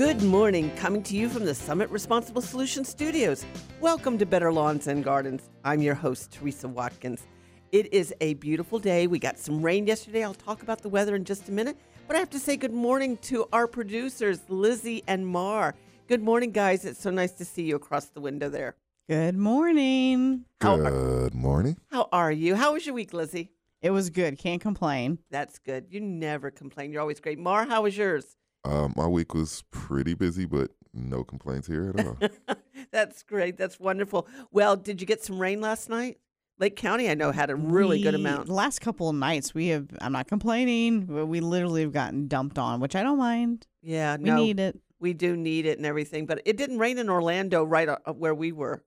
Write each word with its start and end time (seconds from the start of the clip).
Good 0.00 0.22
morning, 0.22 0.74
coming 0.76 1.02
to 1.02 1.14
you 1.14 1.28
from 1.28 1.44
the 1.44 1.54
Summit 1.54 1.90
Responsible 1.90 2.40
Solutions 2.40 2.88
Studios. 2.88 3.44
Welcome 3.82 4.16
to 4.16 4.24
Better 4.24 4.50
Lawns 4.50 4.86
and 4.86 5.04
Gardens. 5.04 5.50
I'm 5.62 5.82
your 5.82 5.94
host, 5.94 6.32
Teresa 6.32 6.68
Watkins. 6.68 7.26
It 7.70 7.92
is 7.92 8.14
a 8.22 8.32
beautiful 8.32 8.78
day. 8.78 9.06
We 9.08 9.18
got 9.18 9.38
some 9.38 9.60
rain 9.60 9.86
yesterday. 9.86 10.24
I'll 10.24 10.32
talk 10.32 10.62
about 10.62 10.80
the 10.80 10.88
weather 10.88 11.16
in 11.16 11.26
just 11.26 11.50
a 11.50 11.52
minute. 11.52 11.76
But 12.06 12.16
I 12.16 12.18
have 12.18 12.30
to 12.30 12.38
say 12.38 12.56
good 12.56 12.72
morning 12.72 13.18
to 13.24 13.46
our 13.52 13.66
producers, 13.66 14.40
Lizzie 14.48 15.02
and 15.06 15.26
Mar. 15.26 15.74
Good 16.08 16.22
morning, 16.22 16.52
guys. 16.52 16.86
It's 16.86 17.02
so 17.02 17.10
nice 17.10 17.32
to 17.32 17.44
see 17.44 17.64
you 17.64 17.76
across 17.76 18.06
the 18.06 18.22
window 18.22 18.48
there. 18.48 18.76
Good 19.06 19.36
morning. 19.36 20.46
How 20.62 20.78
Good 20.78 21.34
morning. 21.34 21.76
How 21.90 22.08
are 22.10 22.32
you? 22.32 22.56
How 22.56 22.72
was 22.72 22.86
your 22.86 22.94
week, 22.94 23.12
Lizzie? 23.12 23.50
It 23.82 23.90
was 23.90 24.08
good. 24.08 24.38
Can't 24.38 24.62
complain. 24.62 25.18
That's 25.30 25.58
good. 25.58 25.88
You 25.90 26.00
never 26.00 26.50
complain. 26.50 26.90
You're 26.90 27.02
always 27.02 27.20
great. 27.20 27.38
Mar, 27.38 27.66
how 27.66 27.82
was 27.82 27.98
yours? 27.98 28.38
Uh, 28.64 28.88
my 28.96 29.06
week 29.06 29.34
was 29.34 29.64
pretty 29.70 30.14
busy, 30.14 30.44
but 30.46 30.70
no 30.92 31.24
complaints 31.24 31.66
here 31.66 31.92
at 31.96 32.06
all. 32.06 32.18
That's 32.92 33.22
great. 33.22 33.56
That's 33.56 33.78
wonderful. 33.80 34.26
Well, 34.50 34.76
did 34.76 35.00
you 35.00 35.06
get 35.06 35.22
some 35.24 35.38
rain 35.38 35.60
last 35.60 35.88
night? 35.88 36.18
Lake 36.58 36.76
County, 36.76 37.08
I 37.08 37.14
know, 37.14 37.32
had 37.32 37.48
a 37.48 37.56
really 37.56 38.02
good 38.02 38.14
amount. 38.14 38.46
The 38.48 38.52
last 38.52 38.80
couple 38.82 39.08
of 39.08 39.16
nights, 39.16 39.54
we 39.54 39.68
have, 39.68 39.88
I'm 40.02 40.12
not 40.12 40.28
complaining, 40.28 41.06
but 41.06 41.24
we 41.26 41.40
literally 41.40 41.80
have 41.82 41.92
gotten 41.92 42.28
dumped 42.28 42.58
on, 42.58 42.80
which 42.80 42.94
I 42.94 43.02
don't 43.02 43.16
mind. 43.16 43.66
Yeah, 43.80 44.18
We 44.18 44.24
no, 44.24 44.36
need 44.36 44.60
it. 44.60 44.78
we 44.98 45.14
do 45.14 45.36
need 45.36 45.64
it 45.64 45.78
and 45.78 45.86
everything, 45.86 46.26
but 46.26 46.42
it 46.44 46.58
didn't 46.58 46.78
rain 46.78 46.98
in 46.98 47.08
Orlando, 47.08 47.64
right 47.64 47.88
uh, 47.88 47.96
where 48.12 48.34
we 48.34 48.52
were. 48.52 48.84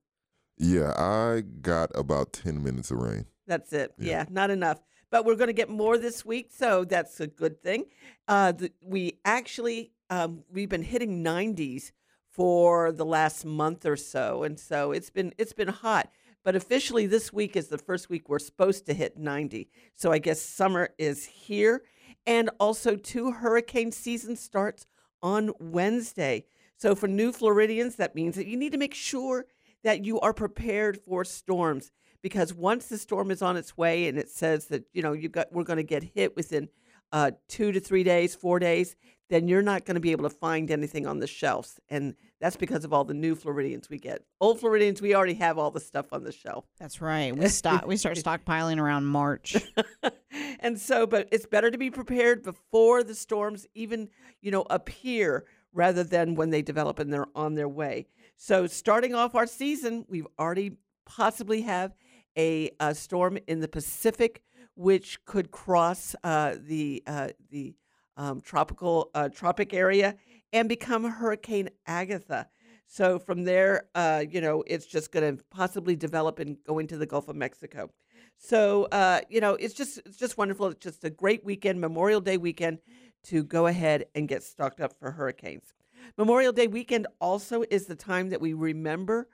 yeah, 0.60 0.94
I 0.96 1.42
got 1.62 1.90
about 1.96 2.32
10 2.34 2.64
minutes 2.64 2.92
of 2.92 2.98
rain. 3.00 3.26
That's 3.48 3.74
it. 3.74 3.92
Yeah, 3.98 4.08
Yeah. 4.12 4.26
not 4.30 4.52
enough. 4.52 4.80
But 5.14 5.26
we're 5.26 5.36
going 5.36 5.46
to 5.46 5.54
get 5.54 5.70
more 5.70 6.00
this 6.00 6.26
week, 6.26 6.50
so 6.52 6.86
that's 6.86 7.20
a 7.20 7.28
good 7.28 7.62
thing. 7.62 7.86
Uh, 8.28 8.52
the, 8.52 8.72
we 8.82 9.20
actually 9.24 9.92
um, 10.10 10.44
we've 10.52 10.70
been 10.70 10.82
hitting 10.82 11.24
90s 11.24 11.92
for 12.32 12.92
the 12.92 13.06
last 13.06 13.46
month 13.46 13.86
or 13.86 13.96
so, 13.96 14.42
and 14.42 14.60
so 14.60 14.92
it's 14.92 15.12
been 15.12 15.32
it's 15.38 15.54
been 15.54 15.68
hot. 15.68 16.10
But 16.44 16.56
officially, 16.56 17.06
this 17.06 17.32
week 17.32 17.56
is 17.56 17.68
the 17.68 17.78
first 17.78 18.10
week 18.10 18.28
we're 18.28 18.40
supposed 18.40 18.88
to 18.88 18.96
hit 18.96 19.16
90. 19.16 19.70
So 19.94 20.12
I 20.12 20.18
guess 20.18 20.42
summer 20.42 20.90
is 20.98 21.26
here, 21.26 21.84
and 22.26 22.50
also 22.60 22.96
two 22.96 23.34
hurricane 23.34 23.92
season 23.92 24.36
starts 24.36 24.88
on 25.22 25.52
Wednesday. 25.60 26.46
So 26.76 26.96
for 26.96 27.08
new 27.08 27.32
Floridians, 27.32 27.98
that 27.98 28.16
means 28.16 28.36
that 28.36 28.48
you 28.48 28.58
need 28.58 28.72
to 28.72 28.80
make 28.80 28.96
sure 28.96 29.46
that 29.84 30.04
you 30.04 30.20
are 30.22 30.34
prepared 30.34 30.98
for 30.98 31.24
storms 31.24 31.92
because 32.24 32.54
once 32.54 32.88
the 32.88 32.98
storm 32.98 33.30
is 33.30 33.44
on 33.44 33.58
its 33.58 33.78
way 33.78 34.08
and 34.08 34.18
it 34.18 34.30
says 34.30 34.66
that 34.68 34.86
you 34.94 35.04
know 35.04 35.14
you 35.14 35.30
got 35.30 35.52
we're 35.52 35.64
going 35.64 35.78
to 35.78 35.84
get 35.84 36.02
hit 36.02 36.36
within 36.36 36.70
uh, 37.12 37.30
two 37.48 37.72
to 37.72 37.80
three 37.80 38.04
days, 38.04 38.34
four 38.34 38.58
days, 38.58 38.96
then 39.30 39.48
you're 39.48 39.62
not 39.62 39.86
going 39.86 39.94
to 39.94 40.02
be 40.02 40.12
able 40.12 40.28
to 40.28 40.36
find 40.36 40.72
anything 40.72 41.06
on 41.06 41.20
the 41.20 41.28
shelves, 41.28 41.80
and 41.90 42.16
that's 42.42 42.56
because 42.56 42.84
of 42.84 42.92
all 42.92 43.04
the 43.04 43.14
new 43.14 43.36
Floridians 43.36 43.90
we 43.90 44.00
get. 44.00 44.24
Old 44.42 44.60
Floridians, 44.60 45.02
we 45.02 45.14
already 45.14 45.36
have 45.36 45.60
all 45.60 45.70
the 45.70 45.80
stuff 45.80 46.08
on 46.12 46.24
the 46.24 46.32
shelf. 46.32 46.66
That's 46.80 47.02
right. 47.02 47.36
We 47.36 47.48
stop. 47.50 47.86
we 47.86 47.98
start 47.98 48.18
stockpiling 48.18 48.80
around 48.80 49.06
March. 49.06 49.56
and 50.60 50.80
so, 50.80 51.06
but 51.06 51.30
it's 51.32 51.46
better 51.46 51.70
to 51.70 51.78
be 51.78 51.92
prepared 51.92 52.42
before 52.44 53.04
the 53.04 53.16
storms 53.16 53.68
even, 53.76 54.10
you 54.42 54.50
know, 54.50 54.66
appear 54.70 55.46
rather 55.72 56.04
than 56.04 56.36
when 56.36 56.50
they 56.50 56.62
develop 56.62 57.00
and 57.00 57.14
they're 57.14 57.28
on 57.36 57.54
their 57.54 57.70
way. 57.70 58.08
So, 58.38 58.68
starting 58.68 59.14
off 59.14 59.36
our 59.36 59.48
season, 59.48 60.06
we've 60.10 60.28
already 60.40 60.78
possibly 61.06 61.62
have 61.62 61.94
a, 62.38 62.72
a 62.80 62.96
storm 62.96 63.38
in 63.48 63.60
the 63.60 63.68
Pacific, 63.68 64.42
which 64.76 65.24
could 65.26 65.52
cross 65.52 66.16
uh, 66.24 66.56
the 66.60 67.04
uh, 67.06 67.30
the 67.50 67.76
um, 68.18 68.42
tropical 68.42 69.10
uh, 69.14 69.30
tropic 69.30 69.74
area 69.74 70.16
and 70.52 70.70
become 70.70 71.04
Hurricane 71.04 71.70
Agatha. 71.88 72.48
So 72.86 73.18
from 73.18 73.44
there, 73.44 73.86
uh, 73.96 74.24
you 74.30 74.40
know, 74.40 74.64
it's 74.68 74.86
just 74.86 75.12
going 75.12 75.38
to 75.38 75.44
possibly 75.50 75.96
develop 75.96 76.40
and 76.40 76.58
go 76.66 76.78
into 76.80 76.98
the 76.98 77.08
Gulf 77.08 77.28
of 77.28 77.36
Mexico. 77.36 77.90
So 78.38 78.86
uh, 78.92 79.22
you 79.30 79.42
know, 79.42 79.54
it's 79.56 79.74
just 79.74 80.00
it's 80.06 80.18
just 80.18 80.38
wonderful. 80.38 80.68
It's 80.68 80.84
just 80.84 81.04
a 81.04 81.10
great 81.10 81.44
weekend, 81.44 81.80
Memorial 81.80 82.22
Day 82.22 82.38
weekend, 82.38 82.80
to 83.26 83.44
go 83.44 83.68
ahead 83.68 84.06
and 84.16 84.28
get 84.28 84.44
stocked 84.44 84.82
up 84.82 84.94
for 85.00 85.12
hurricanes. 85.12 85.74
Memorial 86.18 86.52
Day 86.52 86.68
weekend 86.68 87.08
also 87.22 87.64
is 87.70 87.86
the 87.86 87.96
time 87.96 88.30
that 88.30 88.42
we 88.42 88.54
remember 88.54 89.28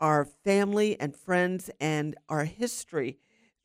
our 0.00 0.24
family 0.24 0.98
and 1.00 1.16
friends 1.16 1.70
and 1.80 2.14
our 2.28 2.44
history, 2.44 3.18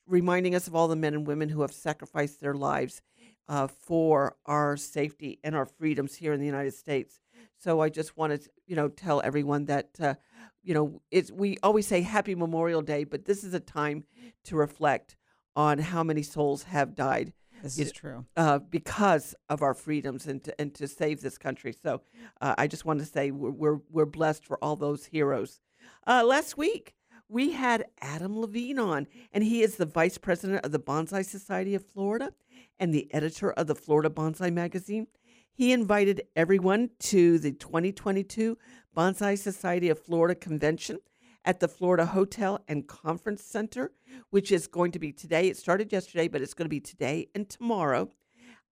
reminding 0.06 0.56
us 0.56 0.67
of 0.67 0.75
all 0.75 0.88
the 0.88 0.95
men 0.95 1.13
and 1.13 1.28
women 1.28 1.50
who 1.50 1.62
have 1.62 1.72
sacrificed 1.72 2.40
their 2.40 2.53
lives 2.53 3.01
uh, 3.47 3.67
for 3.67 4.35
our 4.45 4.78
safety 4.78 5.39
and 5.44 5.56
our 5.56 5.66
freedoms 5.66 6.16
here 6.16 6.34
in 6.34 6.39
the 6.39 6.45
United 6.45 6.73
States. 6.73 7.19
So 7.57 7.81
I 7.81 7.89
just 7.89 8.16
wanted 8.16 8.44
to, 8.44 8.50
you 8.68 8.75
know, 8.75 8.88
tell 8.88 9.22
everyone 9.22 9.66
that, 9.66 9.89
uh, 10.00 10.16
you 10.63 10.73
know, 10.73 11.01
it's 11.12 11.31
we 11.31 11.57
always 11.63 11.88
say 11.88 12.01
Happy 12.01 12.35
Memorial 12.35 12.81
Day, 12.81 13.03
but 13.03 13.25
this 13.25 13.44
is 13.44 13.53
a 13.53 13.59
time 13.59 14.03
to 14.45 14.56
reflect 14.56 15.18
on 15.56 15.79
how 15.79 16.03
many 16.03 16.22
souls 16.22 16.63
have 16.63 16.95
died 16.95 17.34
This 17.63 17.78
is 17.79 17.91
true. 17.91 18.25
uh, 18.38 18.59
because 18.59 19.35
of 19.50 19.62
our 19.62 19.73
freedoms 19.73 20.28
and 20.28 20.44
to, 20.44 20.62
and 20.62 20.73
to 20.75 20.88
save 20.88 21.22
this 21.22 21.38
country. 21.38 21.73
So 21.73 22.01
uh, 22.39 22.56
I 22.57 22.68
just 22.68 22.85
want 22.85 23.00
to 23.00 23.06
say 23.06 23.31
we're, 23.31 23.50
we're, 23.50 23.79
we're 23.89 24.06
blessed 24.06 24.45
for 24.45 24.57
all 24.63 24.75
those 24.75 25.06
heroes. 25.06 25.59
Uh, 26.07 26.23
last 26.25 26.57
week, 26.57 26.94
we 27.27 27.51
had 27.51 27.85
Adam 28.01 28.39
Levine 28.39 28.79
on, 28.79 29.07
and 29.31 29.44
he 29.44 29.61
is 29.61 29.75
the 29.75 29.85
vice 29.85 30.17
president 30.17 30.66
of 30.66 30.72
the 30.72 30.79
Bonsai 30.79 31.23
Society 31.23 31.75
of 31.75 31.85
Florida 31.85 32.33
and 32.79 32.94
the 32.94 33.13
editor 33.13 33.51
of 33.51 33.67
the 33.67 33.75
Florida 33.75 34.09
Bonsai 34.09 34.51
Magazine. 34.51 35.07
He 35.53 35.72
invited 35.72 36.23
everyone 36.35 36.89
to 37.00 37.38
the 37.38 37.51
2022 37.51 38.57
Bonsai 38.95 39.38
Society 39.38 39.89
of 39.89 40.00
Florida 40.00 40.33
convention 40.33 41.00
at 41.45 41.59
the 41.59 41.67
Florida 41.67 42.06
Hotel 42.06 42.63
and 42.67 42.88
Conference 42.88 43.44
Center, 43.44 43.91
which 44.29 44.51
is 44.51 44.67
going 44.67 44.91
to 44.91 45.00
be 45.00 45.11
today. 45.11 45.47
It 45.47 45.57
started 45.57 45.91
yesterday, 45.91 46.27
but 46.27 46.41
it's 46.41 46.53
going 46.53 46.66
to 46.66 46.69
be 46.69 46.79
today 46.79 47.27
and 47.35 47.47
tomorrow. 47.47 48.09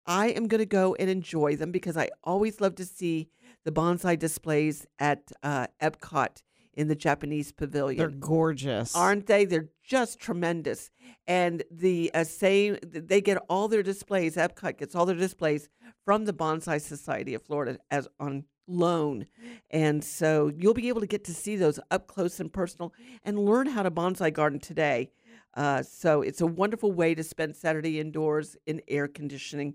I 0.07 0.29
am 0.29 0.47
going 0.47 0.61
to 0.61 0.67
go 0.67 0.95
and 0.95 1.11
enjoy 1.11 1.57
them 1.57 1.73
because 1.73 1.97
I 1.97 2.11
always 2.23 2.61
love 2.61 2.77
to 2.77 2.85
see 2.85 3.29
the 3.65 3.73
bonsai 3.73 4.17
displays 4.17 4.87
at 5.01 5.33
uh, 5.43 5.67
Epcot 5.83 6.43
in 6.77 6.89
the 6.89 6.95
Japanese 6.95 7.53
pavilion 7.53 7.99
They're 7.99 8.09
gorgeous. 8.09 8.95
aren't 8.95 9.27
they? 9.27 9.45
They're 9.47 9.71
just 9.83 10.21
tremendous. 10.21 10.91
And 11.27 11.63
the 11.71 12.11
uh, 12.15 12.25
same, 12.25 12.79
they 12.83 13.21
get 13.21 13.39
all 13.49 13.67
their 13.69 13.83
displays. 13.83 14.37
Epcot 14.37 14.79
gets 14.79 14.95
all 14.95 15.07
their 15.07 15.17
displays 15.17 15.69
from 16.05 16.27
the 16.27 16.33
Bonsai 16.33 16.81
Society 16.81 17.35
of 17.35 17.43
Florida 17.43 17.79
as 17.91 18.07
on 18.21 18.45
loan, 18.69 19.27
and 19.71 20.03
so 20.03 20.51
you'll 20.57 20.75
be 20.75 20.89
able 20.89 21.01
to 21.01 21.07
get 21.07 21.23
to 21.25 21.33
see 21.33 21.55
those 21.55 21.79
up 21.91 22.09
close 22.09 22.41
and 22.41 22.53
personal 22.53 22.93
and 23.25 23.39
learn 23.39 23.69
how 23.69 23.83
to 23.83 23.91
bonsai 23.93 24.33
garden 24.33 24.59
today. 24.59 25.09
Uh, 25.55 25.83
so 25.83 26.21
it's 26.21 26.41
a 26.41 26.47
wonderful 26.47 26.91
way 26.91 27.15
to 27.15 27.23
spend 27.23 27.55
Saturday 27.55 28.01
indoors 28.01 28.57
in 28.67 28.83
air 28.89 29.07
conditioning, 29.07 29.75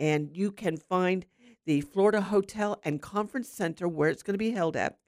and 0.00 0.36
you 0.36 0.50
can 0.50 0.76
find 0.76 1.24
the 1.66 1.80
Florida 1.82 2.20
Hotel 2.20 2.80
and 2.84 3.00
Conference 3.00 3.48
Center 3.48 3.86
where 3.86 4.10
it's 4.10 4.24
going 4.24 4.34
to 4.34 4.38
be 4.38 4.50
held 4.50 4.76
at 4.76 4.98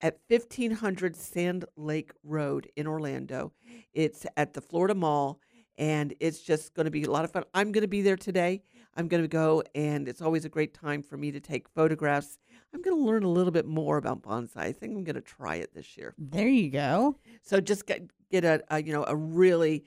at 0.00 0.18
1500 0.28 1.16
Sand 1.16 1.64
Lake 1.76 2.12
Road 2.22 2.70
in 2.76 2.86
Orlando. 2.86 3.52
It's 3.92 4.26
at 4.36 4.54
the 4.54 4.60
Florida 4.60 4.94
Mall, 4.94 5.40
and 5.76 6.14
it's 6.20 6.40
just 6.40 6.74
going 6.74 6.84
to 6.84 6.90
be 6.90 7.04
a 7.04 7.10
lot 7.10 7.24
of 7.24 7.32
fun. 7.32 7.44
I'm 7.54 7.72
going 7.72 7.82
to 7.82 7.88
be 7.88 8.02
there 8.02 8.16
today. 8.16 8.62
I'm 8.96 9.08
going 9.08 9.22
to 9.22 9.28
go, 9.28 9.62
and 9.74 10.08
it's 10.08 10.22
always 10.22 10.44
a 10.44 10.48
great 10.48 10.74
time 10.74 11.02
for 11.02 11.16
me 11.16 11.30
to 11.30 11.40
take 11.40 11.68
photographs. 11.68 12.38
I'm 12.74 12.82
going 12.82 12.96
to 12.96 13.02
learn 13.02 13.22
a 13.22 13.28
little 13.28 13.52
bit 13.52 13.66
more 13.66 13.96
about 13.96 14.22
bonsai. 14.22 14.56
I 14.56 14.72
think 14.72 14.96
I'm 14.96 15.04
going 15.04 15.14
to 15.14 15.20
try 15.20 15.56
it 15.56 15.72
this 15.74 15.96
year. 15.96 16.14
there 16.18 16.48
you 16.48 16.70
go. 16.70 17.16
So 17.42 17.60
just 17.60 17.86
get 17.86 18.10
get 18.30 18.44
a, 18.44 18.62
a 18.70 18.82
you 18.82 18.92
know 18.92 19.04
a 19.06 19.16
really 19.16 19.84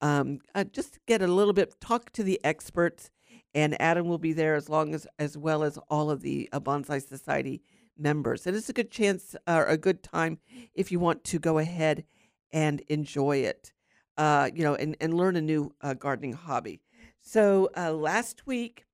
um, 0.00 0.40
uh, 0.54 0.64
just 0.64 0.98
get 1.06 1.22
a 1.22 1.26
little 1.26 1.52
bit 1.52 1.80
talk 1.80 2.12
to 2.12 2.22
the 2.22 2.40
experts, 2.44 3.10
and 3.54 3.80
Adam 3.80 4.06
will 4.06 4.18
be 4.18 4.32
there 4.32 4.54
as 4.54 4.68
long 4.68 4.94
as 4.94 5.06
as 5.18 5.36
well 5.36 5.62
as 5.62 5.78
all 5.88 6.10
of 6.10 6.20
the 6.20 6.48
uh, 6.52 6.60
Bonsai 6.60 7.06
Society 7.06 7.62
members. 7.98 8.46
And 8.46 8.56
it's 8.56 8.68
a 8.68 8.72
good 8.74 8.90
chance 8.90 9.36
or 9.46 9.64
a 9.66 9.76
good 9.76 10.02
time 10.02 10.38
if 10.74 10.90
you 10.90 10.98
want 10.98 11.24
to 11.24 11.38
go 11.38 11.58
ahead 11.58 12.04
and 12.52 12.80
enjoy 12.88 13.38
it, 13.38 13.72
uh, 14.16 14.50
you 14.54 14.62
know, 14.62 14.74
and 14.74 14.96
and 15.00 15.14
learn 15.14 15.36
a 15.36 15.40
new 15.40 15.72
uh, 15.80 15.94
gardening 15.94 16.32
hobby. 16.32 16.80
So 17.20 17.70
uh, 17.76 17.92
last 17.92 18.46
week 18.46 18.86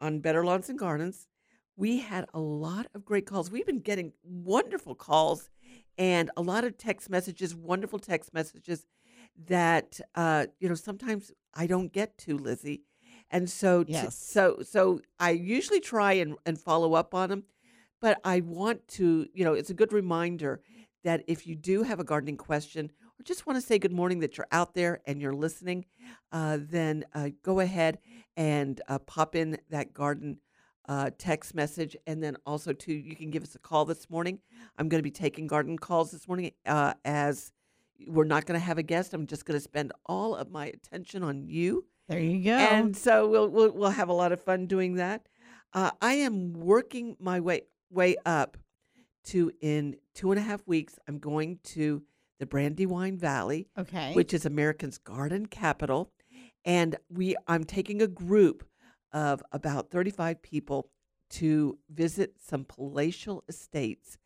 on 0.00 0.20
Better 0.20 0.44
Lawns 0.44 0.68
and 0.68 0.78
Gardens, 0.78 1.28
we 1.76 1.98
had 1.98 2.26
a 2.34 2.40
lot 2.40 2.86
of 2.94 3.04
great 3.04 3.26
calls. 3.26 3.50
We've 3.50 3.66
been 3.66 3.80
getting 3.80 4.12
wonderful 4.22 4.94
calls 4.94 5.50
and 5.98 6.30
a 6.36 6.42
lot 6.42 6.64
of 6.64 6.76
text 6.76 7.08
messages, 7.10 7.54
wonderful 7.54 7.98
text 7.98 8.34
messages 8.34 8.86
that 9.46 10.00
uh, 10.14 10.46
you 10.58 10.68
know 10.68 10.74
sometimes 10.74 11.30
I 11.54 11.66
don't 11.66 11.92
get 11.92 12.18
to, 12.18 12.36
Lizzie. 12.36 12.82
And 13.30 13.48
so, 13.50 13.84
Yes. 13.88 14.16
so, 14.16 14.58
so 14.62 15.00
I 15.18 15.30
usually 15.30 15.80
try 15.80 16.12
and, 16.14 16.36
and 16.46 16.60
follow 16.60 16.94
up 16.94 17.14
on 17.14 17.30
them, 17.30 17.44
but 18.04 18.20
I 18.22 18.40
want 18.40 18.86
to, 18.88 19.26
you 19.32 19.46
know, 19.46 19.54
it's 19.54 19.70
a 19.70 19.74
good 19.74 19.90
reminder 19.90 20.60
that 21.04 21.24
if 21.26 21.46
you 21.46 21.54
do 21.56 21.84
have 21.84 22.00
a 22.00 22.04
gardening 22.04 22.36
question 22.36 22.92
or 23.18 23.22
just 23.22 23.46
want 23.46 23.58
to 23.58 23.66
say 23.66 23.78
good 23.78 23.92
morning 23.92 24.18
that 24.18 24.36
you're 24.36 24.46
out 24.52 24.74
there 24.74 25.00
and 25.06 25.22
you're 25.22 25.32
listening, 25.32 25.86
uh, 26.30 26.58
then 26.60 27.06
uh, 27.14 27.30
go 27.42 27.60
ahead 27.60 27.96
and 28.36 28.82
uh, 28.88 28.98
pop 28.98 29.34
in 29.34 29.56
that 29.70 29.94
garden 29.94 30.36
uh, 30.86 31.08
text 31.16 31.54
message, 31.54 31.96
and 32.06 32.22
then 32.22 32.36
also 32.44 32.74
too, 32.74 32.92
you 32.92 33.16
can 33.16 33.30
give 33.30 33.42
us 33.42 33.54
a 33.54 33.58
call 33.58 33.86
this 33.86 34.10
morning. 34.10 34.38
I'm 34.76 34.90
going 34.90 34.98
to 34.98 35.02
be 35.02 35.10
taking 35.10 35.46
garden 35.46 35.78
calls 35.78 36.10
this 36.10 36.28
morning 36.28 36.50
uh, 36.66 36.92
as 37.06 37.52
we're 38.06 38.24
not 38.24 38.44
going 38.44 38.60
to 38.60 38.66
have 38.66 38.76
a 38.76 38.82
guest. 38.82 39.14
I'm 39.14 39.26
just 39.26 39.46
going 39.46 39.56
to 39.58 39.64
spend 39.64 39.92
all 40.04 40.34
of 40.34 40.50
my 40.50 40.66
attention 40.66 41.22
on 41.22 41.46
you, 41.46 41.86
There 42.06 42.18
you 42.20 42.44
go. 42.44 42.50
and 42.50 42.94
so 42.94 43.26
we'll 43.26 43.48
we'll, 43.48 43.70
we'll 43.70 43.88
have 43.88 44.10
a 44.10 44.12
lot 44.12 44.32
of 44.32 44.42
fun 44.42 44.66
doing 44.66 44.96
that. 44.96 45.26
Uh, 45.72 45.90
I 46.02 46.14
am 46.14 46.52
working 46.52 47.16
my 47.18 47.40
way 47.40 47.62
way 47.90 48.16
up 48.24 48.56
to 49.24 49.50
in 49.60 49.96
two 50.14 50.30
and 50.30 50.38
a 50.38 50.42
half 50.42 50.66
weeks. 50.66 50.98
I'm 51.08 51.18
going 51.18 51.58
to 51.64 52.02
the 52.38 52.46
Brandywine 52.46 53.16
Valley 53.16 53.68
okay. 53.78 54.12
which 54.14 54.34
is 54.34 54.44
America's 54.44 54.98
garden 54.98 55.46
capital, 55.46 56.10
and 56.64 56.96
we 57.08 57.36
I'm 57.46 57.64
taking 57.64 58.02
a 58.02 58.06
group 58.06 58.66
of 59.12 59.42
about 59.52 59.90
35 59.90 60.42
people 60.42 60.90
to 61.30 61.78
visit 61.90 62.34
some 62.44 62.64
palatial 62.64 63.44
estates, 63.48 64.18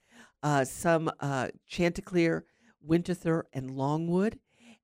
uh, 0.42 0.64
some 0.64 1.10
uh, 1.20 1.48
Chanticleer, 1.66 2.44
Winterthur, 2.86 3.44
and 3.52 3.70
Longwood. 3.70 4.38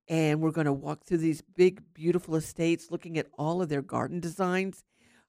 And 0.07 0.43
we're 0.43 0.51
going 0.51 0.67
to 0.67 0.73
walk 0.73 1.05
through 1.05 1.19
these 1.19 1.41
big, 1.41 1.83
beautiful 1.95 2.37
estates, 2.37 2.91
looking 2.91 3.17
at 3.17 3.27
all 3.39 3.63
of 3.63 3.71
their 3.71 3.81
garden 3.81 4.21
designs. 4.21 4.85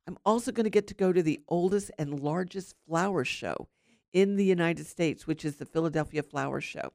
I'm 0.07 0.17
also 0.25 0.51
going 0.51 0.65
to 0.65 0.69
get 0.69 0.87
to 0.87 0.93
go 0.93 1.11
to 1.11 1.23
the 1.23 1.41
oldest 1.47 1.91
and 1.97 2.19
largest 2.19 2.75
flower 2.87 3.25
show 3.25 3.67
in 4.13 4.35
the 4.35 4.45
United 4.45 4.85
States, 4.85 5.27
which 5.27 5.43
is 5.43 5.57
the 5.57 5.65
Philadelphia 5.65 6.23
Flower 6.23 6.61
Show. 6.61 6.93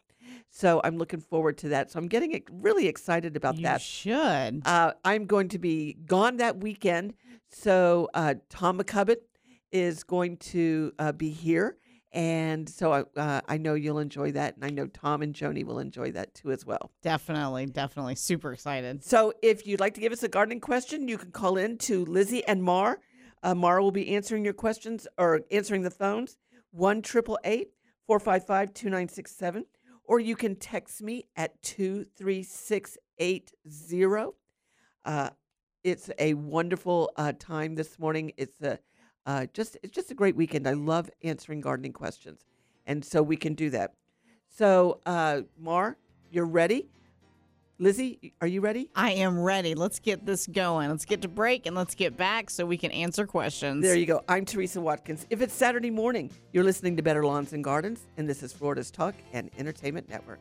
So 0.48 0.80
I'm 0.84 0.96
looking 0.96 1.20
forward 1.20 1.58
to 1.58 1.68
that. 1.70 1.90
So 1.90 1.98
I'm 1.98 2.08
getting 2.08 2.42
really 2.50 2.88
excited 2.88 3.36
about 3.36 3.56
that. 3.56 3.60
you 3.60 3.64
that. 3.64 3.80
should. 3.82 4.62
Uh, 4.64 4.92
I'm 5.04 5.26
going 5.26 5.48
to 5.48 5.58
be 5.58 5.94
gone 6.06 6.38
that 6.38 6.58
weekend. 6.58 7.14
So 7.48 8.08
uh, 8.14 8.34
Tom 8.48 8.78
MacCubbin 8.78 9.16
is 9.72 10.02
going 10.04 10.36
to 10.38 10.92
uh, 10.98 11.12
be 11.12 11.30
here. 11.30 11.76
And 12.12 12.68
so 12.68 12.92
I, 12.92 13.04
uh, 13.16 13.40
I 13.48 13.56
know 13.56 13.74
you'll 13.74 14.00
enjoy 14.00 14.32
that. 14.32 14.56
And 14.56 14.64
I 14.64 14.70
know 14.70 14.88
Tom 14.88 15.22
and 15.22 15.32
Joni 15.34 15.64
will 15.64 15.78
enjoy 15.78 16.10
that 16.12 16.34
too 16.34 16.50
as 16.50 16.66
well. 16.66 16.90
definitely, 17.02 17.66
definitely. 17.66 18.16
Super 18.16 18.52
excited. 18.52 19.04
So 19.04 19.32
if 19.42 19.66
you'd 19.66 19.80
like 19.80 19.94
to 19.94 20.00
give 20.00 20.12
us 20.12 20.22
a 20.22 20.28
gardening 20.28 20.60
question, 20.60 21.08
you 21.08 21.18
can 21.18 21.30
call 21.30 21.56
in 21.56 21.78
to 21.78 22.04
Lizzie 22.04 22.44
and 22.46 22.62
Mar. 22.62 23.00
Uh, 23.42 23.54
Mar 23.54 23.80
will 23.80 23.92
be 23.92 24.14
answering 24.14 24.44
your 24.44 24.54
questions 24.54 25.06
or 25.16 25.40
answering 25.50 25.82
the 25.82 25.90
phones 25.90 26.36
1 26.72 27.02
455 27.02 28.74
2967. 28.74 29.64
Or 30.04 30.18
you 30.18 30.34
can 30.34 30.56
text 30.56 31.02
me 31.02 31.26
at 31.36 31.62
23680. 31.62 34.32
Uh, 35.04 35.30
it's 35.84 36.10
a 36.18 36.34
wonderful 36.34 37.12
uh, 37.16 37.32
time 37.38 37.76
this 37.76 37.96
morning. 37.98 38.32
It's 38.36 38.60
a 38.60 38.78
uh, 39.26 39.46
just 39.52 39.76
it's 39.82 39.94
just 39.94 40.10
a 40.10 40.14
great 40.14 40.36
weekend. 40.36 40.66
I 40.66 40.72
love 40.72 41.10
answering 41.22 41.60
gardening 41.60 41.92
questions, 41.92 42.44
and 42.86 43.04
so 43.04 43.22
we 43.22 43.36
can 43.36 43.54
do 43.54 43.70
that. 43.70 43.94
So, 44.48 45.00
uh, 45.06 45.42
Mar, 45.58 45.96
you're 46.30 46.46
ready. 46.46 46.88
Lizzie, 47.78 48.34
are 48.42 48.46
you 48.46 48.60
ready? 48.60 48.90
I 48.94 49.12
am 49.12 49.40
ready. 49.40 49.74
Let's 49.74 50.00
get 50.00 50.26
this 50.26 50.46
going. 50.46 50.90
Let's 50.90 51.06
get 51.06 51.22
to 51.22 51.28
break 51.28 51.64
and 51.64 51.74
let's 51.74 51.94
get 51.94 52.14
back 52.14 52.50
so 52.50 52.66
we 52.66 52.76
can 52.76 52.90
answer 52.90 53.26
questions. 53.26 53.82
There 53.82 53.96
you 53.96 54.04
go. 54.04 54.22
I'm 54.28 54.44
Teresa 54.44 54.82
Watkins. 54.82 55.26
If 55.30 55.40
it's 55.40 55.54
Saturday 55.54 55.90
morning, 55.90 56.30
you're 56.52 56.64
listening 56.64 56.94
to 56.98 57.02
Better 57.02 57.24
Lawns 57.24 57.54
and 57.54 57.64
Gardens, 57.64 58.00
and 58.18 58.28
this 58.28 58.42
is 58.42 58.52
Florida's 58.52 58.90
Talk 58.90 59.14
and 59.32 59.50
Entertainment 59.56 60.10
Network. 60.10 60.40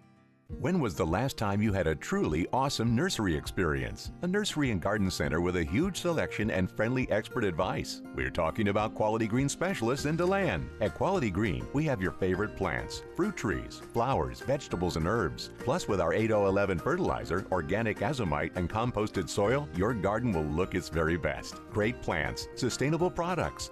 When 0.59 0.79
was 0.79 0.95
the 0.95 1.05
last 1.05 1.37
time 1.37 1.61
you 1.61 1.73
had 1.73 1.87
a 1.87 1.95
truly 1.95 2.47
awesome 2.53 2.95
nursery 2.95 3.35
experience? 3.35 4.11
A 4.21 4.27
nursery 4.27 4.69
and 4.69 4.79
garden 4.79 5.09
center 5.09 5.41
with 5.41 5.55
a 5.55 5.63
huge 5.63 6.01
selection 6.01 6.51
and 6.51 6.69
friendly 6.69 7.09
expert 7.09 7.43
advice. 7.43 8.01
We're 8.15 8.29
talking 8.29 8.67
about 8.67 8.93
Quality 8.93 9.27
Green 9.27 9.49
specialists 9.49 10.05
in 10.05 10.17
Deland. 10.17 10.69
At 10.79 10.93
Quality 10.93 11.31
Green, 11.31 11.65
we 11.73 11.85
have 11.85 12.01
your 12.01 12.11
favorite 12.11 12.55
plants, 12.55 13.01
fruit 13.15 13.35
trees, 13.35 13.81
flowers, 13.93 14.41
vegetables, 14.41 14.97
and 14.97 15.07
herbs. 15.07 15.49
Plus, 15.59 15.87
with 15.87 15.99
our 15.99 16.13
8011 16.13 16.77
fertilizer, 16.79 17.45
organic 17.51 17.99
azomite, 17.99 18.55
and 18.55 18.69
composted 18.69 19.29
soil, 19.29 19.67
your 19.75 19.93
garden 19.93 20.31
will 20.31 20.45
look 20.45 20.75
its 20.75 20.89
very 20.89 21.17
best. 21.17 21.55
Great 21.71 22.01
plants, 22.03 22.47
sustainable 22.55 23.09
products, 23.09 23.71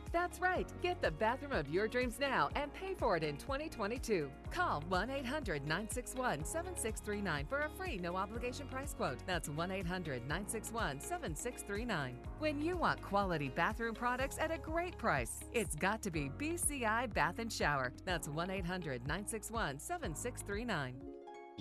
That's 0.11 0.41
right. 0.41 0.67
Get 0.81 1.01
the 1.01 1.11
bathroom 1.11 1.53
of 1.53 1.69
your 1.69 1.87
dreams 1.87 2.19
now 2.19 2.49
and 2.55 2.73
pay 2.73 2.93
for 2.95 3.15
it 3.15 3.23
in 3.23 3.37
2022. 3.37 4.29
Call 4.51 4.83
1 4.89 5.09
800 5.09 5.61
961 5.63 6.43
7639 6.43 7.45
for 7.47 7.61
a 7.61 7.69
free 7.69 7.97
no 7.97 8.15
obligation 8.15 8.67
price 8.67 8.93
quote. 8.93 9.19
That's 9.25 9.49
1 9.49 9.71
800 9.71 10.21
961 10.23 10.99
7639. 10.99 12.17
When 12.39 12.61
you 12.61 12.75
want 12.75 13.01
quality 13.01 13.49
bathroom 13.49 13.95
products 13.95 14.37
at 14.39 14.51
a 14.51 14.57
great 14.57 14.97
price, 14.97 15.39
it's 15.53 15.75
got 15.75 16.01
to 16.03 16.11
be 16.11 16.29
BCI 16.37 17.13
Bath 17.13 17.39
and 17.39 17.51
Shower. 17.51 17.93
That's 18.05 18.27
1 18.27 18.49
800 18.49 19.01
961 19.07 19.79
7639. 19.79 21.10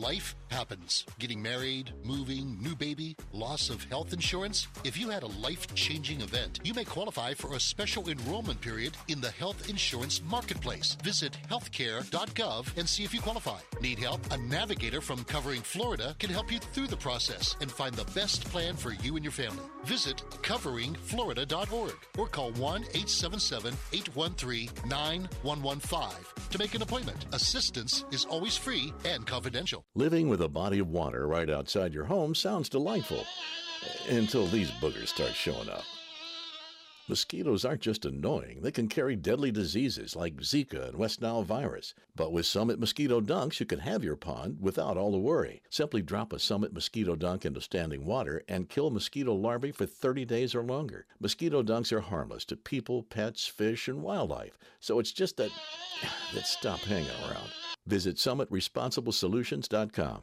Life 0.01 0.35
happens. 0.49 1.05
Getting 1.19 1.43
married, 1.43 1.93
moving, 2.05 2.57
new 2.63 2.75
baby, 2.75 3.17
loss 3.33 3.69
of 3.69 3.85
health 3.85 4.15
insurance. 4.15 4.67
If 4.83 4.99
you 4.99 5.11
had 5.11 5.23
a 5.23 5.27
life 5.27 5.75
changing 5.75 6.23
event, 6.23 6.59
you 6.65 6.73
may 6.73 6.85
qualify 6.85 7.35
for 7.35 7.55
a 7.55 7.61
special 7.61 8.09
enrollment 8.09 8.63
period 8.63 8.97
in 9.09 9.21
the 9.21 9.31
health 9.31 9.69
insurance 9.69 10.23
marketplace. 10.23 10.97
Visit 11.05 11.37
healthcare.gov 11.51 12.79
and 12.79 12.89
see 12.89 13.05
if 13.05 13.13
you 13.13 13.21
qualify. 13.21 13.59
Need 13.83 13.99
help? 13.99 14.21
A 14.33 14.39
navigator 14.39 15.03
from 15.03 15.23
Covering 15.25 15.61
Florida 15.61 16.17
can 16.19 16.31
help 16.31 16.51
you 16.51 16.61
through 16.61 16.87
the 16.87 16.97
process 16.97 17.57
and 17.61 17.71
find 17.71 17.95
the 17.95 18.11
best 18.13 18.47
plan 18.47 18.77
for 18.77 18.93
you 18.93 19.17
and 19.17 19.25
your 19.25 19.33
family. 19.33 19.65
Visit 19.85 20.25
coveringflorida.org 20.41 21.95
or 22.17 22.27
call 22.27 22.53
1 22.53 22.83
877 22.83 23.75
813 23.93 24.71
9115 24.87 26.25
to 26.49 26.59
make 26.59 26.75
an 26.75 26.81
appointment. 26.81 27.27
Assistance 27.33 28.07
is 28.11 28.25
always 28.25 28.57
free 28.57 28.95
and 29.05 29.27
confidential. 29.27 29.85
Living 29.97 30.29
with 30.29 30.41
a 30.41 30.49
body 30.49 30.79
of 30.79 30.89
water 30.89 31.27
right 31.27 31.51
outside 31.51 31.93
your 31.93 32.05
home 32.05 32.33
sounds 32.33 32.69
delightful 32.69 33.27
until 34.09 34.47
these 34.47 34.71
boogers 34.71 35.09
start 35.09 35.35
showing 35.35 35.69
up. 35.69 35.83
Mosquitoes 37.09 37.65
aren't 37.65 37.81
just 37.81 38.05
annoying, 38.05 38.61
they 38.63 38.71
can 38.71 38.87
carry 38.87 39.17
deadly 39.17 39.51
diseases 39.51 40.15
like 40.15 40.37
Zika 40.37 40.91
and 40.91 40.97
West 40.97 41.21
Nile 41.21 41.43
virus. 41.43 41.93
But 42.15 42.31
with 42.31 42.47
Summit 42.47 42.79
Mosquito 42.79 43.21
Dunks, 43.21 43.59
you 43.59 43.67
can 43.67 43.81
have 43.81 44.05
your 44.05 44.15
pond 44.15 44.59
without 44.61 44.97
all 44.97 45.11
the 45.11 45.19
worry. 45.19 45.61
Simply 45.71 46.03
drop 46.03 46.33
a 46.33 46.39
Summit 46.39 46.73
Mosquito 46.73 47.17
Dunk 47.17 47.45
into 47.45 47.61
standing 47.61 48.07
water 48.07 48.45
and 48.47 48.69
kill 48.69 48.91
mosquito 48.91 49.35
larvae 49.35 49.73
for 49.73 49.87
30 49.87 50.25
days 50.25 50.55
or 50.55 50.63
longer. 50.63 51.07
Mosquito 51.19 51.65
dunks 51.65 51.91
are 51.91 52.01
harmless 52.01 52.45
to 52.45 52.57
people, 52.57 53.03
pets, 53.03 53.45
fish, 53.45 53.89
and 53.89 54.03
wildlife, 54.03 54.57
so 54.79 55.01
it's 55.01 55.11
just 55.11 55.37
that 55.39 55.51
that 56.33 56.47
stop 56.47 56.79
hanging 56.79 57.11
around. 57.29 57.51
Visit 57.91 58.17
summitresponsibleSolutions.com. 58.17 60.21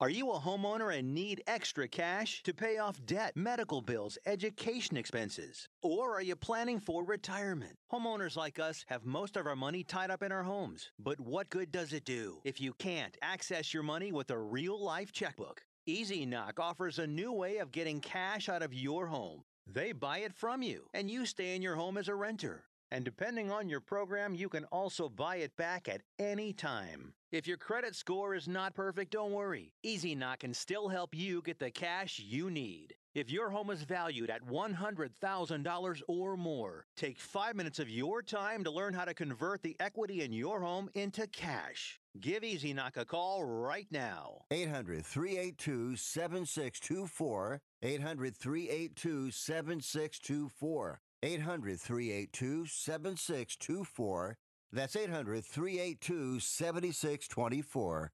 Are 0.00 0.10
you 0.10 0.32
a 0.32 0.38
homeowner 0.38 0.98
and 0.98 1.14
need 1.14 1.42
extra 1.46 1.88
cash 1.88 2.42
to 2.42 2.52
pay 2.52 2.78
off 2.78 3.00
debt, 3.06 3.36
medical 3.36 3.80
bills, 3.80 4.18
education 4.26 4.96
expenses? 4.96 5.68
Or 5.80 6.14
are 6.14 6.22
you 6.22 6.36
planning 6.36 6.80
for 6.80 7.04
retirement? 7.04 7.76
Homeowners 7.90 8.36
like 8.36 8.58
us 8.58 8.84
have 8.88 9.06
most 9.06 9.36
of 9.36 9.46
our 9.46 9.56
money 9.56 9.84
tied 9.84 10.10
up 10.10 10.22
in 10.22 10.32
our 10.32 10.42
homes. 10.42 10.90
But 10.98 11.20
what 11.20 11.50
good 11.50 11.72
does 11.72 11.92
it 11.92 12.04
do 12.04 12.40
if 12.44 12.60
you 12.60 12.74
can't 12.74 13.16
access 13.22 13.72
your 13.72 13.84
money 13.84 14.12
with 14.12 14.30
a 14.30 14.38
real 14.38 14.78
life 14.78 15.12
checkbook? 15.12 15.62
EasyKnock 15.88 16.58
offers 16.58 16.98
a 16.98 17.06
new 17.06 17.32
way 17.32 17.58
of 17.58 17.72
getting 17.72 18.00
cash 18.00 18.48
out 18.48 18.62
of 18.62 18.74
your 18.74 19.06
home. 19.06 19.42
They 19.66 19.92
buy 19.92 20.18
it 20.18 20.34
from 20.34 20.62
you, 20.62 20.88
and 20.92 21.10
you 21.10 21.24
stay 21.24 21.56
in 21.56 21.62
your 21.62 21.76
home 21.76 21.96
as 21.96 22.08
a 22.08 22.14
renter. 22.14 22.64
And 22.92 23.06
depending 23.06 23.50
on 23.50 23.70
your 23.70 23.80
program, 23.80 24.34
you 24.34 24.50
can 24.50 24.66
also 24.66 25.08
buy 25.08 25.36
it 25.36 25.56
back 25.56 25.88
at 25.88 26.02
any 26.18 26.52
time. 26.52 27.14
If 27.30 27.46
your 27.46 27.56
credit 27.56 27.96
score 27.96 28.34
is 28.34 28.46
not 28.46 28.74
perfect, 28.74 29.12
don't 29.12 29.32
worry. 29.32 29.72
Easy 29.82 30.14
can 30.38 30.52
still 30.52 30.88
help 30.88 31.14
you 31.14 31.40
get 31.40 31.58
the 31.58 31.70
cash 31.70 32.18
you 32.18 32.50
need. 32.50 32.94
If 33.14 33.30
your 33.30 33.48
home 33.48 33.70
is 33.70 33.82
valued 33.84 34.28
at 34.28 34.46
$100,000 34.46 36.02
or 36.06 36.36
more, 36.36 36.84
take 36.94 37.18
five 37.18 37.56
minutes 37.56 37.78
of 37.78 37.88
your 37.88 38.20
time 38.20 38.62
to 38.64 38.70
learn 38.70 38.92
how 38.92 39.06
to 39.06 39.14
convert 39.14 39.62
the 39.62 39.74
equity 39.80 40.20
in 40.20 40.30
your 40.30 40.60
home 40.60 40.90
into 40.94 41.26
cash. 41.26 41.98
Give 42.20 42.44
Easy 42.44 42.74
a 42.98 43.06
call 43.06 43.42
right 43.42 43.86
now. 43.90 44.42
800 44.50 45.06
382 45.06 45.96
7624. 45.96 47.58
800 47.82 48.36
382 48.36 49.30
7624. 49.30 51.00
800 51.24 51.80
382 51.80 52.66
7624. 52.66 54.36
That's 54.72 54.96
800 54.96 55.44
382 55.44 56.40
7624. 56.40 58.10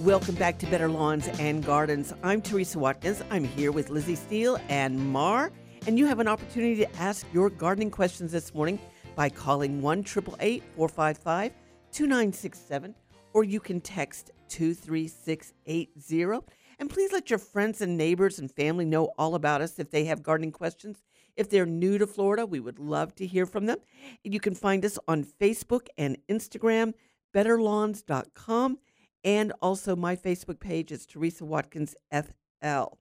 Welcome 0.00 0.34
back 0.34 0.58
to 0.58 0.66
Better 0.66 0.88
Lawns 0.88 1.28
and 1.38 1.64
Gardens. 1.64 2.12
I'm 2.22 2.42
Teresa 2.42 2.78
Watkins. 2.78 3.22
I'm 3.30 3.44
here 3.44 3.72
with 3.72 3.88
Lizzie 3.88 4.16
Steele 4.16 4.58
and 4.68 4.98
Mar, 4.98 5.50
and 5.86 5.98
you 5.98 6.04
have 6.04 6.20
an 6.20 6.28
opportunity 6.28 6.76
to 6.76 6.96
ask 6.96 7.26
your 7.32 7.48
gardening 7.48 7.90
questions 7.90 8.32
this 8.32 8.54
morning 8.54 8.78
by 9.16 9.30
calling 9.30 9.80
1 9.80 10.04
455 10.04 11.52
2967, 11.92 12.94
or 13.32 13.44
you 13.44 13.60
can 13.60 13.80
text 13.80 14.30
23680. 14.48 16.46
And 16.78 16.88
please 16.90 17.12
let 17.12 17.30
your 17.30 17.38
friends 17.38 17.80
and 17.80 17.96
neighbors 17.96 18.38
and 18.38 18.50
family 18.50 18.84
know 18.84 19.12
all 19.18 19.34
about 19.34 19.60
us 19.60 19.78
if 19.78 19.90
they 19.90 20.04
have 20.06 20.22
gardening 20.22 20.52
questions. 20.52 21.02
If 21.36 21.50
they're 21.50 21.66
new 21.66 21.98
to 21.98 22.06
Florida, 22.06 22.46
we 22.46 22.60
would 22.60 22.78
love 22.78 23.14
to 23.16 23.26
hear 23.26 23.46
from 23.46 23.66
them. 23.66 23.78
You 24.24 24.40
can 24.40 24.54
find 24.54 24.84
us 24.84 24.98
on 25.06 25.24
Facebook 25.24 25.88
and 25.96 26.18
Instagram, 26.28 26.94
betterlawns.com, 27.34 28.78
and 29.22 29.52
also 29.60 29.94
my 29.94 30.16
Facebook 30.16 30.58
page 30.58 30.90
is 30.90 31.06
Teresa 31.06 31.44
Watkins 31.44 31.94
FL. 32.12 32.96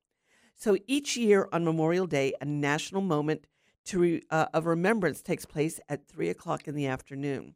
So 0.56 0.78
each 0.88 1.16
year 1.16 1.48
on 1.54 1.64
Memorial 1.64 2.06
Day, 2.06 2.34
a 2.42 2.46
national 2.46 3.02
moment 3.02 3.48
to 3.86 4.00
re, 4.00 4.22
uh, 4.30 4.48
of 4.54 4.66
remembrance 4.66 5.22
takes 5.22 5.46
place 5.46 5.80
at 5.88 6.08
3 6.08 6.30
o'clock 6.30 6.68
in 6.68 6.76
the 6.76 6.88
afternoon. 6.88 7.56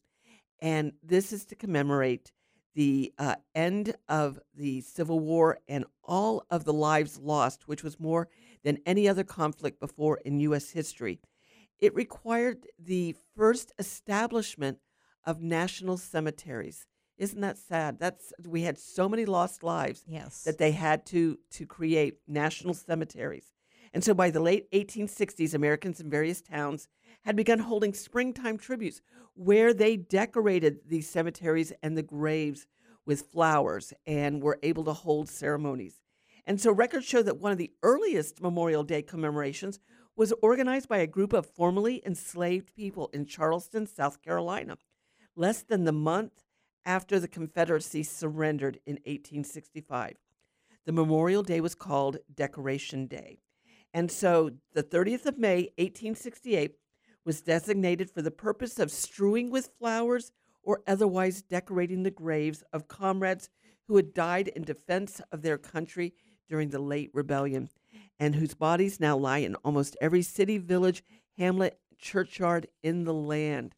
And 0.62 0.94
this 1.04 1.34
is 1.34 1.44
to 1.46 1.56
commemorate 1.56 2.32
the 2.74 3.14
uh, 3.18 3.36
end 3.54 3.96
of 4.10 4.40
the 4.56 4.82
Civil 4.82 5.20
War 5.20 5.60
and 5.68 5.86
all 6.04 6.46
of 6.50 6.64
the 6.66 6.74
lives 6.74 7.20
lost, 7.20 7.68
which 7.68 7.84
was 7.84 8.00
more 8.00 8.28
than 8.64 8.80
any 8.86 9.08
other 9.08 9.24
conflict 9.24 9.80
before 9.80 10.18
in 10.26 10.40
U.S. 10.42 10.72
history. 10.72 11.20
It 11.80 11.94
required 11.94 12.68
the 12.80 13.16
first 13.36 13.72
establishment 13.78 14.80
of 15.26 15.42
national 15.42 15.98
cemeteries. 15.98 16.86
Isn't 17.18 17.42
that 17.42 17.58
sad? 17.58 18.00
That's 18.00 18.34
we 18.46 18.64
had 18.64 18.78
so 18.78 19.08
many 19.08 19.26
lost 19.26 19.64
lives 19.64 20.04
Yes. 20.08 20.44
that 20.44 20.58
they 20.58 20.72
had 20.72 21.06
to 21.08 21.38
to 21.52 21.66
create 21.66 22.16
national 22.28 22.74
cemeteries. 22.74 23.52
And 23.94 24.04
so 24.04 24.14
by 24.16 24.32
the 24.32 24.40
late 24.40 24.70
1860s, 24.72 25.54
Americans 25.54 26.00
in 26.00 26.10
various 26.10 26.42
towns 26.42 26.88
had 27.24 27.36
begun 27.36 27.60
holding 27.60 27.94
springtime 27.94 28.58
tributes 28.58 29.02
where 29.36 29.74
they 29.74 29.98
decorated 29.98 30.80
these 30.88 31.10
cemeteries 31.10 31.74
and 31.82 31.98
the 31.98 32.04
graves 32.04 32.68
with 33.06 33.32
flowers 33.32 33.94
and 34.06 34.42
were 34.42 34.60
able 34.64 34.84
to 34.86 34.94
hold 34.94 35.30
ceremonies. 35.30 36.02
And 36.46 36.60
so 36.60 36.72
records 36.72 37.06
show 37.06 37.24
that 37.24 37.40
one 37.40 37.52
of 37.52 37.58
the 37.58 37.72
earliest 37.84 38.42
Memorial 38.42 38.84
Day 38.84 39.02
commemorations 39.02 39.80
was 40.16 40.34
organized 40.42 40.88
by 40.88 40.98
a 40.98 41.08
group 41.08 41.34
of 41.34 41.46
formerly 41.46 42.02
enslaved 42.06 42.76
people 42.76 43.10
in 43.14 43.26
Charleston, 43.26 43.88
South 43.88 44.22
Carolina, 44.22 44.78
less 45.36 45.64
than 45.64 45.86
the 45.86 45.92
month 45.92 46.44
after 46.86 47.20
the 47.20 47.28
Confederacy 47.28 48.04
surrendered 48.04 48.80
in 48.86 48.96
1865. 49.06 50.18
The 50.86 50.92
Memorial 50.92 51.44
Day 51.44 51.62
was 51.62 51.76
called 51.76 52.18
Decoration 52.34 53.08
Day. 53.08 53.40
And 53.94 54.12
so 54.12 54.52
the 54.74 54.84
30th 54.84 55.26
of 55.26 55.38
May, 55.38 55.70
1868, 55.78 56.76
was 57.26 57.42
designated 57.42 58.10
for 58.10 58.22
the 58.22 58.32
purpose 58.32 58.80
of 58.80 58.92
strewing 58.92 59.50
with 59.50 59.72
flowers 59.80 60.32
or 60.62 60.82
otherwise 60.88 61.42
decorating 61.42 62.04
the 62.04 62.12
graves 62.12 62.64
of 62.72 62.88
comrades 62.88 63.50
who 63.88 63.96
had 63.96 64.14
died 64.14 64.48
in 64.50 64.64
defense 64.64 65.22
of 65.32 65.42
their 65.42 65.58
country 65.58 66.14
during 66.50 66.70
the 66.70 66.80
late 66.80 67.10
rebellion 67.14 67.70
and 68.20 68.36
whose 68.36 68.54
bodies 68.54 69.00
now 69.00 69.18
lie 69.18 69.40
in 69.40 69.56
almost 69.56 69.98
every 70.00 70.22
city, 70.22 70.58
village, 70.58 71.04
hamlet, 71.38 71.80
churchyard 71.98 72.68
in 72.82 73.04
the 73.04 73.14
land. 73.14 73.76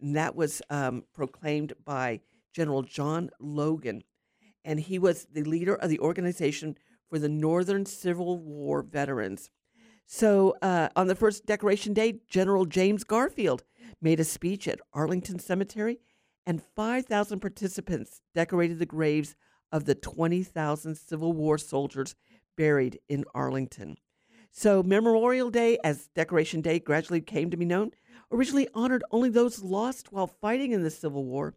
And 0.00 0.16
that 0.16 0.34
was 0.34 0.60
um, 0.70 1.04
proclaimed 1.14 1.72
by 1.84 2.20
General 2.52 2.82
John 2.82 3.30
Logan. 3.38 4.02
And 4.64 4.80
he 4.80 4.98
was 4.98 5.26
the 5.32 5.44
leader 5.44 5.74
of 5.74 5.88
the 5.88 6.00
organization 6.00 6.76
for 7.08 7.18
the 7.18 7.28
Northern 7.28 7.86
Civil 7.86 8.38
War 8.38 8.82
veterans. 8.82 9.50
So 10.06 10.54
uh, 10.62 10.88
on 10.94 11.08
the 11.08 11.16
first 11.16 11.46
Decoration 11.46 11.92
Day, 11.92 12.20
General 12.28 12.64
James 12.64 13.02
Garfield 13.04 13.64
made 14.00 14.20
a 14.20 14.24
speech 14.24 14.68
at 14.68 14.80
Arlington 14.92 15.40
Cemetery, 15.40 15.98
and 16.46 16.62
5,000 16.62 17.40
participants 17.40 18.20
decorated 18.34 18.78
the 18.78 18.86
graves 18.86 19.34
of 19.72 19.84
the 19.84 19.96
20,000 19.96 20.94
Civil 20.94 21.32
War 21.32 21.58
soldiers 21.58 22.14
buried 22.56 23.00
in 23.08 23.24
Arlington. 23.34 23.96
So 24.52 24.82
Memorial 24.82 25.50
Day, 25.50 25.76
as 25.82 26.08
Decoration 26.14 26.60
Day 26.60 26.78
gradually 26.78 27.20
came 27.20 27.50
to 27.50 27.56
be 27.56 27.64
known, 27.64 27.90
originally 28.30 28.68
honored 28.74 29.04
only 29.10 29.28
those 29.28 29.62
lost 29.62 30.12
while 30.12 30.28
fighting 30.28 30.72
in 30.72 30.82
the 30.82 30.90
Civil 30.90 31.24
War. 31.24 31.54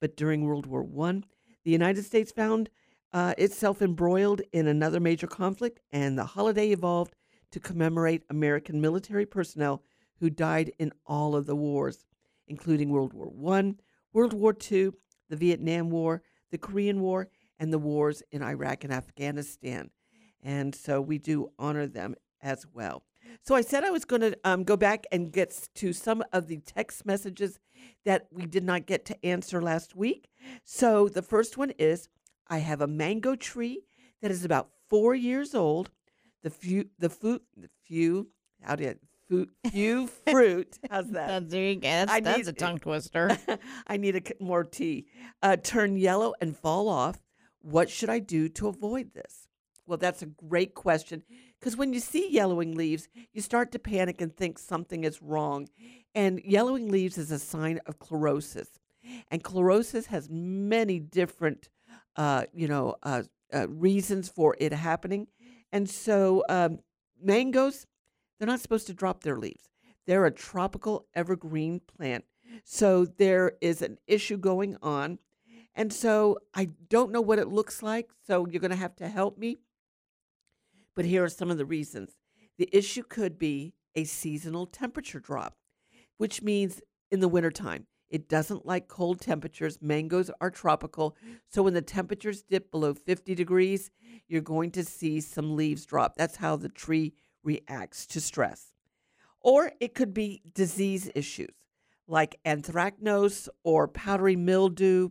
But 0.00 0.16
during 0.16 0.44
World 0.44 0.66
War 0.66 0.86
I, 1.06 1.22
the 1.64 1.70
United 1.70 2.04
States 2.04 2.32
found 2.32 2.70
uh, 3.12 3.34
itself 3.36 3.82
embroiled 3.82 4.40
in 4.52 4.68
another 4.68 5.00
major 5.00 5.26
conflict, 5.26 5.80
and 5.92 6.16
the 6.16 6.24
holiday 6.24 6.70
evolved 6.70 7.14
to 7.52 7.60
commemorate 7.60 8.24
American 8.30 8.80
military 8.80 9.26
personnel 9.26 9.82
who 10.18 10.30
died 10.30 10.72
in 10.78 10.92
all 11.06 11.34
of 11.34 11.46
the 11.46 11.56
wars, 11.56 12.04
including 12.48 12.90
World 12.90 13.12
War 13.12 13.56
I, 13.56 13.74
World 14.12 14.32
War 14.32 14.54
II, 14.70 14.90
the 15.28 15.36
Vietnam 15.36 15.90
War, 15.90 16.22
the 16.50 16.58
Korean 16.58 17.00
War, 17.00 17.28
and 17.58 17.72
the 17.72 17.78
wars 17.78 18.22
in 18.32 18.42
Iraq 18.42 18.84
and 18.84 18.92
Afghanistan. 18.92 19.90
And 20.42 20.74
so 20.74 21.00
we 21.00 21.18
do 21.18 21.50
honor 21.58 21.86
them 21.86 22.14
as 22.42 22.66
well. 22.72 23.04
So 23.42 23.54
I 23.54 23.60
said 23.60 23.84
I 23.84 23.90
was 23.90 24.04
going 24.04 24.22
to 24.22 24.38
um, 24.44 24.64
go 24.64 24.76
back 24.76 25.06
and 25.12 25.32
get 25.32 25.68
to 25.76 25.92
some 25.92 26.24
of 26.32 26.48
the 26.48 26.58
text 26.58 27.06
messages 27.06 27.58
that 28.04 28.26
we 28.32 28.46
did 28.46 28.64
not 28.64 28.86
get 28.86 29.04
to 29.06 29.26
answer 29.26 29.62
last 29.62 29.94
week. 29.94 30.30
So 30.64 31.08
the 31.08 31.22
first 31.22 31.56
one 31.56 31.70
is 31.78 32.08
I 32.48 32.58
have 32.58 32.80
a 32.80 32.86
mango 32.86 33.36
tree 33.36 33.84
that 34.22 34.30
is 34.30 34.44
about 34.44 34.70
four 34.88 35.14
years 35.14 35.54
old. 35.54 35.90
The 36.42 36.50
few, 36.50 36.86
the 36.98 37.08
fruit, 37.10 37.42
the 37.56 37.68
few, 37.84 38.28
how 38.62 38.76
did 38.76 38.98
few, 39.28 39.48
few 39.70 40.06
fruit? 40.30 40.78
How's 40.90 41.10
that? 41.10 41.28
That's, 41.28 41.50
there 41.50 41.64
you 41.64 41.74
go. 41.76 41.88
That's, 41.88 42.12
I 42.12 42.20
that's 42.20 42.38
need- 42.38 42.48
a 42.48 42.52
tongue 42.52 42.78
twister. 42.78 43.36
I 43.86 43.96
need 43.96 44.16
a, 44.16 44.42
more 44.42 44.64
tea. 44.64 45.06
Uh, 45.42 45.56
turn 45.56 45.96
yellow 45.96 46.34
and 46.40 46.56
fall 46.56 46.88
off. 46.88 47.20
What 47.62 47.90
should 47.90 48.08
I 48.08 48.18
do 48.20 48.48
to 48.50 48.68
avoid 48.68 49.12
this? 49.12 49.46
Well, 49.86 49.98
that's 49.98 50.22
a 50.22 50.26
great 50.26 50.74
question 50.74 51.24
because 51.58 51.76
when 51.76 51.92
you 51.92 52.00
see 52.00 52.30
yellowing 52.30 52.74
leaves, 52.76 53.08
you 53.32 53.42
start 53.42 53.72
to 53.72 53.78
panic 53.78 54.20
and 54.20 54.34
think 54.34 54.58
something 54.58 55.04
is 55.04 55.20
wrong. 55.20 55.68
And 56.14 56.40
yellowing 56.44 56.90
leaves 56.90 57.18
is 57.18 57.30
a 57.30 57.38
sign 57.38 57.80
of 57.86 57.98
chlorosis. 57.98 58.68
And 59.30 59.42
chlorosis 59.42 60.06
has 60.06 60.28
many 60.30 61.00
different, 61.00 61.68
uh, 62.16 62.44
you 62.52 62.68
know, 62.68 62.94
uh, 63.02 63.24
uh, 63.52 63.68
reasons 63.68 64.28
for 64.28 64.56
it 64.60 64.72
happening. 64.72 65.26
And 65.72 65.88
so 65.88 66.44
um, 66.48 66.80
mangoes, 67.22 67.86
they're 68.38 68.48
not 68.48 68.60
supposed 68.60 68.86
to 68.88 68.94
drop 68.94 69.22
their 69.22 69.38
leaves. 69.38 69.68
They're 70.06 70.26
a 70.26 70.30
tropical 70.30 71.06
evergreen 71.14 71.80
plant. 71.80 72.24
So 72.64 73.04
there 73.04 73.52
is 73.60 73.82
an 73.82 73.98
issue 74.06 74.36
going 74.36 74.76
on. 74.82 75.18
And 75.74 75.92
so 75.92 76.38
I 76.52 76.70
don't 76.88 77.12
know 77.12 77.20
what 77.20 77.38
it 77.38 77.48
looks 77.48 77.82
like. 77.82 78.10
So 78.26 78.46
you're 78.46 78.60
going 78.60 78.72
to 78.72 78.76
have 78.76 78.96
to 78.96 79.08
help 79.08 79.38
me. 79.38 79.58
But 80.96 81.04
here 81.04 81.22
are 81.22 81.28
some 81.28 81.50
of 81.50 81.58
the 81.58 81.64
reasons. 81.64 82.16
The 82.58 82.68
issue 82.72 83.04
could 83.04 83.38
be 83.38 83.74
a 83.94 84.04
seasonal 84.04 84.66
temperature 84.66 85.20
drop, 85.20 85.56
which 86.18 86.42
means 86.42 86.80
in 87.10 87.20
the 87.20 87.28
wintertime, 87.28 87.86
it 88.10 88.28
doesn't 88.28 88.66
like 88.66 88.88
cold 88.88 89.20
temperatures. 89.20 89.78
Mangoes 89.80 90.30
are 90.40 90.50
tropical. 90.50 91.16
So 91.48 91.62
when 91.62 91.74
the 91.74 91.82
temperatures 91.82 92.42
dip 92.42 92.70
below 92.70 92.92
50 92.92 93.34
degrees, 93.34 93.90
you're 94.28 94.40
going 94.40 94.72
to 94.72 94.84
see 94.84 95.20
some 95.20 95.56
leaves 95.56 95.86
drop. 95.86 96.16
That's 96.16 96.36
how 96.36 96.56
the 96.56 96.68
tree 96.68 97.14
reacts 97.44 98.06
to 98.08 98.20
stress. 98.20 98.72
Or 99.40 99.72
it 99.80 99.94
could 99.94 100.12
be 100.12 100.42
disease 100.54 101.10
issues 101.14 101.54
like 102.10 102.40
anthracnose 102.44 103.48
or 103.62 103.86
powdery 103.86 104.34
mildew, 104.34 105.10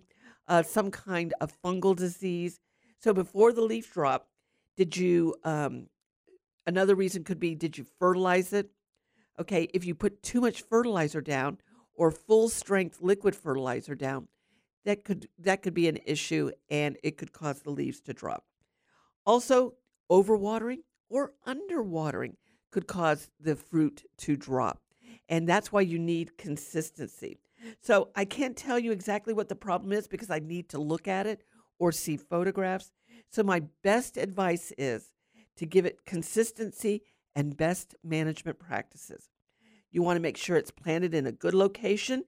uh, 0.50 0.62
some 0.62 0.92
kind 0.92 1.34
of 1.40 1.54
fungal 1.64 1.96
disease. 1.96 2.60
So 3.00 3.14
before 3.14 3.54
the 3.54 3.62
leaf 3.62 3.94
drop, 3.94 4.28
did 4.76 4.98
you, 4.98 5.36
um, 5.46 5.88
another 6.68 6.96
reason 6.96 7.24
could 7.24 7.40
be, 7.40 7.56
did 7.56 7.78
you 7.78 7.86
fertilize 8.00 8.52
it? 8.52 8.70
Okay, 9.40 9.70
if 9.74 9.86
you 9.86 9.96
put 9.96 10.22
too 10.22 10.42
much 10.42 10.62
fertilizer 10.64 11.22
down, 11.22 11.60
or 12.00 12.12
full 12.12 12.48
strength 12.48 13.00
liquid 13.02 13.36
fertilizer 13.36 13.94
down, 13.94 14.30
that 14.86 15.04
could 15.04 15.28
that 15.38 15.62
could 15.62 15.74
be 15.74 15.90
an 15.90 16.00
issue 16.06 16.50
and 16.70 16.98
it 17.04 17.18
could 17.18 17.34
cause 17.34 17.62
the 17.62 17.70
leaves 17.70 18.00
to 18.00 18.14
drop. 18.14 18.46
Also, 19.26 19.74
overwatering 20.10 20.80
or 21.10 21.34
underwatering 21.46 22.36
could 22.72 22.88
cause 22.88 23.30
the 23.38 23.56
fruit 23.56 24.04
to 24.18 24.38
drop. 24.38 24.82
And 25.28 25.48
that's 25.48 25.74
why 25.74 25.82
you 25.82 26.00
need 26.00 26.38
consistency. 26.38 27.38
So 27.82 28.10
I 28.16 28.24
can't 28.24 28.56
tell 28.56 28.80
you 28.80 28.94
exactly 28.94 29.34
what 29.34 29.50
the 29.50 29.56
problem 29.56 29.92
is 29.92 30.08
because 30.08 30.30
I 30.30 30.40
need 30.40 30.70
to 30.70 30.80
look 30.80 31.08
at 31.08 31.28
it 31.28 31.44
or 31.80 31.92
see 31.92 32.16
photographs. 32.16 32.94
So 33.30 33.44
my 33.44 33.64
best 33.84 34.16
advice 34.16 34.72
is 34.78 35.12
to 35.58 35.66
give 35.66 35.86
it 35.86 36.06
consistency 36.06 37.04
and 37.36 37.58
best 37.58 37.94
management 38.04 38.58
practices. 38.58 39.30
You 39.92 40.04
want 40.04 40.18
to 40.18 40.22
make 40.22 40.38
sure 40.38 40.56
it's 40.56 40.72
planted 40.72 41.14
in 41.14 41.26
a 41.26 41.32
good 41.32 41.54
location 41.54 42.24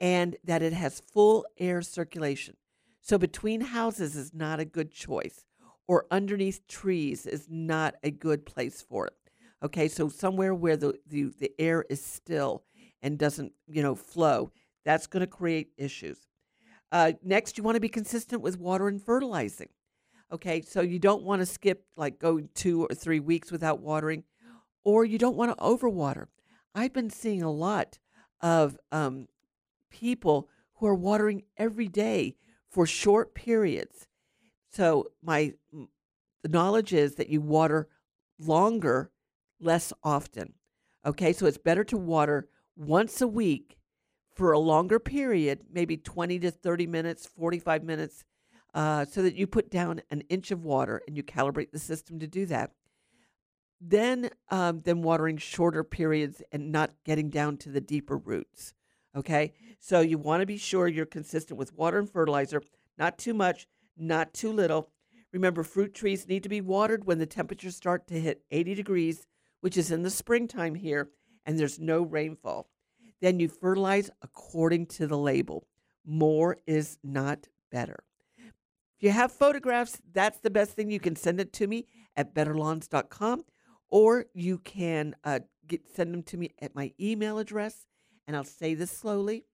and 0.00 0.36
that 0.44 0.62
it 0.62 0.72
has 0.72 1.02
full 1.12 1.46
air 1.58 1.82
circulation. 1.82 2.56
So 3.00 3.18
between 3.18 3.60
houses 3.60 4.16
is 4.16 4.34
not 4.34 4.60
a 4.60 4.64
good 4.64 4.92
choice, 4.92 5.44
or 5.86 6.06
underneath 6.10 6.66
trees 6.68 7.26
is 7.26 7.46
not 7.48 7.94
a 8.02 8.10
good 8.10 8.44
place 8.44 8.82
for 8.82 9.06
it. 9.06 9.14
Okay, 9.62 9.88
so 9.88 10.08
somewhere 10.08 10.54
where 10.54 10.76
the, 10.76 10.94
the, 11.06 11.32
the 11.38 11.52
air 11.58 11.84
is 11.88 12.04
still 12.04 12.64
and 13.02 13.18
doesn't, 13.18 13.52
you 13.66 13.82
know, 13.82 13.94
flow, 13.94 14.52
that's 14.84 15.06
going 15.06 15.20
to 15.20 15.26
create 15.26 15.70
issues. 15.76 16.18
Uh, 16.92 17.12
next, 17.22 17.58
you 17.58 17.64
want 17.64 17.76
to 17.76 17.80
be 17.80 17.88
consistent 17.88 18.42
with 18.42 18.58
water 18.58 18.88
and 18.88 19.02
fertilizing. 19.02 19.68
Okay, 20.30 20.60
so 20.60 20.82
you 20.82 20.98
don't 20.98 21.22
want 21.22 21.40
to 21.40 21.46
skip 21.46 21.84
like 21.96 22.18
go 22.18 22.40
two 22.54 22.84
or 22.84 22.94
three 22.94 23.20
weeks 23.20 23.50
without 23.50 23.80
watering, 23.80 24.24
or 24.84 25.04
you 25.04 25.18
don't 25.18 25.36
want 25.36 25.50
to 25.50 25.64
overwater. 25.64 26.26
I've 26.74 26.92
been 26.92 27.10
seeing 27.10 27.42
a 27.42 27.50
lot 27.50 27.98
of 28.40 28.78
um, 28.92 29.28
people 29.90 30.48
who 30.74 30.86
are 30.86 30.94
watering 30.94 31.42
every 31.56 31.88
day 31.88 32.36
for 32.70 32.86
short 32.86 33.34
periods. 33.34 34.06
So 34.70 35.06
my 35.22 35.54
the 36.42 36.48
knowledge 36.48 36.92
is 36.92 37.16
that 37.16 37.28
you 37.28 37.40
water 37.40 37.88
longer, 38.38 39.10
less 39.60 39.92
often. 40.04 40.54
Okay, 41.04 41.32
so 41.32 41.46
it's 41.46 41.58
better 41.58 41.84
to 41.84 41.96
water 41.96 42.48
once 42.76 43.20
a 43.20 43.26
week 43.26 43.78
for 44.34 44.52
a 44.52 44.58
longer 44.58 45.00
period, 45.00 45.60
maybe 45.72 45.96
20 45.96 46.38
to 46.40 46.50
30 46.50 46.86
minutes, 46.86 47.26
45 47.26 47.82
minutes, 47.82 48.24
uh, 48.74 49.04
so 49.04 49.22
that 49.22 49.34
you 49.34 49.46
put 49.46 49.70
down 49.70 50.00
an 50.10 50.20
inch 50.28 50.52
of 50.52 50.62
water 50.62 51.02
and 51.08 51.16
you 51.16 51.24
calibrate 51.24 51.72
the 51.72 51.78
system 51.78 52.20
to 52.20 52.28
do 52.28 52.46
that 52.46 52.72
then 53.80 54.30
um, 54.50 54.80
then 54.80 55.02
watering 55.02 55.36
shorter 55.36 55.84
periods 55.84 56.42
and 56.52 56.72
not 56.72 56.92
getting 57.04 57.30
down 57.30 57.56
to 57.58 57.68
the 57.68 57.80
deeper 57.80 58.16
roots. 58.16 58.74
Okay, 59.16 59.52
so 59.80 60.00
you 60.00 60.18
want 60.18 60.40
to 60.40 60.46
be 60.46 60.58
sure 60.58 60.86
you're 60.86 61.06
consistent 61.06 61.58
with 61.58 61.74
water 61.74 61.98
and 61.98 62.10
fertilizer, 62.10 62.62
not 62.98 63.18
too 63.18 63.34
much, 63.34 63.66
not 63.96 64.34
too 64.34 64.52
little. 64.52 64.90
Remember, 65.32 65.62
fruit 65.62 65.94
trees 65.94 66.28
need 66.28 66.42
to 66.42 66.48
be 66.48 66.60
watered 66.60 67.04
when 67.04 67.18
the 67.18 67.26
temperatures 67.26 67.76
start 67.76 68.06
to 68.08 68.20
hit 68.20 68.42
80 68.50 68.74
degrees, 68.74 69.26
which 69.60 69.76
is 69.76 69.90
in 69.90 70.02
the 70.02 70.10
springtime 70.10 70.74
here, 70.74 71.08
and 71.44 71.58
there's 71.58 71.78
no 71.78 72.02
rainfall. 72.02 72.68
Then 73.20 73.40
you 73.40 73.48
fertilize 73.48 74.10
according 74.22 74.86
to 74.86 75.06
the 75.06 75.18
label. 75.18 75.66
More 76.04 76.58
is 76.66 76.98
not 77.02 77.48
better. 77.70 78.04
If 78.38 79.02
you 79.02 79.10
have 79.10 79.32
photographs, 79.32 80.00
that's 80.12 80.40
the 80.40 80.50
best 80.50 80.72
thing. 80.72 80.90
You 80.90 81.00
can 81.00 81.16
send 81.16 81.40
it 81.40 81.52
to 81.54 81.66
me 81.66 81.86
at 82.16 82.34
betterlawns.com 82.34 83.44
or 83.90 84.26
you 84.34 84.58
can 84.58 85.14
uh, 85.24 85.40
get 85.66 85.88
send 85.88 86.12
them 86.12 86.22
to 86.24 86.36
me 86.36 86.54
at 86.60 86.74
my 86.74 86.92
email 87.00 87.38
address, 87.38 87.86
and 88.26 88.36
I'll 88.36 88.44
say 88.44 88.74
this 88.74 88.90
slowly: 88.90 89.44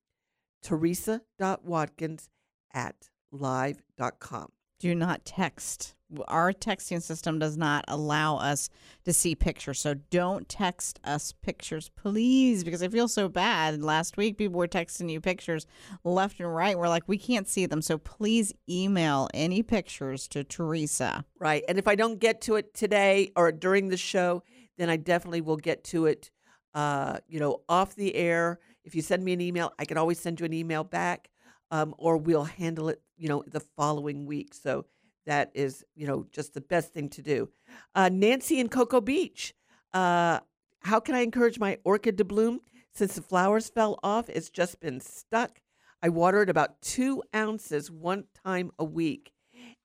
Teresa.Watkins 0.63 2.29
at 2.73 3.11
live.com. 3.31 4.53
Do 4.85 4.95
not 4.95 5.25
text. 5.25 5.95
Our 6.29 6.53
texting 6.53 7.01
system 7.01 7.39
does 7.39 7.57
not 7.57 7.87
allow 7.89 8.37
us 8.37 8.69
to 9.07 9.15
see 9.15 9.35
pictures. 9.35 9.81
So 9.81 9.95
don't 9.95 10.47
text 10.47 11.01
us 11.05 11.33
pictures, 11.33 11.89
please, 11.97 12.65
because 12.65 12.83
I 12.83 12.89
feel 12.89 13.09
so 13.09 13.31
bad. 13.31 13.83
Last 13.83 14.19
week, 14.19 14.37
people 14.37 14.59
were 14.59 14.69
texting 14.69 15.11
you 15.11 15.23
pictures 15.23 15.67
left 16.05 16.39
and 16.39 16.55
right. 16.55 16.79
We're 16.79 16.91
like, 16.91 17.05
we 17.07 17.17
can't 17.17 17.49
see 17.49 17.65
them. 17.65 17.81
So 17.81 17.97
please 17.97 18.53
email 18.69 19.31
any 19.33 19.63
pictures 19.63 20.29
to 20.29 20.45
Teresa. 20.45 21.25
Right. 21.39 21.65
And 21.67 21.79
if 21.79 21.89
I 21.89 21.95
don't 21.95 22.19
get 22.19 22.43
to 22.43 22.57
it 22.57 22.75
today 22.75 23.33
or 23.37 23.53
during 23.53 23.89
the 23.89 23.97
show, 23.97 24.43
then 24.77 24.91
I 24.91 24.99
definitely 24.99 25.41
will 25.41 25.57
get 25.57 25.83
to 25.85 26.05
it, 26.05 26.31
uh, 26.75 27.21
you 27.27 27.41
know, 27.41 27.63
off 27.71 27.95
the 27.95 28.15
air. 28.15 28.59
If 28.85 28.95
you 28.95 29.01
send 29.01 29.25
me 29.25 29.33
an 29.33 29.41
email, 29.41 29.73
I 29.79 29.87
can 29.87 29.97
always 29.97 30.21
send 30.21 30.41
you 30.41 30.45
an 30.45 30.53
email 30.53 30.85
back 30.85 31.31
um, 31.71 31.95
or 31.99 32.17
we'll 32.17 32.45
handle 32.45 32.89
it, 32.89 33.01
you 33.17 33.29
know, 33.29 33.45
the 33.47 33.61
following 33.61 34.27
week. 34.27 34.55
So 34.55 34.87
that 35.27 35.51
is, 35.55 35.85
you 35.95 36.07
know, 36.07 36.27
just 36.33 36.55
the 36.55 36.61
best 36.61 36.93
thing 36.93 37.09
to 37.11 37.23
do. 37.23 37.49
Uh, 37.95 38.11
Nancy 38.13 38.61
in 38.61 38.69
Cocoa 38.69 39.01
Beach. 39.01 39.55
Uh, 39.93 40.41
how 40.81 41.01
can 41.01 41.15
I 41.15 41.21
encourage 41.21 41.59
my 41.59 41.79
orchid 41.85 42.19
to 42.19 42.25
bloom? 42.25 42.61
Since 42.93 43.15
the 43.15 43.23
flowers 43.23 43.69
fell 43.69 43.99
off, 44.03 44.29
it's 44.29 44.51
just 44.51 44.81
been 44.81 45.01
stuck. 45.01 45.61
I 46.03 46.11
water 46.11 46.43
it 46.43 46.51
about 46.51 46.83
two 46.83 47.23
ounces 47.35 47.91
one 47.91 48.25
time 48.45 48.71
a 48.79 48.85
week. 48.85 49.33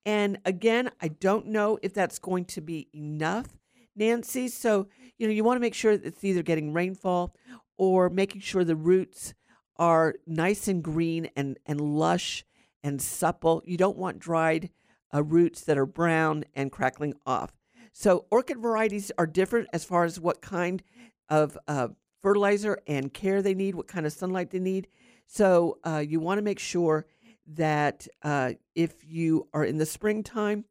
And 0.06 0.40
again, 0.46 0.92
I 1.02 1.10
don't 1.10 1.48
know 1.48 1.80
if 1.82 1.94
that's 1.94 2.20
going 2.20 2.46
to 2.46 2.62
be 2.62 2.88
enough, 2.94 3.48
Nancy. 3.96 4.48
So, 4.48 4.88
you 5.18 5.28
know, 5.28 5.34
you 5.34 5.44
want 5.44 5.58
to 5.58 5.62
make 5.62 5.74
sure 5.74 5.92
it's 5.92 6.24
either 6.24 6.44
getting 6.44 6.74
rainfall 6.74 7.36
or 7.78 8.10
making 8.10 8.42
sure 8.42 8.64
the 8.64 8.76
roots 8.76 9.34
are 9.78 10.16
nice 10.28 10.68
and 10.68 10.84
green 10.84 11.30
and, 11.36 11.58
and 11.66 11.80
lush 11.80 12.44
and 12.84 13.02
supple. 13.02 13.62
You 13.66 13.78
don't 13.78 13.98
want 13.98 14.20
dried 14.20 14.70
uh, 15.14 15.24
roots 15.24 15.62
that 15.62 15.78
are 15.78 15.86
brown 15.86 16.46
and 16.54 16.72
crackling 16.72 17.14
off. 17.26 17.52
So, 17.92 18.26
orchid 18.32 18.60
varieties 18.60 19.12
are 19.18 19.26
different 19.26 19.68
as 19.74 19.84
far 19.84 20.04
as 20.04 20.20
what 20.20 20.42
kind 20.42 20.84
of 21.28 21.58
uh, 21.68 21.90
fertilizer 22.22 22.80
and 22.88 23.14
care 23.14 23.42
they 23.42 23.56
need, 23.56 23.76
what 23.76 23.88
kind 23.88 24.06
of 24.06 24.14
sunlight 24.14 24.52
they 24.52 24.60
need. 24.60 24.88
So, 25.26 25.80
uh, 25.84 26.04
you 26.06 26.20
want 26.20 26.38
to 26.38 26.44
make 26.44 26.60
sure 26.60 27.06
that 27.48 28.08
uh, 28.22 28.54
if 28.76 28.94
you 29.06 29.48
are 29.54 29.66
in 29.66 29.78
the 29.78 29.86
springtime, 29.86 30.66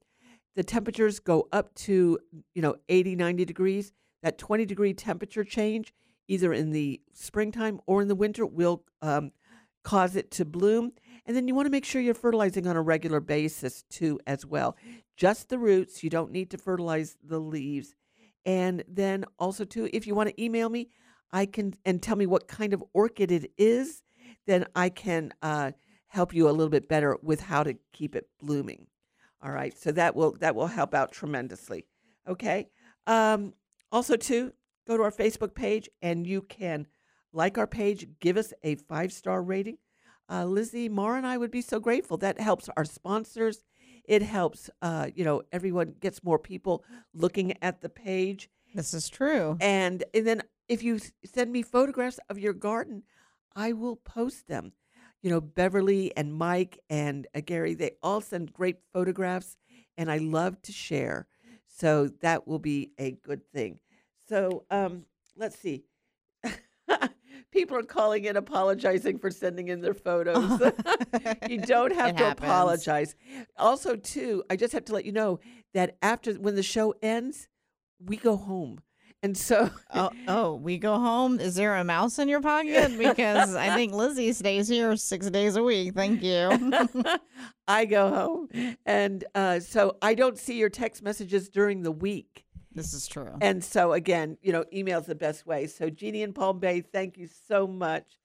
the 0.55 0.62
temperatures 0.62 1.18
go 1.21 1.49
up 1.53 1.75
to 1.75 2.18
you 2.55 2.62
know 2.62 2.77
80 2.88 3.16
90 3.16 3.44
degrees 3.44 3.92
that 4.23 4.38
20 4.38 4.64
degree 4.64 4.92
temperature 4.92 5.44
change 5.44 5.92
either 6.27 6.53
in 6.53 6.71
the 6.71 7.01
springtime 7.12 7.81
or 7.87 8.03
in 8.03 8.09
the 8.09 8.14
winter 8.14 8.44
will 8.44 8.85
um, 9.01 9.33
cause 9.83 10.16
it 10.16 10.31
to 10.33 10.44
bloom. 10.44 10.92
And 11.29 11.37
then 11.37 11.47
you 11.47 11.55
want 11.55 11.67
to 11.67 11.71
make 11.71 11.85
sure 11.85 12.01
you're 12.01 12.14
fertilizing 12.14 12.67
on 12.67 12.75
a 12.75 12.81
regular 12.81 13.21
basis 13.21 13.85
too, 13.91 14.19
as 14.27 14.47
well. 14.47 14.77
Just 15.14 15.51
the 15.51 15.59
roots, 15.59 16.03
you 16.03 16.09
don't 16.09 16.33
need 16.33 16.51
to 16.51 16.59
fertilize 16.59 17.19
the 17.23 17.38
leaves. 17.38 17.95
And 18.47 18.83
then 18.88 19.27
also, 19.38 19.64
too, 19.64 19.91
if 19.93 20.07
you 20.07 20.14
want 20.14 20.31
to 20.31 20.43
email 20.43 20.71
me, 20.71 20.88
I 21.31 21.45
can 21.45 21.75
and 21.85 22.03
tell 22.03 22.17
me 22.17 22.25
what 22.25 22.49
kind 22.49 22.73
of 22.73 22.83
orchid 22.95 23.31
it 23.31 23.53
is, 23.59 24.03
then 24.47 24.64
I 24.75 24.88
can 24.88 25.35
uh, 25.43 25.73
help 26.07 26.33
you 26.33 26.49
a 26.49 26.51
little 26.51 26.71
bit 26.71 26.88
better 26.88 27.19
with 27.23 27.43
how 27.43 27.62
to 27.62 27.75
keep 27.93 28.17
it 28.17 28.27
blooming. 28.41 28.87
All 29.43 29.53
right, 29.53 29.77
so 29.77 29.93
that 29.93 30.17
will 30.17 30.33
that 30.38 30.55
will 30.55 30.67
help 30.67 30.95
out 30.95 31.12
tremendously. 31.12 31.85
Okay. 32.27 32.71
Um, 33.07 33.53
also, 33.93 34.17
too, 34.17 34.55
go 34.87 34.97
to 34.97 35.03
our 35.03 35.12
Facebook 35.12 35.55
page 35.55 35.91
and 36.01 36.27
you 36.27 36.41
can 36.41 36.87
like 37.35 37.59
our 37.59 37.67
page, 37.67 38.07
give 38.19 38.38
us 38.38 38.55
a 38.62 38.77
five 38.77 39.12
star 39.12 39.43
rating. 39.43 39.77
Uh, 40.31 40.45
Lizzie, 40.45 40.88
Mara, 40.88 41.17
and 41.19 41.27
I 41.27 41.38
would 41.38 41.51
be 41.51 41.62
so 41.62 41.81
grateful. 41.81 42.17
That 42.19 42.41
helps 42.41 42.69
our 42.77 42.85
sponsors. 42.85 43.64
It 44.05 44.23
helps, 44.23 44.71
uh, 44.83 45.09
you 45.14 45.25
know, 45.25 45.43
everyone 45.53 45.95
gets 46.01 46.25
more 46.25 46.38
people 46.38 46.85
looking 47.12 47.55
at 47.62 47.81
the 47.81 47.88
page. 47.88 48.49
This 48.75 48.95
is 48.95 49.09
true. 49.09 49.57
And, 49.61 50.05
and 50.14 50.27
then 50.27 50.43
if 50.69 50.83
you 50.83 50.99
send 51.25 51.53
me 51.53 51.62
photographs 51.62 52.21
of 52.29 52.38
your 52.38 52.53
garden, 52.53 53.03
I 53.55 53.73
will 53.73 53.97
post 53.97 54.49
them. 54.49 54.73
You 55.23 55.31
know, 55.31 55.41
Beverly 55.41 56.17
and 56.17 56.33
Mike 56.33 56.79
and 56.88 57.27
uh, 57.35 57.41
Gary, 57.45 57.75
they 57.75 57.93
all 58.03 58.21
send 58.21 58.53
great 58.53 58.77
photographs, 58.93 59.57
and 59.97 60.11
I 60.11 60.19
love 60.19 60.62
to 60.62 60.73
share. 60.73 61.27
So 61.67 62.09
that 62.21 62.47
will 62.47 62.59
be 62.59 62.93
a 62.99 63.12
good 63.12 63.45
thing. 63.53 63.81
So 64.29 64.64
um, 64.71 65.07
let's 65.37 65.59
see. 65.59 65.85
People 67.59 67.77
are 67.77 67.83
calling 67.83 68.25
in 68.25 68.37
apologizing 68.37 69.18
for 69.18 69.33
sending 69.33 69.66
in 69.66 69.81
their 69.81 69.92
photos. 69.94 70.61
you 71.49 71.59
don't 71.61 71.92
have 71.92 72.11
It 72.11 72.18
to 72.18 72.25
happens. 72.25 72.49
apologize. 72.49 73.16
Also, 73.57 73.97
too, 73.97 74.44
I 74.49 74.55
just 74.55 74.73
have 74.73 74.85
to 74.85 74.92
let 74.92 75.05
you 75.05 75.11
know 75.11 75.40
that 75.75 75.97
after 76.01 76.35
when 76.35 76.55
the 76.55 76.62
show 76.62 76.94
ends, 77.03 77.49
we 77.99 78.16
go 78.16 78.37
home. 78.37 78.79
And 79.25 79.37
so 79.37 79.71
oh, 79.92 80.11
oh, 80.29 80.55
we 80.55 80.79
go 80.79 81.01
home. 81.01 81.40
Is 81.40 81.57
there 81.57 81.75
a 81.75 81.83
mouse 81.83 82.21
in 82.21 82.29
your 82.29 82.40
pocket? 82.40 82.97
Because 82.97 83.57
I 83.57 83.75
think 83.75 83.92
Lizzie 83.92 84.33
stays 84.33 84.68
here 84.68 84.94
six 84.94 85.29
days 85.29 85.57
a 85.57 85.62
week. 85.64 85.94
Thank 85.94 86.23
you. 86.23 86.71
I 87.66 87.85
go 87.87 88.09
home. 88.09 88.77
And 88.87 89.25
uh, 89.35 89.59
so 89.59 89.97
I 90.01 90.14
don't 90.14 90.38
see 90.38 90.57
your 90.59 90.71
text 90.71 91.03
messages 91.03 91.49
during 91.49 91.83
the 91.83 91.90
week. 91.90 92.44
This 92.79 92.95
is 92.95 93.07
true. 93.07 93.37
And 93.41 93.62
so 93.62 93.93
again, 93.93 94.38
you 94.41 94.53
know, 94.53 94.64
email's 94.73 95.07
the 95.07 95.14
best 95.14 95.47
way. 95.47 95.67
So 95.67 95.91
Jeannie 95.91 96.23
and 96.23 96.35
Palm 96.35 96.59
Bay, 96.59 96.81
thank 96.81 97.19
you 97.19 97.29
so 97.49 97.67
much. 97.67 98.19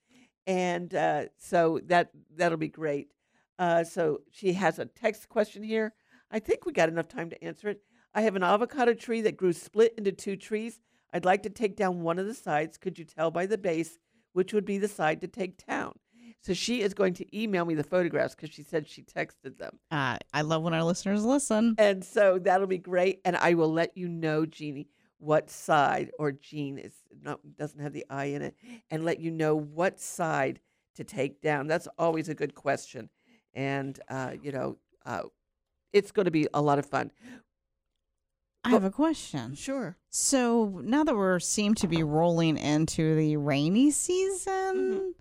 And 0.46 0.94
uh, 0.94 1.26
so 1.38 1.80
that 1.88 2.12
that'll 2.36 2.58
be 2.58 2.68
great. 2.68 3.10
Uh, 3.58 3.84
so 3.84 4.22
she 4.32 4.54
has 4.54 4.80
a 4.80 4.86
text 4.86 5.30
question 5.30 5.63
here. 5.63 5.94
I 6.32 6.39
think 6.39 6.66
we 6.66 6.74
got 6.74 6.89
enough 6.89 7.08
time 7.08 7.30
to 7.30 7.44
answer 7.44 7.70
it. 7.70 7.82
I 8.13 8.22
have 8.22 8.36
an 8.36 8.44
avocado 8.44 8.94
tree 8.94 9.22
that 9.22 9.38
grew 9.38 9.54
split 9.54 9.94
into 9.98 10.12
two 10.12 10.36
trees. 10.36 10.80
I'd 11.13 11.26
like 11.26 11.44
to 11.44 11.50
take 11.50 11.76
down 11.76 12.02
one 12.02 12.20
of 12.20 12.26
the 12.26 12.34
sides. 12.34 12.78
Could 12.78 13.00
you 13.00 13.06
tell 13.06 13.32
by 13.32 13.46
the 13.46 13.58
base 13.58 13.98
which 14.34 14.54
would 14.54 14.66
be 14.66 14.78
the 14.78 14.88
side 14.88 15.22
to 15.22 15.28
take 15.28 15.66
down? 15.66 15.94
So 16.43 16.53
she 16.53 16.82
is 16.82 16.93
going 16.93 17.13
to 17.15 17.38
email 17.38 17.63
me 17.63 17.73
the 17.73 17.84
photographs 17.84 18.36
because 18.36 18.53
she 18.53 18.63
said 18.63 18.88
she 18.88 19.01
texted 19.01 19.58
them. 19.58 19.79
Uh, 19.89 20.17
I 20.34 20.41
love 20.41 20.62
when 20.62 20.73
our 20.73 20.84
listeners 20.84 21.23
listen. 21.23 21.75
And 21.77 22.03
so 22.03 22.38
that'll 22.38 22.67
be 22.67 22.77
great. 22.77 23.21
And 23.23 23.38
I 23.38 23.53
will 23.53 23.71
let 23.71 23.97
you 23.97 24.10
know, 24.10 24.45
Jeannie, 24.45 24.89
what 25.19 25.49
side 25.49 26.12
or 26.19 26.34
Jean 26.34 26.77
is 26.77 26.93
not 27.21 27.39
doesn't 27.58 27.79
have 27.79 27.93
the 27.93 28.06
I 28.10 28.25
in 28.25 28.41
it, 28.41 28.56
and 28.91 29.06
let 29.06 29.19
you 29.19 29.32
know 29.32 29.56
what 29.56 29.99
side 29.99 30.60
to 30.95 31.03
take 31.03 31.41
down. 31.41 31.67
That's 31.67 31.88
always 31.97 32.27
a 32.27 32.36
good 32.36 32.53
question, 32.56 33.10
and 33.53 33.97
uh, 34.10 34.34
you 34.41 34.51
know, 34.51 34.77
uh, 35.06 35.23
it's 35.93 36.12
going 36.12 36.25
to 36.25 36.32
be 36.32 36.47
a 36.53 36.62
lot 36.62 36.77
of 36.77 36.86
fun. 36.86 37.12
I 38.65 38.69
have 38.69 38.84
a 38.84 38.91
question. 38.91 39.56
Sure. 39.56 39.97
So 40.10 40.82
now 40.84 41.03
that 41.03 41.15
we're 41.15 41.39
seem 41.39 41.75
to 41.75 41.88
be 41.88 42.03
rolling 42.03 42.58
into 42.58 43.15
the 43.15 43.38
rainy 43.38 43.91
season, 43.91 45.15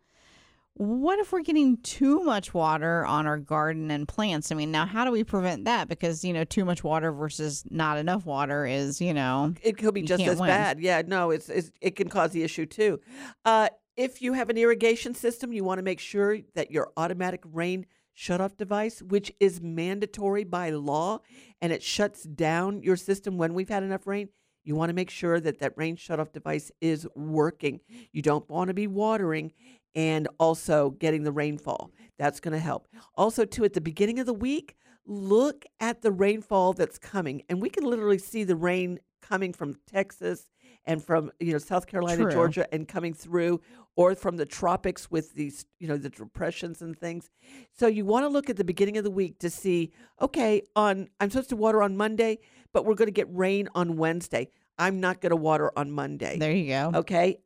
what 0.75 1.19
if 1.19 1.33
we're 1.33 1.43
getting 1.43 1.77
too 1.79 2.23
much 2.25 2.55
water 2.55 3.05
on 3.05 3.27
our 3.27 3.39
garden 3.39 3.91
and 3.91 4.09
plants? 4.09 4.51
I 4.51 4.55
mean, 4.55 4.71
now 4.71 4.87
how 4.87 5.05
do 5.05 5.11
we 5.11 5.23
prevent 5.23 5.67
that? 5.67 5.89
Because 5.89 6.25
you 6.25 6.33
know, 6.33 6.45
too 6.45 6.65
much 6.65 6.83
water 6.83 7.13
versus 7.13 7.65
not 7.71 7.99
enough 7.99 8.25
water 8.25 8.65
is 8.65 9.01
you 9.01 9.13
know 9.13 9.55
It 9.63 9.77
could 9.77 9.95
be 9.95 10.03
just 10.03 10.23
as 10.25 10.41
win. 10.41 10.49
bad. 10.49 10.81
Yeah, 10.81 11.03
no, 11.07 11.31
it's, 11.31 11.49
it's 11.49 11.71
it 11.81 11.97
can 11.97 12.09
cause 12.09 12.31
the 12.31 12.43
issue 12.43 12.67
too. 12.67 13.01
Uh, 13.45 13.69
if 13.97 14.23
you 14.23 14.33
have 14.33 14.49
an 14.49 14.57
irrigation 14.57 15.15
system, 15.15 15.53
you 15.53 15.65
want 15.65 15.79
to 15.79 15.83
make 15.83 16.01
sure 16.01 16.39
that 16.55 16.71
your 16.71 16.91
automatic 16.97 17.43
rain 17.45 17.85
shutoff 18.17 18.57
device, 18.57 19.03
which 19.03 19.33
is 19.41 19.61
mandatory 19.61 20.45
by 20.45 20.71
law, 20.71 21.19
and 21.61 21.73
it 21.73 21.83
shuts 21.83 22.23
down 22.25 22.83
your 22.83 22.97
system 22.97 23.37
when 23.37 23.53
we've 23.53 23.69
had 23.69 23.83
enough 23.83 24.07
rain. 24.07 24.29
You 24.65 24.77
want 24.77 24.91
to 24.91 24.95
make 24.95 25.11
sure 25.11 25.41
that 25.41 25.59
that 25.59 25.73
rain 25.77 25.97
shutoff 25.97 26.33
device 26.33 26.71
is 26.81 27.07
working. 27.17 27.81
You 28.13 28.23
don't 28.23 28.49
want 28.49 28.69
to 28.69 28.75
be 28.75 28.87
watering 28.87 29.53
and 29.95 30.29
also 30.39 30.91
getting 30.91 31.23
the 31.25 31.33
rainfall. 31.33 31.91
That's 32.19 32.41
going 32.41 32.53
to 32.53 32.61
help. 32.61 32.89
Also, 33.15 33.45
too, 33.45 33.65
at 33.65 33.73
the 33.73 33.81
beginning 33.81 34.19
of 34.19 34.27
the 34.27 34.35
week, 34.35 34.77
look 35.07 35.65
at 35.81 36.03
the 36.03 36.13
rainfall 36.13 36.73
that's 36.73 36.99
coming, 36.99 37.43
and 37.49 37.61
we 37.61 37.71
can 37.71 37.85
literally 37.85 38.19
see 38.19 38.45
the 38.45 38.57
rain 38.57 39.01
coming 39.21 39.53
from 39.53 39.77
Texas 39.87 40.49
and 40.85 41.03
from 41.03 41.31
you 41.41 41.53
know 41.53 41.59
South 41.59 41.87
Carolina, 41.87 42.23
True. 42.23 42.33
Georgia, 42.33 42.75
and 42.75 42.89
coming 42.89 43.15
through, 43.15 43.61
or 43.97 44.15
from 44.15 44.37
the 44.37 44.47
tropics 44.47 45.11
with 45.11 45.35
these 45.35 45.65
you 45.79 45.89
know 45.89 45.97
the 45.97 46.11
depressions 46.11 46.83
and 46.83 46.99
things. 46.99 47.31
So 47.73 47.87
you 47.87 48.05
want 48.05 48.25
to 48.25 48.29
look 48.29 48.51
at 48.51 48.57
the 48.57 48.65
beginning 48.65 48.97
of 48.97 49.05
the 49.05 49.11
week 49.11 49.39
to 49.41 49.51
see, 49.51 49.93
okay, 50.21 50.63
on 50.77 51.09
I'm 51.21 51.31
supposed 51.31 51.51
to 51.51 51.57
water 51.57 51.83
on 51.83 51.97
Monday, 51.97 52.39
but 52.73 52.85
we're 52.85 52.95
going 52.95 53.09
to 53.09 53.13
get 53.13 53.29
rain 53.31 53.69
on 53.75 53.97
Wednesday. 53.97 54.49
I'm 54.79 55.01
not 55.01 55.21
going 55.21 55.31
to 55.31 55.37
water 55.37 55.71
on 55.77 55.91
Monday. 55.91 56.39
There 56.39 56.53
you 56.53 56.69
go. 56.69 56.93
Okay. 56.95 57.39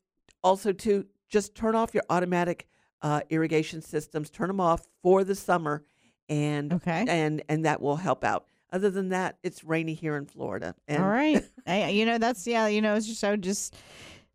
Also, 0.42 0.72
to 0.72 1.06
just 1.28 1.54
turn 1.54 1.74
off 1.74 1.94
your 1.94 2.04
automatic 2.10 2.66
uh, 3.02 3.20
irrigation 3.30 3.82
systems. 3.82 4.30
Turn 4.30 4.48
them 4.48 4.60
off 4.60 4.86
for 5.02 5.24
the 5.24 5.34
summer, 5.34 5.84
and 6.28 6.72
Okay. 6.72 7.04
and 7.08 7.42
and 7.48 7.64
that 7.64 7.80
will 7.80 7.96
help 7.96 8.24
out. 8.24 8.46
Other 8.72 8.90
than 8.90 9.10
that, 9.10 9.38
it's 9.42 9.62
rainy 9.62 9.94
here 9.94 10.16
in 10.16 10.26
Florida. 10.26 10.74
And 10.88 11.02
All 11.02 11.08
right. 11.08 11.44
I, 11.66 11.88
you 11.90 12.04
know, 12.06 12.18
that's 12.18 12.46
yeah. 12.46 12.66
You 12.66 12.80
know, 12.82 12.94
it's 12.94 13.06
just 13.06 13.20
so 13.20 13.36
just 13.36 13.76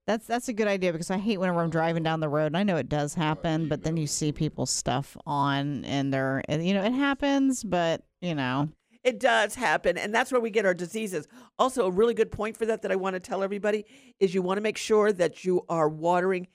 that's 0.07 0.25
that's 0.25 0.47
a 0.47 0.53
good 0.53 0.67
idea 0.67 0.91
because 0.93 1.11
I 1.11 1.17
hate 1.17 1.37
whenever 1.39 1.59
I'm 1.61 1.69
driving 1.69 2.03
down 2.03 2.19
the 2.21 2.29
road. 2.29 2.47
And 2.47 2.57
I 2.57 2.63
know 2.63 2.77
it 2.77 2.89
does 2.89 3.13
happen, 3.13 3.67
but 3.67 3.83
then 3.83 3.97
you 3.97 4.07
see 4.07 4.31
people's 4.31 4.71
stuff 4.71 5.17
on 5.25 5.83
and 5.85 6.13
they're 6.13 6.41
and, 6.47 6.65
you 6.65 6.73
know 6.73 6.83
it 6.83 6.93
happens, 6.93 7.63
but 7.63 8.03
you 8.21 8.35
know 8.35 8.69
It 9.03 9.19
does 9.19 9.55
happen, 9.55 9.97
and 9.97 10.13
that's 10.13 10.31
where 10.31 10.41
we 10.41 10.49
get 10.49 10.65
our 10.65 10.73
diseases. 10.73 11.27
Also, 11.59 11.85
a 11.87 11.91
really 11.91 12.13
good 12.13 12.31
point 12.31 12.55
for 12.57 12.65
that 12.67 12.83
that 12.83 12.91
I 12.91 12.95
want 12.95 13.15
to 13.15 13.19
tell 13.19 13.43
everybody 13.43 13.85
is 14.19 14.33
you 14.33 14.41
want 14.41 14.57
to 14.57 14.61
make 14.61 14.77
sure 14.77 15.11
that 15.11 15.43
you 15.43 15.65
are 15.69 15.89
watering 15.89 16.47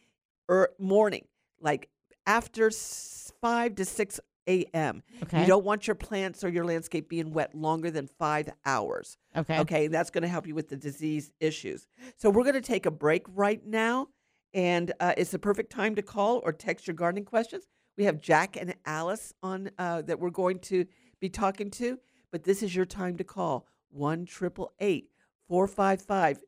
er, 0.51 0.71
morning, 0.79 1.27
like 1.61 1.89
after 2.27 2.69
s- 2.69 3.33
five 3.41 3.75
to 3.77 3.85
six 3.85 4.21
a.m. 4.49 5.03
Okay. 5.25 5.41
You 5.41 5.47
don't 5.47 5.65
want 5.65 5.87
your 5.89 5.97
plants 5.97 6.45
or 6.45 6.49
your 6.49 6.65
landscape 6.65 7.09
being 7.09 7.33
wet 7.33 7.55
longer 7.55 7.91
than 7.91 8.07
five 8.07 8.49
hours. 8.65 9.19
Okay. 9.37 9.59
Okay, 9.59 9.87
that's 9.89 10.11
going 10.11 10.23
to 10.23 10.29
help 10.29 10.47
you 10.47 10.55
with 10.55 10.69
the 10.69 10.77
disease 10.77 11.33
issues. 11.41 11.89
So 12.17 12.31
we're 12.31 12.45
going 12.45 12.55
to 12.55 12.61
take 12.61 12.87
a 12.87 12.91
break 12.93 13.25
right 13.35 13.65
now, 13.67 14.09
and 14.55 14.93
uh, 15.01 15.15
it's 15.17 15.33
the 15.33 15.39
perfect 15.41 15.71
time 15.73 15.97
to 15.97 16.03
call 16.03 16.41
or 16.45 16.53
text 16.53 16.87
your 16.87 16.95
gardening 16.95 17.25
questions. 17.25 17.67
We 17.99 18.05
have 18.05 18.21
Jack 18.21 18.57
and 18.57 18.75
Alice 18.85 19.33
on 19.43 19.71
uh, 19.79 20.03
that 20.03 20.21
we're 20.21 20.31
going 20.31 20.61
to 20.61 20.87
be 21.19 21.29
talking 21.29 21.71
to, 21.73 21.99
but 22.31 22.45
this 22.45 22.63
is 22.63 22.75
your 22.77 22.85
time 22.87 23.17
to 23.17 23.25
call 23.25 23.67
one 23.91 24.27
triple 24.27 24.73
eight 24.79 25.09
four 25.49 25.67
five 25.67 26.03
five 26.03 26.39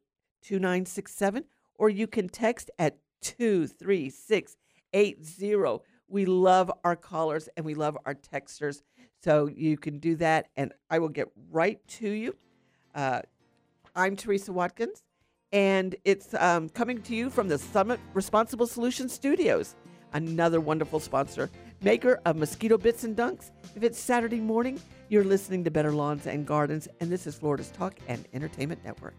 two 0.42 0.58
nine 0.60 0.86
six 0.86 1.14
seven, 1.14 1.44
or 1.74 1.88
you 1.88 2.06
can 2.06 2.28
text 2.28 2.70
at 2.78 2.98
two 3.20 3.66
three 3.66 4.10
six 4.10 4.56
eight 4.92 5.24
zero. 5.24 5.82
We 6.08 6.24
love 6.24 6.72
our 6.84 6.96
callers 6.96 7.48
and 7.56 7.66
we 7.66 7.74
love 7.74 7.98
our 8.06 8.14
texters, 8.14 8.82
so 9.22 9.46
you 9.46 9.76
can 9.76 9.98
do 9.98 10.16
that, 10.16 10.48
and 10.56 10.72
I 10.88 10.98
will 10.98 11.10
get 11.10 11.28
right 11.50 11.78
to 11.88 12.08
you. 12.08 12.34
Uh, 12.94 13.20
I'm 13.94 14.16
Teresa 14.16 14.52
Watkins, 14.52 15.02
and 15.52 15.94
it's 16.04 16.32
um, 16.34 16.68
coming 16.70 17.02
to 17.02 17.14
you 17.14 17.28
from 17.30 17.48
the 17.48 17.58
Summit 17.58 18.00
Responsible 18.14 18.66
Solutions 18.66 19.12
Studios, 19.12 19.74
another 20.14 20.60
wonderful 20.60 21.00
sponsor, 21.00 21.50
maker 21.82 22.20
of 22.24 22.36
mosquito 22.36 22.78
bits 22.78 23.04
and 23.04 23.16
dunks. 23.16 23.50
If 23.76 23.82
it's 23.82 23.98
Saturday 23.98 24.40
morning, 24.40 24.80
you're 25.10 25.24
listening 25.24 25.64
to 25.64 25.70
Better 25.70 25.92
Lawns 25.92 26.26
and 26.26 26.46
Gardens, 26.46 26.88
and 27.00 27.10
this 27.10 27.26
is 27.26 27.34
Florida's 27.34 27.70
Talk 27.70 27.94
and 28.08 28.26
Entertainment 28.32 28.82
Network. 28.84 29.14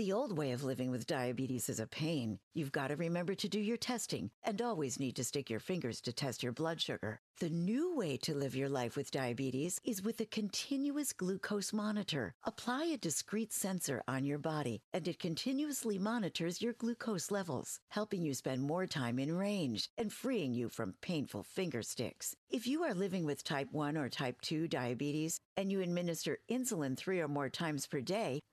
The 0.00 0.14
old 0.14 0.34
way 0.34 0.52
of 0.52 0.64
living 0.64 0.90
with 0.90 1.06
diabetes 1.06 1.68
is 1.68 1.78
a 1.78 1.86
pain. 1.86 2.38
You've 2.54 2.72
got 2.72 2.88
to 2.88 2.96
remember 2.96 3.34
to 3.34 3.48
do 3.50 3.60
your 3.60 3.76
testing 3.76 4.30
and 4.42 4.62
always 4.62 4.98
need 4.98 5.14
to 5.16 5.24
stick 5.24 5.50
your 5.50 5.60
fingers 5.60 6.00
to 6.00 6.10
test 6.10 6.42
your 6.42 6.52
blood 6.52 6.80
sugar. 6.80 7.20
The 7.38 7.50
new 7.50 7.94
way 7.94 8.16
to 8.22 8.34
live 8.34 8.54
your 8.54 8.70
life 8.70 8.96
with 8.96 9.10
diabetes 9.10 9.78
is 9.84 10.02
with 10.02 10.18
a 10.20 10.24
continuous 10.24 11.12
glucose 11.12 11.74
monitor. 11.74 12.32
Apply 12.44 12.84
a 12.84 12.96
discrete 12.96 13.52
sensor 13.52 14.02
on 14.08 14.24
your 14.24 14.38
body 14.38 14.80
and 14.94 15.06
it 15.06 15.18
continuously 15.18 15.98
monitors 15.98 16.62
your 16.62 16.72
glucose 16.72 17.30
levels, 17.30 17.78
helping 17.90 18.22
you 18.22 18.32
spend 18.32 18.62
more 18.62 18.86
time 18.86 19.18
in 19.18 19.36
range 19.36 19.90
and 19.98 20.10
freeing 20.10 20.54
you 20.54 20.70
from 20.70 20.94
painful 21.02 21.42
finger 21.42 21.82
sticks. 21.82 22.34
If 22.48 22.66
you 22.66 22.84
are 22.84 22.94
living 22.94 23.26
with 23.26 23.44
type 23.44 23.68
1 23.70 23.98
or 23.98 24.08
type 24.08 24.40
2 24.40 24.66
diabetes 24.66 25.40
and 25.58 25.70
you 25.70 25.82
administer 25.82 26.38
insulin 26.50 26.96
three 26.96 27.20
or 27.20 27.28
more 27.28 27.50
times 27.50 27.86
per 27.86 28.00
day 28.00 28.40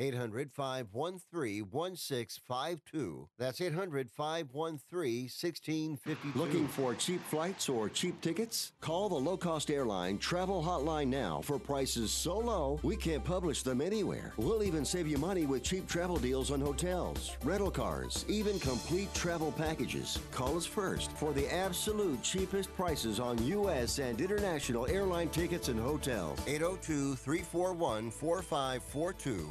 800 0.00 0.50
513 0.50 1.66
1652. 1.70 3.28
That's 3.38 3.60
800 3.60 4.10
513 4.10 5.24
1652. 5.24 6.38
Looking 6.38 6.66
for 6.66 6.94
cheap 6.94 7.22
flights 7.26 7.68
or 7.68 7.90
cheap 7.90 8.18
tickets? 8.22 8.72
Call 8.80 9.10
the 9.10 9.14
low 9.14 9.36
cost 9.36 9.70
airline 9.70 10.16
travel 10.16 10.62
hotline 10.62 11.08
now 11.08 11.42
for 11.42 11.58
prices 11.58 12.10
so 12.10 12.38
low 12.38 12.80
we 12.82 12.96
can't 12.96 13.22
publish 13.22 13.62
them 13.62 13.82
anywhere. 13.82 14.32
We'll 14.38 14.62
even 14.62 14.86
save 14.86 15.06
you 15.06 15.18
money 15.18 15.44
with 15.44 15.62
cheap 15.62 15.86
travel 15.86 16.16
deals 16.16 16.50
on 16.50 16.60
hotels, 16.62 17.36
rental 17.44 17.70
cars, 17.70 18.24
even 18.26 18.58
complete 18.58 19.12
travel 19.12 19.52
packages. 19.52 20.18
Call 20.32 20.56
us 20.56 20.64
first 20.64 21.12
for 21.12 21.34
the 21.34 21.52
absolute 21.52 22.22
cheapest 22.22 22.74
prices 22.74 23.20
on 23.20 23.44
U.S. 23.44 23.98
and 23.98 24.18
international 24.20 24.86
airline 24.86 25.28
tickets 25.28 25.68
and 25.68 25.78
hotels. 25.78 26.38
802 26.46 27.16
341 27.16 28.10
4542. 28.10 29.50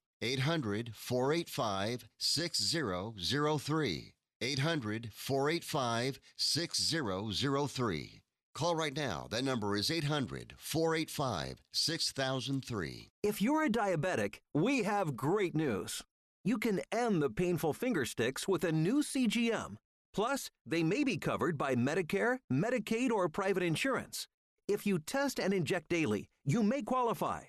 800 0.21 0.91
485 0.93 2.07
6003. 2.17 4.13
800 4.41 5.09
485 5.13 6.19
6003. 6.37 8.21
Call 8.53 8.75
right 8.75 8.95
now. 8.95 9.27
That 9.29 9.43
number 9.43 9.75
is 9.77 9.89
800 9.89 10.55
485 10.57 11.61
6003. 11.71 13.11
If 13.23 13.41
you're 13.41 13.63
a 13.63 13.69
diabetic, 13.69 14.39
we 14.53 14.83
have 14.83 15.15
great 15.15 15.55
news. 15.55 16.03
You 16.43 16.57
can 16.57 16.81
end 16.91 17.21
the 17.21 17.29
painful 17.29 17.73
finger 17.73 18.03
sticks 18.03 18.47
with 18.47 18.63
a 18.63 18.71
new 18.71 19.03
CGM. 19.03 19.75
Plus, 20.13 20.49
they 20.65 20.83
may 20.83 21.03
be 21.03 21.17
covered 21.17 21.57
by 21.57 21.75
Medicare, 21.75 22.39
Medicaid, 22.51 23.11
or 23.11 23.29
private 23.29 23.63
insurance. 23.63 24.27
If 24.67 24.85
you 24.85 24.99
test 24.99 25.39
and 25.39 25.53
inject 25.53 25.87
daily, 25.89 26.27
you 26.43 26.63
may 26.63 26.81
qualify. 26.81 27.41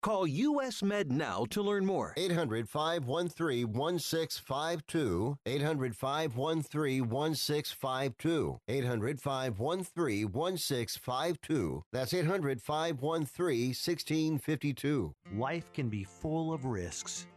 Call 0.00 0.28
US 0.28 0.80
Med 0.82 1.10
now 1.10 1.44
to 1.50 1.60
learn 1.60 1.84
more. 1.84 2.14
800 2.16 2.68
513 2.68 3.72
1652. 3.72 5.36
800 5.44 5.96
513 5.96 7.08
1652. 7.08 8.60
800 8.68 9.20
513 9.20 10.32
1652. 10.32 11.84
That's 11.92 12.14
800 12.14 12.62
513 12.62 13.68
1652. 13.70 15.14
Life 15.34 15.72
can 15.72 15.88
be 15.88 16.04
full 16.04 16.52
of 16.52 16.64
risks. 16.64 17.26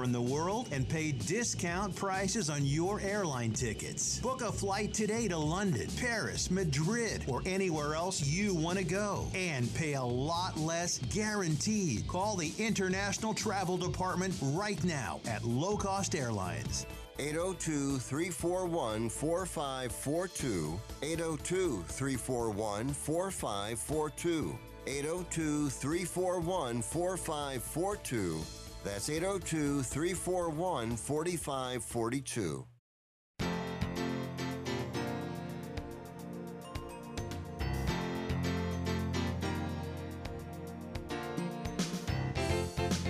in 0.00 0.12
the 0.12 0.20
world 0.20 0.68
and 0.72 0.88
pay 0.88 1.12
discount 1.12 1.94
prices 1.94 2.48
on 2.48 2.64
your 2.64 3.00
airline 3.00 3.52
tickets. 3.52 4.18
Book 4.20 4.40
a 4.40 4.50
flight 4.50 4.94
today 4.94 5.28
to 5.28 5.36
London, 5.36 5.88
Paris, 5.98 6.50
Madrid, 6.50 7.24
or 7.28 7.42
anywhere 7.44 7.94
else 7.94 8.26
you 8.26 8.54
want 8.54 8.78
to 8.78 8.84
go 8.84 9.26
and 9.34 9.72
pay 9.74 9.92
a 9.94 10.02
lot 10.02 10.56
less 10.56 10.98
guaranteed. 11.12 12.08
Call 12.08 12.36
the 12.36 12.52
International 12.58 13.34
Travel 13.34 13.76
Department 13.76 14.34
right 14.42 14.82
now 14.82 15.20
at 15.26 15.44
Low 15.44 15.76
Cost 15.76 16.14
Airlines. 16.14 16.86
802 17.18 17.98
341 17.98 19.08
4542. 19.08 20.80
802 21.02 21.82
341 21.82 22.88
4542. 22.88 24.58
802 24.86 25.68
341 25.68 26.82
4542. 26.82 28.61
That's 28.84 29.08
802 29.08 29.82
341 29.82 30.96
4542. 30.96 32.66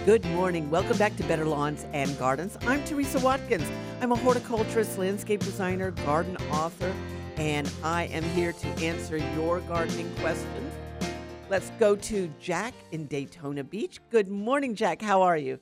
Good 0.04 0.24
morning. 0.26 0.68
Welcome 0.68 0.98
back 0.98 1.16
to 1.16 1.22
Better 1.24 1.46
Lawns 1.46 1.86
and 1.94 2.18
Gardens. 2.18 2.58
I'm 2.66 2.84
Teresa 2.84 3.20
Watkins. 3.20 3.66
I'm 4.02 4.12
a 4.12 4.16
horticulturist, 4.16 4.98
landscape 4.98 5.40
designer, 5.40 5.92
garden 5.92 6.36
author, 6.50 6.92
and 7.36 7.70
I 7.82 8.04
am 8.06 8.24
here 8.24 8.52
to 8.52 8.68
answer 8.84 9.16
your 9.16 9.60
gardening 9.60 10.14
questions. 10.16 10.71
Let's 11.52 11.70
go 11.78 11.94
to 11.96 12.32
Jack 12.40 12.72
in 12.92 13.04
Daytona 13.08 13.62
Beach. 13.62 14.00
Good 14.08 14.28
morning, 14.28 14.74
Jack. 14.74 15.02
How 15.02 15.20
are 15.20 15.36
you? 15.36 15.60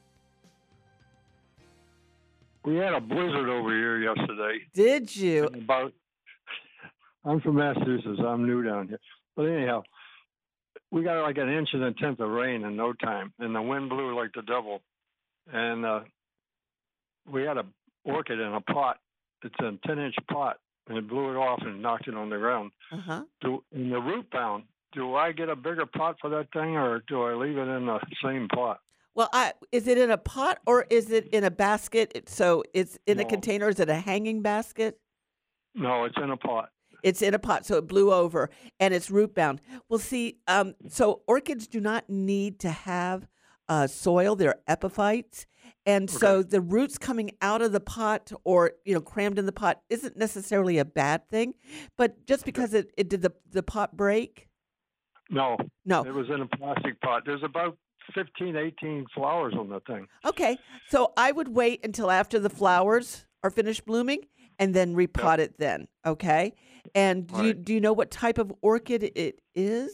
We 2.64 2.76
had 2.76 2.92
a 2.92 3.00
blizzard 3.00 3.48
over 3.48 3.70
here 3.70 3.98
yesterday. 3.98 4.59
Did 4.72 5.16
you? 5.16 5.46
About, 5.46 5.92
I'm 7.24 7.40
from 7.40 7.57
Massachusetts. 7.57 8.20
I'm 8.24 8.46
new 8.46 8.62
down 8.62 8.87
here. 8.87 9.00
But 9.35 9.46
anyhow, 9.46 9.83
we 10.92 11.03
got 11.03 11.20
like 11.24 11.38
an 11.38 11.48
inch 11.48 11.70
and 11.72 11.83
a 11.83 11.92
tenth 11.94 12.20
of 12.20 12.31
rain 12.31 12.64
in 12.64 12.76
no 12.76 12.92
time, 12.92 13.33
and 13.40 13.53
the 13.53 13.61
wind 13.61 13.88
blew 13.88 14.16
like 14.16 14.31
the 14.33 14.42
devil. 14.42 14.83
And 15.53 15.85
uh, 15.85 16.00
we 17.29 17.42
had 17.42 17.57
a 17.57 17.64
orchid 18.05 18.38
in 18.38 18.55
a 18.55 18.61
pot. 18.61 18.98
It's 19.42 19.57
a 19.59 19.72
10 19.88 19.98
inch 19.98 20.14
pot, 20.31 20.59
and 20.88 20.98
it 20.98 21.09
blew 21.09 21.33
it 21.33 21.37
off 21.37 21.59
and 21.62 21.83
knocked 21.83 22.07
it 22.07 22.14
on 22.14 22.31
the 22.31 22.38
ground. 22.38 22.70
Uh-huh. 22.92 23.24
And 23.42 23.92
the 23.92 24.00
root 24.00 24.31
bound. 24.31 24.66
Do 24.92 25.14
I 25.14 25.33
get 25.33 25.48
a 25.48 25.57
bigger 25.57 25.87
pot 25.87 26.16
for 26.20 26.29
that 26.31 26.53
thing, 26.53 26.76
or 26.76 27.03
do 27.07 27.22
I 27.22 27.35
leave 27.35 27.57
it 27.57 27.68
in 27.68 27.87
the 27.87 28.00
same 28.24 28.48
pot? 28.48 28.81
Well, 29.14 29.29
I, 29.33 29.53
is 29.72 29.87
it 29.88 29.98
in 29.98 30.11
a 30.11 30.16
pot 30.18 30.59
or 30.66 30.87
is 30.90 31.11
it 31.11 31.29
in 31.29 31.44
a 31.44 31.50
basket? 31.50 32.12
It- 32.14 32.29
So 32.29 32.62
it's 32.74 32.98
in 33.07 33.18
a 33.18 33.24
container. 33.24 33.68
Is 33.68 33.81
it 33.81 33.88
a 33.88 33.94
hanging 33.96 34.40
basket? 34.42 34.98
No, 35.74 36.05
it's 36.05 36.16
in 36.16 36.31
a 36.31 36.37
pot. 36.37 36.70
It's 37.03 37.22
in 37.22 37.33
a 37.35 37.38
pot, 37.38 37.64
so 37.66 37.76
it 37.79 37.87
blew 37.87 38.12
over 38.12 38.50
and 38.79 38.92
it's 38.92 39.11
root 39.11 39.35
bound. 39.35 39.61
Well, 39.88 39.98
see, 39.98 40.38
um, 40.46 40.74
so 40.88 41.22
orchids 41.26 41.66
do 41.66 41.81
not 41.81 42.11
need 42.11 42.59
to 42.61 42.70
have 42.70 43.26
uh, 43.68 43.87
soil; 43.87 44.37
they're 44.37 44.57
epiphytes, 44.68 45.46
and 45.87 46.11
so 46.11 46.42
the 46.42 46.61
roots 46.61 46.98
coming 46.98 47.31
out 47.40 47.62
of 47.62 47.72
the 47.72 47.81
pot 47.81 48.33
or 48.44 48.72
you 48.85 48.92
know 48.92 49.00
crammed 49.00 49.38
in 49.38 49.46
the 49.46 49.53
pot 49.53 49.81
isn't 49.88 50.16
necessarily 50.16 50.76
a 50.79 50.85
bad 50.85 51.26
thing. 51.29 51.55
But 51.96 52.26
just 52.26 52.44
because 52.44 52.74
it, 52.74 52.92
it 52.98 53.09
did 53.09 53.22
the 53.22 53.33
the 53.50 53.62
pot 53.62 53.96
break, 53.96 54.48
No. 55.30 55.56
No. 55.84 56.02
It 56.04 56.12
was 56.12 56.28
in 56.28 56.40
a 56.42 56.46
plastic 56.46 57.00
pot. 57.00 57.22
There's 57.24 57.42
about 57.42 57.78
15, 58.14 58.56
18 58.56 59.06
flowers 59.14 59.54
on 59.58 59.68
the 59.68 59.80
thing. 59.80 60.06
okay. 60.26 60.58
So 60.88 61.12
I 61.16 61.32
would 61.32 61.48
wait 61.48 61.84
until 61.84 62.10
after 62.10 62.38
the 62.38 62.50
flowers 62.50 63.26
are 63.42 63.50
finished 63.50 63.84
blooming 63.86 64.20
and 64.58 64.74
then 64.74 64.94
repot 64.94 65.38
it. 65.38 65.58
Then, 65.58 65.86
okay. 66.04 66.52
And 66.94 67.26
do 67.26 67.44
you 67.44 67.54
do 67.54 67.72
you 67.72 67.80
know 67.80 67.92
what 67.92 68.10
type 68.10 68.38
of 68.38 68.52
orchid 68.62 69.02
it 69.14 69.40
is? 69.54 69.92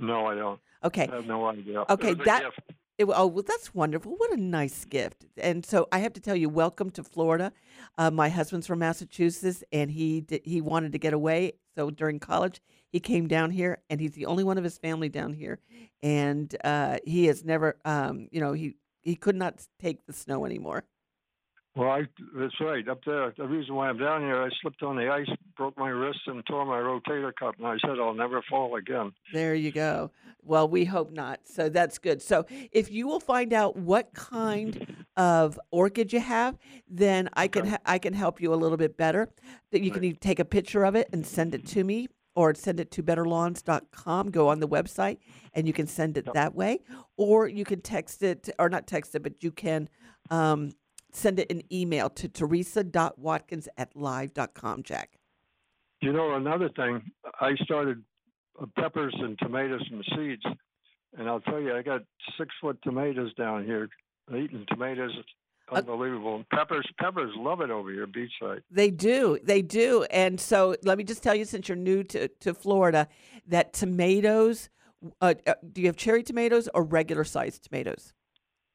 No, 0.00 0.26
I 0.26 0.34
don't. 0.34 0.58
Okay. 0.84 1.08
I 1.12 1.16
have 1.16 1.26
no 1.26 1.46
idea. 1.46 1.84
Okay, 1.90 2.12
It 2.12 2.18
was 2.18 2.26
a 2.26 2.30
that. 2.30 2.42
It, 2.98 3.06
oh, 3.08 3.26
well, 3.26 3.44
that's 3.46 3.74
wonderful. 3.74 4.14
What 4.16 4.32
a 4.32 4.36
nice 4.36 4.84
gift. 4.84 5.24
And 5.36 5.64
so 5.64 5.88
I 5.92 5.98
have 6.00 6.12
to 6.14 6.20
tell 6.20 6.36
you, 6.36 6.48
welcome 6.48 6.90
to 6.90 7.02
Florida. 7.02 7.52
Uh, 7.98 8.10
my 8.10 8.28
husband's 8.28 8.66
from 8.66 8.80
Massachusetts, 8.80 9.64
and 9.72 9.90
he 9.90 10.20
did, 10.20 10.42
he 10.44 10.60
wanted 10.60 10.92
to 10.92 10.98
get 10.98 11.12
away. 11.14 11.52
So 11.74 11.90
during 11.90 12.20
college, 12.20 12.60
he 12.92 13.00
came 13.00 13.26
down 13.26 13.50
here, 13.50 13.78
and 13.88 14.00
he's 14.00 14.12
the 14.12 14.26
only 14.26 14.44
one 14.44 14.58
of 14.58 14.64
his 14.64 14.76
family 14.76 15.08
down 15.08 15.32
here. 15.32 15.58
And 16.02 16.54
uh, 16.62 16.98
he 17.04 17.26
has 17.26 17.42
never, 17.44 17.76
um, 17.84 18.28
you 18.30 18.40
know, 18.40 18.52
he 18.52 18.76
he 19.00 19.16
could 19.16 19.34
not 19.34 19.66
take 19.80 20.06
the 20.06 20.12
snow 20.12 20.44
anymore. 20.44 20.84
Well, 21.74 21.88
I, 21.88 22.02
that's 22.36 22.60
right. 22.60 22.86
Up 22.86 23.00
there, 23.06 23.32
the 23.34 23.46
reason 23.46 23.74
why 23.74 23.88
I'm 23.88 23.96
down 23.96 24.20
here, 24.20 24.42
I 24.42 24.50
slipped 24.60 24.82
on 24.82 24.96
the 24.96 25.08
ice, 25.08 25.26
broke 25.56 25.78
my 25.78 25.88
wrist, 25.88 26.20
and 26.26 26.44
tore 26.44 26.66
my 26.66 26.76
rotator 26.76 27.32
cuff, 27.34 27.54
and 27.56 27.66
I 27.66 27.78
said 27.78 27.98
I'll 27.98 28.12
never 28.12 28.42
fall 28.42 28.76
again. 28.76 29.12
There 29.32 29.54
you 29.54 29.72
go. 29.72 30.10
Well, 30.42 30.68
we 30.68 30.84
hope 30.84 31.12
not. 31.12 31.40
So 31.44 31.70
that's 31.70 31.98
good. 31.98 32.20
So 32.20 32.44
if 32.72 32.90
you 32.90 33.06
will 33.06 33.20
find 33.20 33.54
out 33.54 33.76
what 33.76 34.12
kind 34.12 35.04
of 35.16 35.58
orchid 35.70 36.12
you 36.12 36.20
have, 36.20 36.58
then 36.90 37.30
I 37.32 37.48
can 37.48 37.66
ha- 37.66 37.78
I 37.86 37.98
can 37.98 38.12
help 38.12 38.42
you 38.42 38.52
a 38.52 38.56
little 38.56 38.76
bit 38.76 38.98
better. 38.98 39.30
That 39.70 39.80
you 39.80 39.90
can 39.90 40.14
take 40.16 40.40
a 40.40 40.44
picture 40.44 40.84
of 40.84 40.94
it 40.94 41.08
and 41.10 41.26
send 41.26 41.54
it 41.54 41.66
to 41.68 41.84
me 41.84 42.08
or 42.34 42.54
send 42.54 42.80
it 42.80 42.90
to 42.92 43.02
betterlawns.com. 43.02 44.30
Go 44.30 44.48
on 44.48 44.60
the 44.60 44.68
website 44.68 45.18
and 45.54 45.66
you 45.66 45.72
can 45.72 45.86
send 45.86 46.16
it 46.16 46.26
that 46.34 46.54
way 46.54 46.80
or 47.16 47.48
you 47.48 47.64
can 47.64 47.80
text 47.80 48.22
it 48.22 48.48
or 48.58 48.68
not 48.68 48.86
text 48.86 49.14
it, 49.14 49.22
but 49.22 49.42
you 49.42 49.50
can 49.50 49.88
um, 50.30 50.72
send 51.12 51.38
it 51.38 51.50
an 51.50 51.62
email 51.72 52.08
to 52.10 52.28
teresa.watkins 52.28 53.68
at 53.76 53.94
live.com, 53.94 54.82
Jack. 54.82 55.18
You 56.00 56.12
know, 56.12 56.34
another 56.34 56.68
thing, 56.70 57.02
I 57.40 57.54
started 57.62 58.02
uh, 58.60 58.66
peppers 58.76 59.14
and 59.18 59.38
tomatoes 59.38 59.86
and 59.90 60.04
seeds, 60.16 60.42
and 61.16 61.28
I'll 61.28 61.40
tell 61.40 61.60
you, 61.60 61.76
I 61.76 61.82
got 61.82 62.00
six 62.38 62.52
foot 62.60 62.78
tomatoes 62.82 63.32
down 63.34 63.64
here. 63.64 63.88
Eating 64.34 64.64
tomatoes, 64.68 65.12
unbelievable. 65.78 66.36
And 66.36 66.48
peppers, 66.50 66.86
peppers 67.00 67.32
love 67.36 67.60
it 67.60 67.70
over 67.70 67.90
here 67.90 68.06
beachside. 68.06 68.62
They 68.70 68.90
do. 68.90 69.38
They 69.42 69.62
do. 69.62 70.04
And 70.10 70.40
so 70.40 70.76
let 70.82 70.98
me 70.98 71.04
just 71.04 71.22
tell 71.22 71.34
you, 71.34 71.44
since 71.44 71.68
you're 71.68 71.76
new 71.76 72.02
to, 72.04 72.28
to 72.28 72.54
Florida, 72.54 73.08
that 73.48 73.72
tomatoes, 73.72 74.68
uh, 75.20 75.34
uh, 75.46 75.54
do 75.72 75.80
you 75.80 75.88
have 75.88 75.96
cherry 75.96 76.22
tomatoes 76.22 76.68
or 76.74 76.82
regular 76.82 77.24
sized 77.24 77.64
tomatoes? 77.64 78.12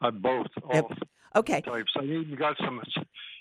I 0.01 0.07
uh, 0.07 0.11
both, 0.11 0.47
all 0.63 0.91
Okay. 1.35 1.61
types. 1.61 1.91
I 1.95 2.03
even 2.03 2.35
got 2.37 2.55
some 2.57 2.81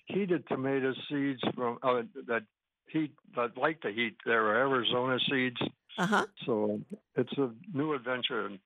heated 0.07 0.47
tomato 0.49 0.93
seeds 1.09 1.41
from 1.55 1.79
uh, 1.83 2.03
that 2.27 2.43
heat 2.89 3.13
that 3.35 3.57
like 3.57 3.81
the 3.83 3.91
heat. 3.91 4.17
There 4.25 4.47
are 4.47 4.57
Arizona 4.69 5.19
seeds. 5.31 5.57
Uh 5.99 6.07
huh. 6.07 6.27
So 6.45 6.81
it's 7.15 7.33
a 7.39 7.51
new 7.73 7.95
adventure 7.95 8.47
in 8.47 8.59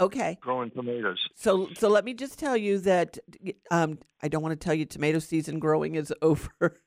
Okay. 0.00 0.38
growing 0.40 0.70
tomatoes. 0.70 1.18
So, 1.34 1.68
so 1.76 1.88
let 1.88 2.04
me 2.04 2.14
just 2.14 2.38
tell 2.38 2.56
you 2.56 2.78
that 2.80 3.18
um, 3.70 3.98
I 4.22 4.28
don't 4.28 4.42
want 4.42 4.58
to 4.58 4.64
tell 4.64 4.74
you 4.74 4.84
tomato 4.84 5.18
season 5.18 5.58
growing 5.58 5.94
is 5.96 6.12
over, 6.22 6.80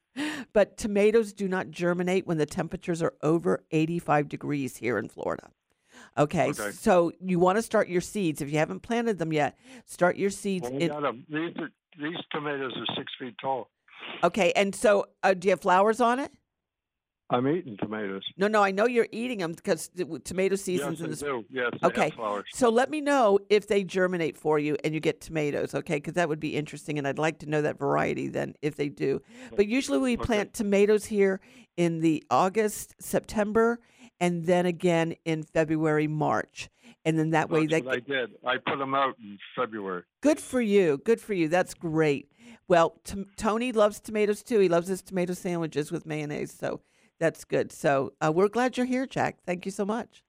but 0.54 0.78
tomatoes 0.78 1.34
do 1.34 1.47
not 1.47 1.69
germinate 1.71 2.26
when 2.26 2.38
the 2.38 2.45
temperatures 2.45 3.02
are 3.02 3.13
over 3.21 3.63
85 3.71 4.30
degrees 4.30 4.78
here 4.78 4.97
in 4.97 5.10
Florida. 5.10 5.50
Okay, 6.17 6.50
Okay. 6.50 6.71
so 6.71 7.12
you 7.19 7.38
want 7.38 7.58
to 7.58 7.62
start 7.62 7.88
your 7.89 8.02
seeds. 8.02 8.41
If 8.41 8.52
you 8.52 8.58
haven't 8.58 8.80
planted 8.82 9.17
them 9.19 9.34
yet, 9.34 9.58
start 9.86 10.15
your 10.17 10.30
seeds 10.30 10.69
Well, 10.69 10.74
I 10.74 11.10
in. 11.10 11.26
These 11.30 11.58
are, 11.58 11.69
these 12.00 12.17
tomatoes 12.32 12.74
are 12.76 12.95
six 12.95 13.12
feet 13.19 13.36
tall. 13.41 13.69
Okay, 14.24 14.52
and 14.56 14.74
so 14.74 15.06
uh, 15.24 15.34
do 15.34 15.47
you 15.47 15.52
have 15.52 15.62
flowers 15.62 16.02
on 16.02 16.19
it? 16.19 16.32
I'm 17.32 17.48
eating 17.48 17.78
tomatoes. 17.78 18.24
No, 18.38 18.48
no, 18.48 18.62
I 18.62 18.72
know 18.72 18.86
you're 18.86 19.08
eating 19.12 19.39
them 19.39 19.54
because 19.54 19.89
the, 19.96 20.20
tomato 20.20 20.58
season's 20.58 21.00
yes, 21.00 21.06
in 21.06 21.10
the 21.12 21.15
do. 21.15 21.46
Yes, 21.50 21.72
Okay, 21.82 22.12
so 22.54 22.70
let 22.70 22.89
me 22.89 23.00
know 23.00 23.39
if 23.50 23.67
they 23.67 23.86
germinate 23.86 24.36
for 24.36 24.60
you 24.60 24.76
and 24.84 24.94
you 24.94 25.00
get 25.00 25.22
tomatoes, 25.22 25.74
okay? 25.74 25.96
Because 25.96 26.15
that 26.15 26.28
would 26.28 26.41
be 26.41 26.58
interesting, 26.58 26.98
and 26.98 27.08
I'd 27.08 27.17
like 27.17 27.39
to 27.39 27.46
know 27.50 27.62
that 27.62 27.80
variety 27.80 28.28
then 28.28 28.56
if 28.62 28.76
they 28.76 28.89
do. 28.89 29.22
But 29.56 29.67
usually 29.67 29.98
we 29.98 30.13
Okay. 30.13 30.26
plant 30.26 30.54
tomatoes 30.54 31.06
here 31.06 31.39
in 31.78 32.02
the 32.02 32.22
August, 32.30 32.96
September, 33.00 33.80
and 34.20 34.46
then 34.46 34.65
again 34.65 35.15
in 35.24 35.44
February, 35.44 36.08
March, 36.08 36.70
and 37.06 37.17
then 37.17 37.30
that 37.30 37.50
way 37.50 37.65
they 37.65 37.82
what 37.82 37.96
I 37.96 38.00
did. 38.00 38.32
I 38.46 38.58
put 38.58 38.78
them 38.78 38.94
out 38.94 39.15
in 39.20 39.39
February. 39.56 40.04
Good 40.22 40.39
for 40.39 40.62
you. 40.62 40.98
Good 41.06 41.22
for 41.22 41.34
you. 41.34 41.48
That's 41.48 41.74
great. 41.74 42.30
Well, 42.67 43.00
t- 43.04 43.26
Tony 43.38 43.72
loves 43.72 44.00
tomatoes 44.00 44.44
too. 44.44 44.60
He 44.60 44.70
loves 44.70 44.88
his 44.88 45.02
tomato 45.02 45.34
sandwiches 45.34 45.91
with 45.91 46.06
mayonnaise. 46.06 46.52
So 46.52 46.82
that's 47.21 47.45
good. 47.45 47.71
So 47.71 48.13
uh, 48.19 48.31
we're 48.34 48.49
glad 48.49 48.77
you're 48.77 48.88
here, 48.88 49.05
Jack. 49.05 49.38
Thank 49.45 49.63
you 49.65 49.71
so 49.71 49.86
much. 49.86 50.23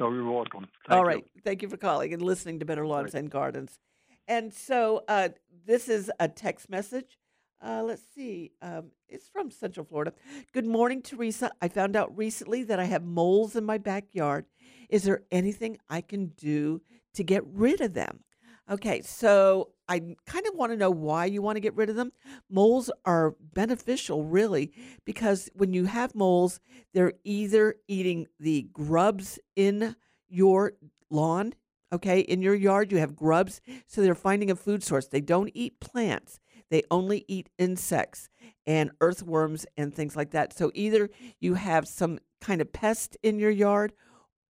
Oh, 0.00 0.12
you're 0.12 0.28
welcome. 0.28 0.66
All 0.90 0.96
Thank 0.96 1.06
right. 1.06 1.24
you. 1.34 1.40
Thank 1.44 1.62
you 1.62 1.68
for 1.68 1.76
calling 1.76 2.12
and 2.12 2.20
listening 2.20 2.58
to 2.58 2.64
Better 2.64 2.84
Lawns 2.84 3.14
and 3.14 3.30
Gardens. 3.30 3.78
And 4.26 4.52
so 4.52 5.04
uh, 5.06 5.28
this 5.64 5.88
is 5.88 6.10
a 6.18 6.26
text 6.26 6.68
message. 6.68 7.18
Uh, 7.64 7.84
let's 7.84 8.02
see. 8.16 8.50
Um, 8.60 8.90
it's 9.08 9.28
from 9.28 9.52
Central 9.52 9.86
Florida. 9.86 10.12
Good 10.52 10.66
morning, 10.66 11.02
Teresa. 11.02 11.52
I 11.62 11.68
found 11.68 11.94
out 11.94 12.16
recently 12.18 12.64
that 12.64 12.80
I 12.80 12.84
have 12.84 13.04
moles 13.04 13.54
in 13.54 13.64
my 13.64 13.78
backyard. 13.78 14.44
Is 14.88 15.04
there 15.04 15.22
anything 15.30 15.78
I 15.88 16.00
can 16.00 16.32
do 16.36 16.82
to 17.14 17.22
get 17.22 17.44
rid 17.46 17.80
of 17.80 17.94
them? 17.94 18.24
Okay, 18.68 19.02
so 19.02 19.70
I 19.88 20.16
kind 20.26 20.46
of 20.46 20.54
want 20.54 20.72
to 20.72 20.76
know 20.76 20.90
why 20.90 21.24
you 21.24 21.40
want 21.40 21.56
to 21.56 21.60
get 21.60 21.74
rid 21.74 21.88
of 21.88 21.96
them. 21.96 22.12
Moles 22.50 22.90
are 23.04 23.34
beneficial, 23.54 24.24
really, 24.24 24.72
because 25.04 25.48
when 25.54 25.72
you 25.72 25.86
have 25.86 26.14
moles, 26.14 26.60
they're 26.92 27.14
either 27.24 27.76
eating 27.88 28.26
the 28.38 28.68
grubs 28.72 29.38
in 29.56 29.96
your 30.28 30.74
lawn, 31.10 31.54
okay, 31.92 32.20
in 32.20 32.42
your 32.42 32.54
yard, 32.54 32.92
you 32.92 32.98
have 32.98 33.16
grubs, 33.16 33.60
so 33.86 34.02
they're 34.02 34.14
finding 34.14 34.50
a 34.50 34.56
food 34.56 34.82
source. 34.82 35.08
They 35.08 35.22
don't 35.22 35.50
eat 35.54 35.80
plants, 35.80 36.38
they 36.70 36.82
only 36.90 37.24
eat 37.28 37.48
insects 37.58 38.28
and 38.66 38.90
earthworms 39.00 39.64
and 39.78 39.94
things 39.94 40.14
like 40.14 40.32
that. 40.32 40.56
So 40.56 40.70
either 40.74 41.08
you 41.40 41.54
have 41.54 41.88
some 41.88 42.18
kind 42.42 42.60
of 42.60 42.72
pest 42.72 43.16
in 43.22 43.38
your 43.38 43.50
yard, 43.50 43.94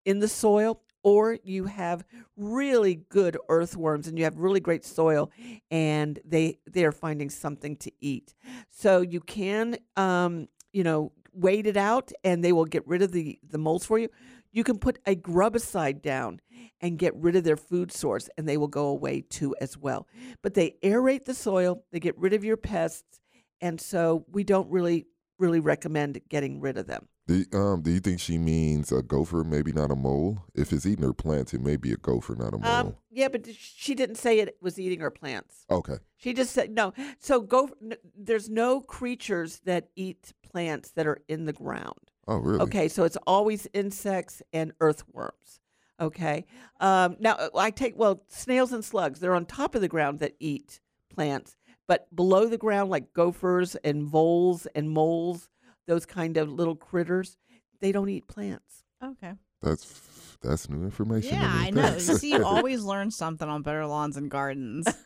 in 0.04 0.19
the 0.19 0.28
soil, 0.28 0.82
or 1.08 1.38
you 1.41 1.63
have 1.63 2.04
really 2.36 2.96
good 2.96 3.38
earthworms 3.48 4.10
and 4.10 4.17
you 4.17 4.26
have 4.26 4.38
really 4.38 4.60
great 4.60 4.84
soil 4.84 5.32
and 5.72 6.20
they 6.26 6.60
they 6.70 6.84
are 6.84 6.91
finding 6.91 7.30
something 7.30 7.78
to 7.78 7.89
eat. 8.02 8.36
So 8.70 9.00
you 9.00 9.22
can 9.22 9.78
um 9.96 10.50
you 10.74 10.84
know 10.84 11.13
wait 11.32 11.65
it 11.65 11.78
out 11.78 12.12
and 12.26 12.43
they 12.43 12.52
will 12.52 12.65
get 12.65 12.86
rid 12.86 13.02
of 13.02 13.13
the 13.13 13.39
the 13.50 13.58
moles 13.58 13.86
for 13.86 13.98
you. 13.98 14.10
You 14.52 14.65
can 14.65 14.80
put 14.80 15.00
a 15.06 15.15
grubicide 15.15 16.02
down 16.02 16.41
and 16.82 17.00
get 17.00 17.15
rid 17.15 17.38
of 17.38 17.46
their 17.46 17.56
food 17.56 17.89
source 17.89 18.28
and 18.38 18.45
they 18.45 18.58
will 18.58 18.68
go 18.68 18.88
away 18.88 19.22
too 19.22 19.55
as 19.62 19.78
well. 19.78 20.08
But 20.43 20.55
they 20.55 20.76
aerate 20.84 21.24
the 21.24 21.34
soil 21.34 21.86
they 21.93 22.01
get 22.01 22.18
rid 22.18 22.34
of 22.34 22.43
your 22.43 22.58
pests 22.58 23.22
and 23.62 23.80
so 23.80 24.26
we 24.30 24.43
don't 24.43 24.70
really 24.70 25.05
really 25.39 25.62
recommend 25.62 26.20
getting 26.28 26.60
rid 26.60 26.78
of 26.78 26.86
them 26.86 27.08
Do, 27.28 27.43
um, 27.53 27.82
do 27.82 27.91
you 27.91 27.99
think 27.99 28.19
she 28.21 28.38
means 28.38 28.91
a 28.91 29.01
gopher, 29.01 29.43
maybe 29.43 29.73
not 29.73 29.91
a 29.91 29.95
mole? 29.95 30.39
If 30.55 30.71
it's 30.71 30.86
eating 30.86 31.03
her 31.03 31.11
plants, 31.13 31.53
it 31.53 31.61
may 31.61 31.75
be 31.75 31.91
a 31.91 31.97
gopher, 31.97 32.36
not 32.36 32.53
a 32.53 32.57
mole. 32.57 32.71
Um, 32.71 32.95
yeah, 33.11 33.28
but 33.28 33.45
she 33.53 33.93
didn't 33.95 34.15
say 34.15 34.39
it 34.39 34.55
was 34.61 34.80
eating 34.80 35.01
her 35.01 35.11
plants. 35.11 35.65
okay. 35.69 35.97
She 36.15 36.34
just 36.34 36.51
said 36.51 36.71
no. 36.71 36.93
So 37.19 37.41
go. 37.41 37.69
n- 37.82 37.93
There's 38.17 38.49
no 38.49 38.82
creatures 38.82 39.59
that 39.65 39.89
eat 39.95 40.34
plants 40.41 40.91
that 40.91 41.05
are 41.05 41.19
in 41.28 41.45
the 41.45 41.53
ground. 41.53 41.99
Oh, 42.28 42.38
really? 42.38 42.61
Okay, 42.61 42.88
so 42.88 43.03
it's 43.03 43.17
always 43.28 43.67
insects 43.73 44.41
and 44.51 44.71
earthworms. 44.80 45.59
Okay. 45.99 46.45
Um, 46.80 47.17
now 47.19 47.34
uh, 47.34 47.49
I 47.55 47.71
take 47.71 47.97
well 47.97 48.23
snails 48.30 48.71
and 48.73 48.84
slugs. 48.86 49.19
They're 49.19 49.36
on 49.36 49.45
top 49.45 49.75
of 49.75 49.82
the 49.82 49.88
ground 49.88 50.19
that 50.21 50.36
eat 50.39 50.80
plants, 51.13 51.55
but 51.88 52.07
below 52.15 52.47
the 52.47 52.57
ground, 52.57 52.89
like 52.89 53.13
gophers 53.13 53.75
and 53.84 54.03
voles 54.03 54.65
and 54.75 54.89
moles, 54.89 55.49
those 55.88 56.06
kind 56.06 56.38
of 56.38 56.52
little 56.52 56.76
critters, 56.76 57.38
they 57.82 57.92
don't 57.92 58.10
eat 58.10 58.28
plants. 58.28 58.84
Okay. 59.04 59.34
That's 59.62 60.38
That's 60.42 60.70
new 60.70 60.84
information. 60.84 61.36
Yeah. 61.36 61.52
I 61.52 61.70
know. 61.72 61.94
You 61.94 62.00
see, 62.00 62.32
you 62.34 62.44
always 62.46 62.84
learn 62.84 63.10
something 63.12 63.48
on 63.48 63.62
Better 63.64 63.86
Lawns 63.88 64.18
and 64.18 64.30
Gardens. 64.30 64.88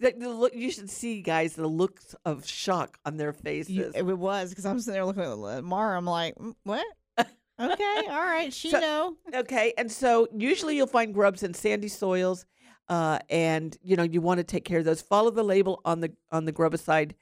That- 0.00 0.20
the 0.20 0.28
look, 0.28 0.54
you 0.54 0.70
should 0.70 0.88
see, 0.90 1.22
guys, 1.22 1.54
the 1.54 1.66
looks 1.66 2.14
of 2.24 2.46
shock 2.46 2.98
on 3.04 3.16
their 3.16 3.32
faces. 3.32 3.70
You- 3.70 3.90
it 3.94 4.02
was 4.04 4.50
because 4.50 4.64
I'm 4.64 4.78
sitting 4.78 4.94
there 4.94 5.04
looking 5.04 5.22
at 5.24 5.64
Mara. 5.64 5.96
I'm 5.98 6.04
like, 6.04 6.34
"Mm, 6.36 6.54
what? 6.64 6.86
Okay, 7.60 8.02
all 8.08 8.22
right, 8.22 8.52
she 8.52 8.70
So- 8.70 8.78
know. 8.78 9.16
Okay, 9.34 9.72
and 9.76 9.90
so 9.90 10.28
usually 10.32 10.76
you'll 10.76 10.86
find 10.86 11.12
grubs 11.12 11.42
in 11.42 11.52
sandy 11.52 11.88
soils, 11.88 12.46
uh, 12.88 13.18
and 13.28 13.76
you 13.82 13.96
know 13.96 14.04
you 14.04 14.20
want 14.20 14.38
to 14.38 14.44
take 14.44 14.64
care 14.64 14.78
of 14.78 14.84
those. 14.84 15.00
Follow 15.02 15.30
the 15.30 15.42
label 15.42 15.80
on 15.84 15.98
the 16.00 16.12
on 16.30 16.44
the 16.44 16.52
grubicide 16.52 17.12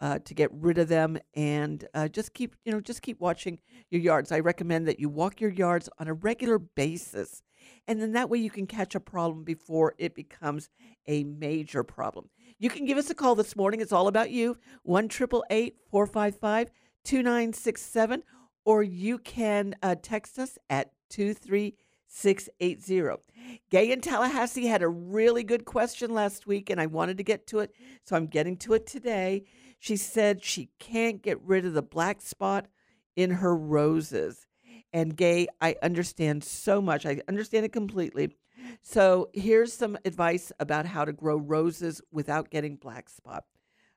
uh, 0.00 0.18
to 0.20 0.34
get 0.34 0.50
rid 0.52 0.78
of 0.78 0.88
them, 0.88 1.18
and 1.34 1.86
uh, 1.94 2.08
just 2.08 2.34
keep 2.34 2.56
you 2.64 2.72
know 2.72 2.80
just 2.80 3.02
keep 3.02 3.20
watching 3.20 3.58
your 3.90 4.00
yards. 4.00 4.32
I 4.32 4.40
recommend 4.40 4.88
that 4.88 5.00
you 5.00 5.08
walk 5.08 5.40
your 5.40 5.50
yards 5.50 5.88
on 5.98 6.08
a 6.08 6.14
regular 6.14 6.58
basis, 6.58 7.42
and 7.86 8.00
then 8.00 8.12
that 8.12 8.30
way 8.30 8.38
you 8.38 8.50
can 8.50 8.66
catch 8.66 8.94
a 8.94 9.00
problem 9.00 9.44
before 9.44 9.94
it 9.98 10.14
becomes 10.14 10.68
a 11.06 11.24
major 11.24 11.84
problem. 11.84 12.28
You 12.58 12.70
can 12.70 12.84
give 12.84 12.98
us 12.98 13.10
a 13.10 13.14
call 13.14 13.34
this 13.34 13.56
morning. 13.56 13.80
It's 13.80 13.92
all 13.92 14.08
about 14.08 14.30
you. 14.30 14.58
One 14.82 15.08
triple 15.08 15.44
eight 15.50 15.76
four 15.90 16.06
five 16.06 16.36
five 16.36 16.70
two 17.04 17.22
nine 17.22 17.52
six 17.52 17.82
seven 17.82 18.22
or 18.66 18.82
you 18.82 19.16
can 19.18 19.74
uh, 19.82 19.94
text 20.02 20.38
us 20.38 20.58
at 20.68 20.90
23680. 21.10 23.22
Gay 23.70 23.90
in 23.92 24.02
Tallahassee 24.02 24.66
had 24.66 24.82
a 24.82 24.88
really 24.88 25.44
good 25.44 25.64
question 25.64 26.12
last 26.12 26.46
week, 26.46 26.68
and 26.68 26.78
I 26.80 26.86
wanted 26.86 27.16
to 27.18 27.22
get 27.22 27.46
to 27.46 27.60
it, 27.60 27.70
so 28.04 28.16
I'm 28.16 28.26
getting 28.26 28.56
to 28.58 28.74
it 28.74 28.86
today. 28.86 29.44
She 29.78 29.96
said 29.96 30.44
she 30.44 30.70
can't 30.78 31.22
get 31.22 31.40
rid 31.42 31.64
of 31.64 31.74
the 31.74 31.82
black 31.82 32.20
spot 32.20 32.66
in 33.14 33.30
her 33.30 33.56
roses. 33.56 34.46
And 34.92 35.16
Gay, 35.16 35.48
I 35.60 35.76
understand 35.82 36.44
so 36.44 36.80
much. 36.80 37.04
I 37.04 37.20
understand 37.28 37.64
it 37.64 37.72
completely. 37.72 38.36
So 38.82 39.28
here's 39.32 39.72
some 39.72 39.98
advice 40.04 40.52
about 40.58 40.86
how 40.86 41.04
to 41.04 41.12
grow 41.12 41.36
roses 41.36 42.00
without 42.10 42.50
getting 42.50 42.76
black 42.76 43.08
spot. 43.08 43.44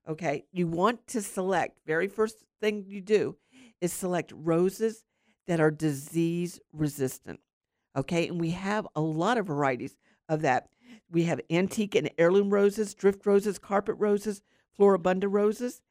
Okay, 0.08 0.46
you 0.52 0.68
want 0.68 1.06
to 1.08 1.22
select, 1.22 1.80
very 1.86 2.08
first 2.08 2.44
thing 2.60 2.84
you 2.88 3.02
do 3.02 3.38
is 3.80 3.94
select 3.94 4.34
roses 4.36 5.06
that 5.48 5.60
are 5.60 5.72
disease 5.72 6.60
resistant. 6.74 7.40
Okay, 7.96 8.28
and 8.28 8.40
we 8.40 8.52
have 8.52 8.88
a 8.96 9.02
lot 9.02 9.38
of 9.38 9.48
varieties 9.48 9.98
of 10.28 10.42
that. 10.42 10.70
We 11.12 11.24
have 11.24 11.42
antique 11.50 11.96
and 11.96 12.10
heirloom 12.18 12.50
roses, 12.50 12.94
drift 12.94 13.26
roses, 13.26 13.60
carpet 13.60 13.96
roses, 13.98 14.42
floribunda 14.80 15.28
roses. 15.30 15.82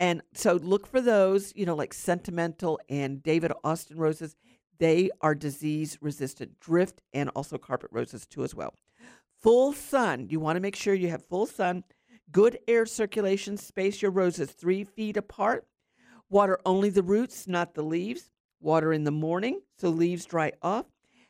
And 0.00 0.22
so 0.32 0.54
look 0.54 0.86
for 0.86 1.00
those, 1.00 1.52
you 1.56 1.66
know, 1.66 1.74
like 1.74 1.92
sentimental 1.92 2.78
and 2.88 3.22
David 3.22 3.52
Austin 3.64 3.98
roses. 3.98 4.36
They 4.78 5.10
are 5.20 5.34
disease 5.34 5.98
resistant, 6.00 6.60
drift 6.60 7.02
and 7.12 7.30
also 7.30 7.58
carpet 7.58 7.90
roses 7.92 8.26
too, 8.26 8.44
as 8.44 8.54
well. 8.54 8.74
Full 9.40 9.72
sun, 9.72 10.28
you 10.30 10.40
want 10.40 10.56
to 10.56 10.60
make 10.60 10.76
sure 10.76 10.94
you 10.94 11.08
have 11.08 11.24
full 11.24 11.46
sun, 11.46 11.84
good 12.30 12.58
air 12.68 12.86
circulation, 12.86 13.56
space 13.56 14.02
your 14.02 14.10
roses 14.10 14.50
three 14.50 14.84
feet 14.84 15.16
apart. 15.16 15.66
Water 16.30 16.58
only 16.66 16.90
the 16.90 17.02
roots, 17.02 17.48
not 17.48 17.74
the 17.74 17.82
leaves. 17.82 18.30
Water 18.60 18.92
in 18.92 19.04
the 19.04 19.10
morning 19.10 19.60
so 19.78 19.88
leaves 19.88 20.26
dry 20.26 20.52
off. 20.62 20.86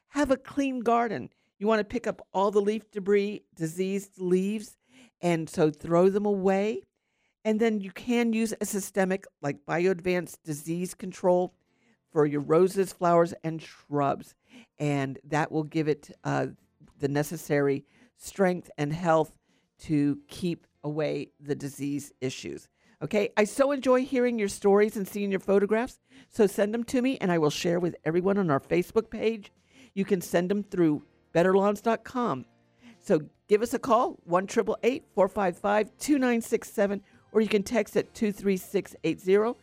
Have 0.09 0.31
a 0.31 0.37
clean 0.37 0.81
garden. 0.81 1.29
You 1.59 1.67
want 1.67 1.81
to 1.81 1.85
pick 1.85 2.07
up 2.07 2.27
all 2.33 2.51
the 2.51 2.61
leaf 2.61 2.91
debris, 2.91 3.43
diseased 3.55 4.13
leaves, 4.19 4.78
and 5.21 5.49
so 5.49 5.71
throw 5.71 6.09
them 6.09 6.27
away. 6.27 6.83
And 7.45 7.61
then 7.61 7.81
you 7.81 7.93
can 7.93 8.33
use 8.33 8.53
a 8.61 8.67
systemic 8.67 9.25
like 9.41 9.65
BioAdvanced 9.67 10.39
disease 10.45 10.95
control 10.95 11.55
for 12.13 12.27
your 12.27 12.41
roses, 12.41 12.93
flowers, 12.93 13.35
and 13.45 13.63
shrubs. 13.63 14.35
And 14.79 15.19
that 15.25 15.53
will 15.53 15.63
give 15.63 15.89
it 15.89 16.11
uh, 16.25 16.49
the 16.99 17.09
necessary 17.09 17.85
strength 18.17 18.71
and 18.77 18.93
health 18.93 19.33
to 19.81 20.19
keep 20.29 20.67
away 20.83 21.31
the 21.41 21.55
disease 21.55 22.13
issues. 22.21 22.69
Okay, 23.01 23.31
I 23.37 23.45
so 23.45 23.71
enjoy 23.71 24.05
hearing 24.05 24.39
your 24.39 24.49
stories 24.49 24.97
and 24.97 25.07
seeing 25.07 25.31
your 25.31 25.41
photographs. 25.41 26.01
So 26.31 26.47
send 26.49 26.75
them 26.75 26.83
to 26.85 27.01
me 27.01 27.17
and 27.19 27.31
I 27.31 27.39
will 27.39 27.51
share 27.51 27.79
with 27.79 27.95
everyone 28.05 28.39
on 28.39 28.51
our 28.51 28.59
Facebook 28.61 29.09
page. 29.09 29.53
You 29.95 30.05
can 30.05 30.21
send 30.21 30.51
them 30.51 30.65
through 30.65 31.05
betterlawns.com. 31.33 32.45
So 33.01 33.21
give 33.49 33.63
us 33.63 33.75
a 33.75 33.79
call, 33.79 34.19
1 34.25 34.47
455 34.47 35.91
2967, 35.99 37.03
or 37.33 37.41
you 37.41 37.49
can 37.49 37.63
text 37.63 37.97
at 37.97 38.15
23680. 38.15 39.59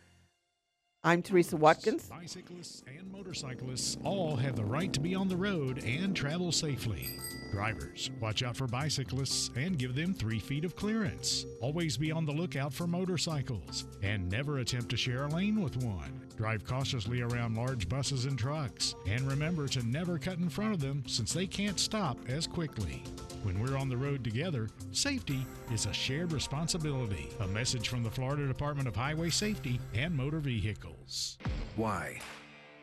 I'm 1.04 1.22
Teresa 1.22 1.56
Watkins. 1.56 2.08
Bicyclists 2.08 2.82
and 2.88 3.10
motorcyclists 3.12 3.96
all 4.02 4.34
have 4.34 4.56
the 4.56 4.64
right 4.64 4.92
to 4.92 4.98
be 4.98 5.14
on 5.14 5.28
the 5.28 5.36
road 5.36 5.84
and 5.84 6.16
travel 6.16 6.50
safely. 6.50 7.08
Drivers, 7.52 8.10
watch 8.20 8.42
out 8.42 8.56
for 8.56 8.66
bicyclists 8.66 9.50
and 9.54 9.78
give 9.78 9.94
them 9.94 10.12
three 10.12 10.40
feet 10.40 10.64
of 10.64 10.74
clearance. 10.74 11.46
Always 11.60 11.96
be 11.96 12.10
on 12.10 12.26
the 12.26 12.32
lookout 12.32 12.72
for 12.72 12.88
motorcycles 12.88 13.86
and 14.02 14.28
never 14.28 14.58
attempt 14.58 14.88
to 14.90 14.96
share 14.96 15.26
a 15.26 15.28
lane 15.28 15.62
with 15.62 15.76
one. 15.76 16.25
Drive 16.36 16.66
cautiously 16.66 17.22
around 17.22 17.56
large 17.56 17.88
buses 17.88 18.26
and 18.26 18.38
trucks 18.38 18.94
and 19.06 19.26
remember 19.26 19.66
to 19.68 19.82
never 19.86 20.18
cut 20.18 20.38
in 20.38 20.50
front 20.50 20.74
of 20.74 20.80
them 20.80 21.02
since 21.06 21.32
they 21.32 21.46
can't 21.46 21.80
stop 21.80 22.18
as 22.28 22.46
quickly. 22.46 23.02
When 23.42 23.58
we're 23.58 23.78
on 23.78 23.88
the 23.88 23.96
road 23.96 24.22
together, 24.22 24.68
safety 24.92 25.46
is 25.72 25.86
a 25.86 25.92
shared 25.94 26.32
responsibility. 26.32 27.30
A 27.40 27.46
message 27.46 27.88
from 27.88 28.02
the 28.02 28.10
Florida 28.10 28.46
Department 28.46 28.86
of 28.86 28.94
Highway 28.94 29.30
Safety 29.30 29.80
and 29.94 30.14
Motor 30.14 30.40
Vehicles. 30.40 31.38
Why? 31.76 32.20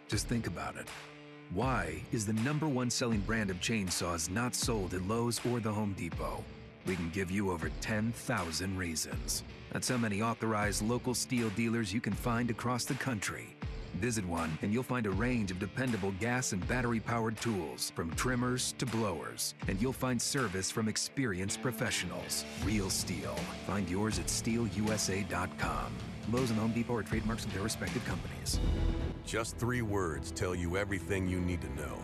Just 0.08 0.28
think 0.28 0.47
about 0.47 0.76
it. 0.76 0.88
Why 1.54 2.01
is 2.12 2.26
the 2.26 2.34
number 2.34 2.68
one 2.68 2.89
selling 2.89 3.20
brand 3.22 3.51
of 3.51 3.60
chainsaws 3.60 4.32
not 4.32 4.56
sold 4.56 4.95
at 4.95 5.08
Lowe's 5.08 5.39
or 5.45 5.60
the 5.60 5.72
Home 5.72 5.93
Depot? 5.93 6.43
We 6.88 6.95
can 6.95 7.12
give 7.12 7.30
you 7.30 7.51
over 7.51 7.70
10,000 7.82 8.78
reasons. 8.78 9.43
That's 9.74 9.89
how 9.89 9.97
many 9.97 10.21
authorized 10.21 10.84
local 10.84 11.15
STIHL 11.15 11.49
dealers 11.55 11.91
you 11.91 11.99
can 11.99 12.13
find 12.13 12.51
across 12.51 12.86
the 12.86 12.93
country. 12.93 13.55
Visit 13.95 14.24
one 14.24 14.55
and 14.61 14.71
you'll 14.71 14.84
find 14.84 15.07
a 15.07 15.09
range 15.09 15.49
of 15.49 15.57
dependable 15.57 16.11
gas 16.19 16.53
and 16.53 16.65
battery 16.67 16.99
powered 16.99 17.41
tools, 17.41 17.91
from 17.95 18.11
trimmers 18.11 18.76
to 18.78 18.86
blowers. 18.86 19.55
And 19.67 19.82
you'll 19.82 19.91
find 19.91 20.21
service 20.21 20.69
from 20.69 20.88
experienced 20.88 21.63
professionals. 21.63 22.45
Real 22.63 22.91
STIHL. 22.91 23.36
Find 23.65 23.89
yours 23.89 24.19
at 24.19 24.28
stihlusa.com. 24.28 25.91
Lowe's 26.32 26.51
and 26.51 26.59
Home 26.59 26.71
Depot 26.71 26.95
are 26.95 27.03
trademarks 27.03 27.43
of 27.43 27.51
their 27.51 27.63
respective 27.63 28.05
companies. 28.05 28.59
Just 29.26 29.57
three 29.57 29.82
words 29.82 30.30
tell 30.30 30.53
you 30.53 30.78
everything 30.78 31.28
you 31.28 31.39
need 31.39 31.61
to 31.61 31.74
know. 31.74 31.97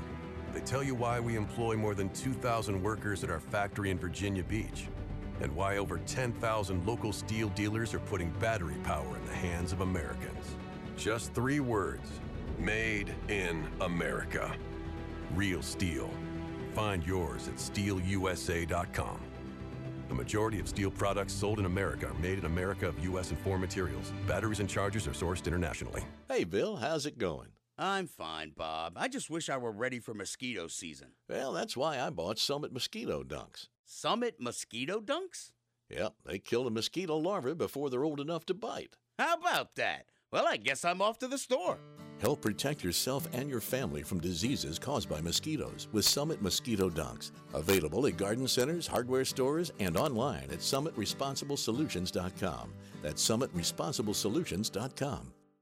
They 0.54 0.62
tell 0.62 0.82
you 0.82 0.96
why 0.96 1.20
we 1.20 1.36
employ 1.36 1.76
more 1.76 1.94
than 1.94 2.10
2,000 2.10 2.82
workers 2.82 3.24
at 3.24 3.30
our 3.30 3.40
factory 3.40 3.92
in 3.92 4.00
Virginia 4.00 4.44
Beach, 4.44 4.88
and 5.42 5.56
why 5.56 5.78
over 5.78 6.00
10,000 6.06 6.86
local 6.86 7.12
STIHL 7.12 7.50
dealers 7.56 7.94
are 7.94 8.00
putting 8.00 8.30
battery 8.40 8.78
power 8.84 9.16
in 9.16 9.26
the 9.26 9.34
hands 9.34 9.72
of 9.72 9.82
Americans. 9.82 10.56
Just 10.98 11.34
three 11.34 11.60
words 11.60 12.10
Made 12.60 13.16
in 13.30 13.66
America. 13.80 14.54
Real 15.34 15.62
STIHL. 15.62 16.10
Find 16.74 17.06
yours 17.06 17.48
at 17.48 17.56
stihlusa.com. 17.56 19.20
The 20.10 20.14
majority 20.14 20.60
of 20.60 20.66
STIHL 20.66 20.94
products 20.94 21.32
sold 21.32 21.60
in 21.60 21.66
America 21.66 22.08
are 22.08 22.14
made 22.16 22.40
in 22.40 22.46
America 22.46 22.88
of 22.88 23.00
U.S. 23.06 23.30
and 23.30 23.40
foreign 23.40 23.62
materials. 23.62 24.12
Batteries 24.28 24.60
and 24.60 24.68
chargers 24.68 25.08
are 25.08 25.12
sourced 25.12 25.48
internationally. 25.48 26.04
Hey, 26.28 26.44
Bill, 26.44 26.76
how's 26.76 27.06
it 27.06 27.18
going? 27.18 27.50
I'm 27.78 28.08
fine, 28.08 28.52
Bob. 28.58 28.94
I 28.98 29.08
just 29.08 29.30
wish 29.30 29.50
I 29.50 29.56
were 29.56 29.72
ready 29.72 30.00
for 30.00 30.14
mosquito 30.14 30.68
season. 30.68 31.10
Well, 31.30 31.54
that's 31.54 31.78
why 31.78 32.02
I 32.02 32.10
bought 32.10 32.40
Summit 32.40 32.74
Mosquito 32.74 33.24
Dunks. 33.24 33.68
Summit 33.92 34.36
mosquito 34.40 35.02
dunks? 35.02 35.50
Yep, 35.90 36.14
they 36.24 36.38
kill 36.38 36.64
the 36.64 36.70
mosquito 36.70 37.18
larvae 37.18 37.56
before 37.56 37.90
they're 37.90 38.04
old 38.04 38.20
enough 38.20 38.46
to 38.46 38.54
bite. 38.54 38.98
How 39.18 39.34
about 39.34 39.74
that? 39.78 40.06
Well, 40.32 40.46
I 40.48 40.58
guess 40.58 40.86
I'm 40.86 41.02
off 41.02 41.18
to 41.20 41.28
the 41.28 41.40
store. 41.40 41.80
Help 42.22 42.40
protect 42.40 42.84
yourself 42.84 43.28
and 43.34 43.50
your 43.50 43.62
family 43.62 44.04
from 44.04 44.20
diseases 44.20 44.78
caused 44.78 45.10
by 45.10 45.22
mosquitoes 45.22 45.88
with 45.92 46.06
Summit 46.06 46.40
Mosquito 46.40 46.88
Dunks. 46.88 47.32
Available 47.56 48.06
at 48.06 48.16
garden 48.16 48.48
centers, 48.48 48.86
hardware 48.86 49.26
stores, 49.26 49.72
and 49.80 49.98
online 49.98 50.52
at 50.52 50.60
summitresponsiblesolutions.com. 50.60 52.74
That's 53.02 53.28
summitresponsiblesolutions.com. 53.28 55.34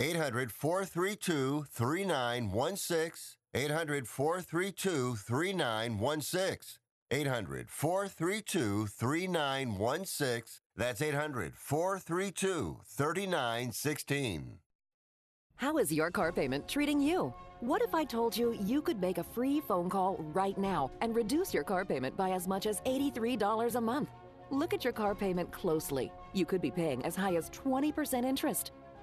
800 0.00 0.52
432 0.52 1.64
3916. 1.72 3.36
800 3.54 4.06
432 4.06 5.16
3916. 5.16 6.78
800 7.10 7.70
432 7.70 8.86
3916. 8.86 10.42
That's 10.76 11.02
800 11.02 11.54
432 11.56 12.80
3916. 12.86 14.58
How 15.56 15.78
is 15.78 15.92
your 15.92 16.12
car 16.12 16.30
payment 16.30 16.68
treating 16.68 17.00
you? 17.00 17.34
What 17.58 17.82
if 17.82 17.92
I 17.92 18.04
told 18.04 18.36
you 18.36 18.56
you 18.62 18.80
could 18.80 19.00
make 19.00 19.18
a 19.18 19.24
free 19.24 19.60
phone 19.60 19.90
call 19.90 20.18
right 20.32 20.56
now 20.56 20.92
and 21.00 21.16
reduce 21.16 21.52
your 21.52 21.64
car 21.64 21.84
payment 21.84 22.16
by 22.16 22.30
as 22.30 22.46
much 22.46 22.66
as 22.66 22.80
$83 22.82 23.74
a 23.74 23.80
month? 23.80 24.10
Look 24.50 24.72
at 24.72 24.84
your 24.84 24.92
car 24.92 25.16
payment 25.16 25.50
closely. 25.50 26.12
You 26.32 26.46
could 26.46 26.62
be 26.62 26.70
paying 26.70 27.04
as 27.04 27.16
high 27.16 27.34
as 27.34 27.50
20% 27.50 28.24
interest. 28.24 28.70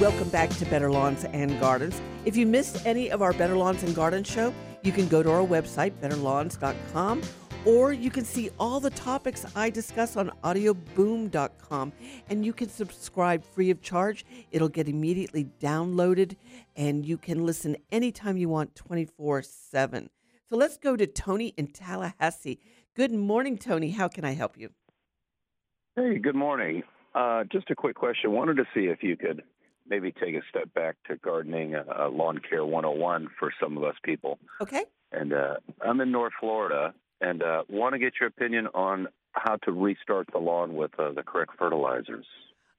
Welcome 0.00 0.28
back 0.30 0.50
to 0.50 0.64
Better 0.64 0.90
Lawns 0.90 1.24
and 1.26 1.60
Gardens. 1.60 2.02
If 2.24 2.36
you 2.36 2.46
missed 2.46 2.84
any 2.84 3.12
of 3.12 3.22
our 3.22 3.32
Better 3.32 3.54
Lawns 3.54 3.84
and 3.84 3.94
Gardens 3.94 4.28
show, 4.28 4.52
you 4.82 4.90
can 4.90 5.06
go 5.06 5.22
to 5.22 5.30
our 5.30 5.46
website, 5.46 5.92
betterlawns.com, 6.00 7.22
or 7.64 7.92
you 7.92 8.10
can 8.10 8.24
see 8.24 8.50
all 8.58 8.80
the 8.80 8.90
topics 8.90 9.46
I 9.54 9.70
discuss 9.70 10.16
on 10.16 10.32
audioboom.com, 10.42 11.92
and 12.28 12.44
you 12.44 12.52
can 12.52 12.68
subscribe 12.68 13.44
free 13.44 13.70
of 13.70 13.82
charge. 13.82 14.26
It'll 14.50 14.68
get 14.68 14.88
immediately 14.88 15.46
downloaded, 15.60 16.34
and 16.74 17.06
you 17.06 17.16
can 17.16 17.46
listen 17.46 17.76
anytime 17.92 18.36
you 18.36 18.48
want 18.48 18.74
24 18.74 19.42
7. 19.42 20.10
So 20.50 20.56
let's 20.56 20.76
go 20.76 20.96
to 20.96 21.06
Tony 21.06 21.54
in 21.56 21.68
Tallahassee. 21.68 22.58
Good 22.96 23.12
morning, 23.12 23.56
Tony. 23.56 23.92
How 23.92 24.08
can 24.08 24.24
I 24.24 24.32
help 24.32 24.58
you? 24.58 24.70
Hey, 25.94 26.18
good 26.18 26.34
morning. 26.34 26.82
Uh, 27.14 27.44
just 27.44 27.70
a 27.70 27.76
quick 27.76 27.94
question. 27.94 28.32
Wanted 28.32 28.56
to 28.56 28.64
see 28.74 28.86
if 28.86 29.00
you 29.00 29.16
could 29.16 29.44
maybe 29.88 30.12
take 30.12 30.34
a 30.34 30.42
step 30.48 30.72
back 30.74 30.96
to 31.08 31.16
gardening, 31.16 31.74
uh, 31.74 32.08
lawn 32.08 32.40
care 32.48 32.64
101 32.64 33.28
for 33.38 33.52
some 33.60 33.76
of 33.76 33.84
us 33.84 33.94
people. 34.02 34.38
Okay. 34.60 34.84
And 35.12 35.32
uh, 35.32 35.56
I'm 35.80 36.00
in 36.00 36.10
North 36.10 36.32
Florida 36.40 36.94
and 37.20 37.42
uh, 37.42 37.62
want 37.68 37.94
to 37.94 37.98
get 37.98 38.14
your 38.20 38.28
opinion 38.28 38.68
on 38.74 39.08
how 39.32 39.56
to 39.64 39.72
restart 39.72 40.28
the 40.32 40.38
lawn 40.38 40.74
with 40.74 40.98
uh, 40.98 41.12
the 41.12 41.22
correct 41.22 41.52
fertilizers. 41.58 42.26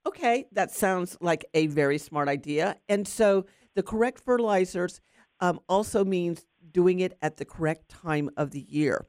Okay, 0.07 0.45
that 0.51 0.71
sounds 0.71 1.17
like 1.19 1.45
a 1.53 1.67
very 1.67 1.97
smart 1.97 2.27
idea. 2.27 2.77
And 2.87 3.07
so 3.07 3.45
the 3.75 3.83
correct 3.83 4.19
fertilizers 4.19 5.01
um, 5.39 5.59
also 5.67 6.05
means 6.05 6.45
doing 6.71 6.99
it 6.99 7.17
at 7.21 7.37
the 7.37 7.45
correct 7.45 7.89
time 7.89 8.29
of 8.37 8.51
the 8.51 8.65
year. 8.69 9.05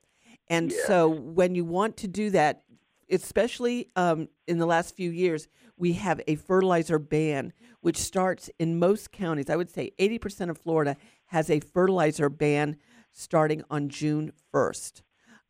And 0.49 0.73
so 0.73 1.09
when 1.09 1.55
you 1.57 1.65
want 1.65 1.97
to 1.99 2.09
do 2.09 2.31
that, 2.31 2.63
especially 3.11 3.91
um, 3.97 4.29
in 4.47 4.59
the 4.59 4.67
last 4.67 4.95
few 4.97 5.11
years, 5.11 5.49
we 5.77 5.93
have 5.95 6.21
a 6.27 6.37
fertilizer 6.37 6.99
ban, 6.99 7.53
which 7.81 7.97
starts 7.99 8.51
in 8.59 8.79
most 8.79 9.13
counties. 9.13 9.51
I 9.51 9.57
would 9.57 9.71
say 9.71 9.93
80% 9.99 10.51
of 10.51 10.59
Florida 10.59 10.97
has 11.27 11.51
a 11.51 11.61
fertilizer 11.61 12.29
ban 12.29 12.77
starting 13.13 13.63
on 13.71 13.89
June 13.89 14.33
1st. 14.55 15.03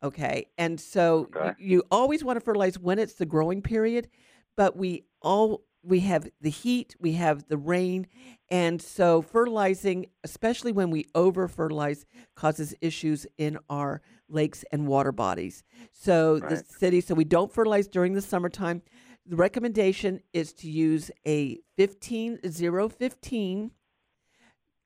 Okay. 0.03 0.47
And 0.57 0.79
so 0.79 1.27
y- 1.33 1.55
you 1.57 1.83
always 1.91 2.23
want 2.23 2.37
to 2.37 2.41
fertilize 2.45 2.77
when 2.77 2.99
it's 2.99 3.13
the 3.15 3.25
growing 3.25 3.61
period, 3.61 4.09
but 4.55 4.75
we 4.77 5.05
all 5.21 5.63
we 5.83 6.01
have 6.01 6.29
the 6.41 6.49
heat, 6.49 6.95
we 6.99 7.13
have 7.13 7.47
the 7.47 7.57
rain, 7.57 8.07
and 8.49 8.81
so 8.81 9.21
fertilizing, 9.21 10.07
especially 10.23 10.71
when 10.71 10.89
we 10.89 11.05
over 11.15 11.47
fertilize, 11.47 12.05
causes 12.35 12.75
issues 12.81 13.25
in 13.37 13.57
our 13.69 14.01
lakes 14.29 14.65
and 14.71 14.87
water 14.87 15.11
bodies. 15.11 15.63
So 15.91 16.39
the 16.39 16.57
city, 16.57 17.01
so 17.01 17.15
we 17.15 17.23
don't 17.23 17.53
fertilize 17.53 17.87
during 17.87 18.13
the 18.13 18.21
summertime. 18.21 18.81
The 19.25 19.35
recommendation 19.35 20.21
is 20.33 20.53
to 20.53 20.69
use 20.69 21.11
a 21.25 21.59
15015 21.77 23.71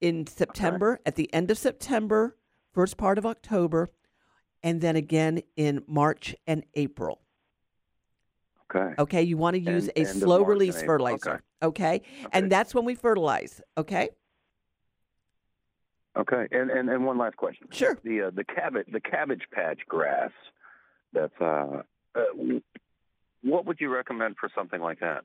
in 0.01 0.27
September, 0.27 0.99
at 1.05 1.15
the 1.15 1.31
end 1.33 1.51
of 1.51 1.57
September, 1.57 2.35
first 2.73 2.97
part 2.97 3.17
of 3.17 3.25
October, 3.25 3.89
and 4.63 4.81
then 4.81 4.95
again 4.95 5.41
in 5.55 5.83
March 5.87 6.35
and 6.47 6.63
April. 6.73 7.21
Okay. 8.73 8.93
Okay, 8.99 9.21
you 9.23 9.37
want 9.37 9.55
to 9.55 9.59
use 9.59 9.89
End- 9.95 10.07
a 10.07 10.09
slow 10.09 10.43
release 10.43 10.81
fertilizer. 10.81 11.41
Okay. 11.61 12.01
And 12.31 12.51
that's 12.51 12.73
when 12.73 12.85
we 12.85 12.95
fertilize. 12.95 13.61
Okay. 13.77 14.09
Okay. 16.17 16.47
And, 16.51 16.69
and, 16.71 16.89
and 16.89 17.05
one 17.05 17.17
last 17.17 17.37
question. 17.37 17.67
Sure. 17.71 17.97
The 18.03 18.23
uh, 18.23 18.31
the 18.33 18.43
cabbage 18.43 18.87
the 18.91 18.99
cabbage 18.99 19.43
patch 19.53 19.79
grass. 19.87 20.31
That's 21.13 21.33
uh, 21.41 21.81
uh, 22.15 22.21
what 23.43 23.65
would 23.65 23.77
you 23.79 23.89
recommend 23.93 24.35
for 24.39 24.49
something 24.55 24.81
like 24.81 24.99
that? 24.99 25.23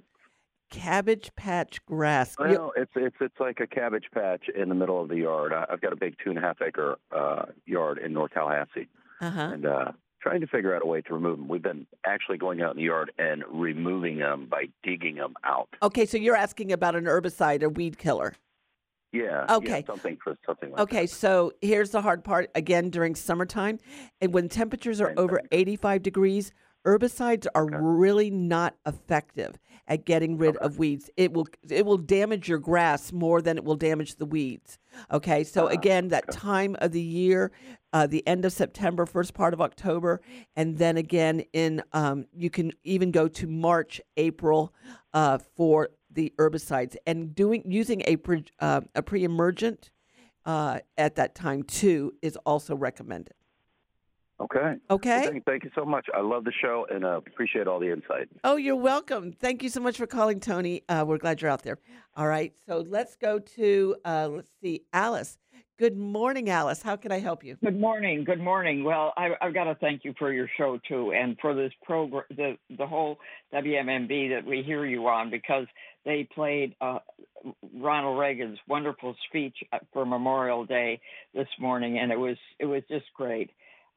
Cabbage 0.71 1.31
patch 1.37 1.85
grass. 1.87 2.35
You- 2.39 2.47
Well, 2.47 2.73
it's 2.77 2.93
it's 2.97 3.17
it's 3.21 3.39
like 3.41 3.61
a 3.61 3.67
cabbage 3.67 4.07
patch 4.13 4.45
in 4.55 4.69
the 4.69 4.75
middle 4.75 5.01
of 5.01 5.09
the 5.09 5.17
yard. 5.19 5.53
I- 5.53 5.67
I've 5.71 5.81
got 5.81 5.93
a 5.93 5.97
big 5.97 6.17
two 6.23 6.31
and 6.31 6.39
a 6.39 6.43
half 6.43 6.61
acre 6.63 6.97
uh, 7.13 7.47
yard 7.65 7.99
in 7.99 8.13
North 8.13 8.33
Tallahassee, 8.33 8.89
Uh-huh. 9.21 9.41
and 9.41 9.67
uh, 9.67 9.93
trying 10.27 10.41
to 10.41 10.47
figure 10.49 10.75
out 10.75 10.83
a 10.83 10.87
way 10.87 11.01
to 11.03 11.15
remove 11.15 11.39
them. 11.39 11.47
We've 11.47 11.63
been 11.63 11.87
actually 12.05 12.37
going 12.39 12.61
out 12.61 12.73
in 12.73 12.79
the 12.79 12.83
yard 12.83 13.13
and 13.17 13.45
removing 13.49 14.19
them 14.19 14.47
by 14.51 14.65
digging 14.83 15.15
them 15.17 15.35
out. 15.45 15.69
Okay, 15.83 16.05
so 16.05 16.17
you're 16.19 16.35
asking 16.37 16.73
about 16.73 16.97
an 16.97 17.05
herbicide, 17.05 17.63
a 17.63 17.69
weed 17.69 17.97
killer. 17.97 18.35
Yeah. 19.13 19.47
yeah, 19.49 19.55
Okay. 19.57 19.85
something 19.87 20.19
for 20.23 20.37
something 20.45 20.73
like 20.73 20.81
Okay, 20.81 21.07
so 21.07 21.53
here's 21.63 21.91
the 21.91 22.03
hard 22.03 22.25
part 22.25 22.51
again 22.57 22.91
during 22.91 23.15
summertime 23.15 23.79
and 24.21 24.35
when 24.35 24.49
temperatures 24.49 25.01
are 25.01 25.15
over 25.17 25.41
85 25.53 26.03
degrees, 26.03 26.53
herbicides 26.87 27.47
are 27.55 27.67
really 27.67 28.31
not 28.31 28.77
effective 28.87 29.59
at 29.89 30.05
getting 30.05 30.39
rid 30.39 30.57
of 30.59 30.79
weeds. 30.79 31.11
It 31.17 31.33
will 31.33 31.47
it 31.69 31.85
will 31.85 31.99
damage 31.99 32.49
your 32.49 32.59
grass 32.59 33.13
more 33.13 33.43
than 33.43 33.57
it 33.57 33.65
will 33.65 33.77
damage 33.77 34.17
the 34.17 34.25
weeds. 34.25 34.79
Okay? 35.13 35.45
So 35.45 35.67
again, 35.69 36.09
that 36.09 36.31
time 36.31 36.77
of 36.81 36.93
the 36.93 37.03
year, 37.03 37.53
uh, 37.93 38.07
the 38.07 38.27
end 38.27 38.45
of 38.45 38.53
September, 38.53 39.07
first 39.07 39.35
part 39.35 39.55
of 39.55 39.61
October, 39.61 40.21
and 40.55 40.79
then 40.79 40.97
again 40.97 41.45
in 41.53 41.83
um, 41.93 42.27
you 42.35 42.51
can 42.51 42.73
even 42.85 43.11
go 43.11 43.29
to 43.29 43.47
March, 43.47 44.01
April 44.17 44.73
uh, 45.13 45.39
for 45.57 45.91
the 46.11 46.33
herbicides 46.39 46.97
and 47.07 47.35
doing 47.35 47.63
using 47.67 48.03
a 48.07 48.17
pre, 48.17 48.45
uh, 48.61 48.81
a 48.95 49.03
pre-emergent 49.03 49.91
uh, 50.47 50.79
at 50.97 51.17
that 51.17 51.35
time 51.35 51.63
too 51.63 52.13
is 52.23 52.37
also 52.47 52.75
recommended. 52.75 53.36
Okay. 54.39 54.75
Okay. 54.91 55.21
Well, 55.21 55.31
thank, 55.31 55.45
thank 55.47 55.65
you 55.65 55.71
so 55.75 55.85
much. 55.85 56.07
I 56.15 56.21
love 56.21 56.45
the 56.45 56.53
show 56.53 56.87
and 56.91 57.05
uh, 57.05 57.17
appreciate 57.27 57.67
all 57.67 57.81
the 57.81 57.91
insight. 57.91 58.29
Oh, 58.45 58.57
you're 58.57 58.77
welcome. 58.77 59.33
Thank 59.33 59.63
you 59.63 59.71
so 59.71 59.81
much 59.81 59.97
for 59.97 60.07
calling, 60.07 60.41
Tony. 60.41 60.83
Uh, 60.89 61.05
we're 61.07 61.19
glad 61.19 61.41
you're 61.41 61.51
out 61.51 61.63
there. 61.63 61.79
All 62.17 62.27
right, 62.27 62.53
so 62.67 62.85
let's 62.87 63.17
go 63.17 63.39
to 63.39 63.97
uh, 64.05 64.29
let's 64.31 64.51
see, 64.61 64.83
Alice. 64.93 65.39
Good 65.79 65.97
morning, 65.97 66.49
Alice. 66.49 66.81
How 66.81 66.97
can 66.97 67.13
I 67.13 67.19
help 67.19 67.45
you? 67.45 67.57
Good 67.63 67.79
morning. 67.79 68.25
Good 68.25 68.41
morning. 68.41 68.83
Well, 68.83 69.13
I, 69.17 69.31
I've 69.43 69.53
got 69.53 69.65
to 69.65 69.75
thank 69.75 70.05
you 70.05 70.15
for 70.19 70.33
your 70.33 70.49
show 70.57 70.79
too, 70.89 71.13
and 71.13 71.37
for 71.41 71.55
this 71.55 71.73
program, 71.83 72.25
the 72.31 72.57
the 72.77 72.87
whole 72.87 73.19
WMMB 73.55 74.31
that 74.31 74.47
we 74.47 74.63
hear 74.63 74.85
you 74.85 75.07
on, 75.07 75.31
because 75.31 75.67
they 76.05 76.27
played 76.35 76.75
uh, 76.81 76.99
Ronald 77.75 78.19
Reagan's 78.19 78.59
wonderful 78.69 79.15
speech 79.29 79.57
uh, 79.73 79.79
for 79.93 80.07
Memorial 80.07 80.65
Day 80.65 81.01
this 81.35 81.49
morning, 81.59 81.99
and 81.99 82.13
it 82.13 82.19
was 82.19 82.37
it 82.59 82.67
was 82.67 82.83
just 82.89 83.07
great. 83.15 83.51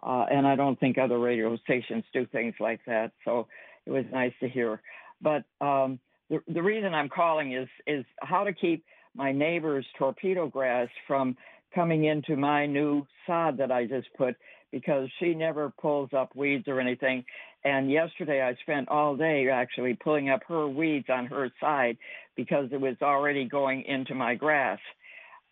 Uh, 0.04 0.26
and 0.32 0.48
I 0.48 0.56
don't 0.56 0.80
think 0.80 0.98
other 0.98 1.20
radio 1.20 1.56
stations 1.58 2.04
do 2.14 2.26
things 2.26 2.56
like 2.60 2.80
that. 2.88 3.12
So 3.26 3.48
it 3.86 3.92
was 3.92 4.06
nice 4.12 4.34
to 4.42 4.50
hear. 4.50 4.82
But 5.22 5.44
um, 5.62 6.00
the 6.30 6.40
the 6.48 6.64
reason 6.64 6.94
I'm 6.94 7.10
calling 7.10 7.54
is 7.54 7.68
is 7.88 8.06
how 8.22 8.44
to 8.44 8.54
keep 8.54 8.86
my 9.16 9.32
neighbor's 9.32 9.86
torpedo 9.98 10.48
grass 10.48 10.88
from 11.08 11.36
coming 11.74 12.06
into 12.06 12.36
my 12.36 12.66
new 12.66 13.06
sod 13.28 13.58
that 13.58 13.72
I 13.72 13.86
just 13.86 14.08
put 14.18 14.36
because 14.72 15.10
she 15.20 15.34
never 15.34 15.72
pulls 15.82 16.10
up 16.14 16.36
weeds 16.36 16.68
or 16.68 16.80
anything. 16.80 17.26
And 17.64 17.92
yesterday 17.92 18.42
I 18.42 18.56
spent 18.62 18.88
all 18.88 19.16
day 19.16 19.50
actually 19.50 19.96
pulling 19.96 20.30
up 20.30 20.42
her 20.48 20.68
weeds 20.68 21.08
on 21.10 21.26
her 21.26 21.52
side 21.60 21.98
because 22.36 22.70
it 22.72 22.80
was 22.80 22.96
already 23.02 23.46
going 23.46 23.84
into 23.84 24.16
my 24.16 24.36
grass. 24.36 24.80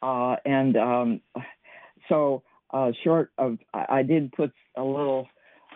Uh, 0.01 0.35
and 0.45 0.77
um, 0.77 1.21
so, 2.09 2.43
uh, 2.71 2.91
short 3.03 3.31
of, 3.37 3.57
I 3.73 3.85
I 3.89 4.03
did 4.03 4.31
put 4.31 4.51
a 4.75 4.83
little 4.83 5.27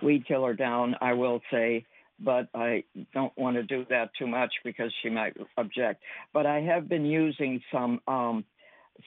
weed 0.04 0.26
killer 0.28 0.54
down, 0.54 0.96
I 1.02 1.14
will 1.14 1.42
say, 1.52 1.86
but 2.20 2.48
I 2.54 2.84
don't 3.14 3.36
want 3.38 3.58
to 3.58 3.64
do 3.64 3.86
that 3.90 4.12
too 4.18 4.28
much 4.28 4.54
because 4.64 4.92
she 5.02 5.10
might 5.10 5.36
object. 5.58 6.04
But 6.34 6.46
I 6.46 6.62
have 6.62 6.88
been 6.88 7.06
using 7.06 7.62
some 7.72 8.00
um, 8.08 8.46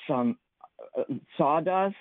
some 0.09 0.39
uh, 0.99 1.03
sawdust 1.37 1.97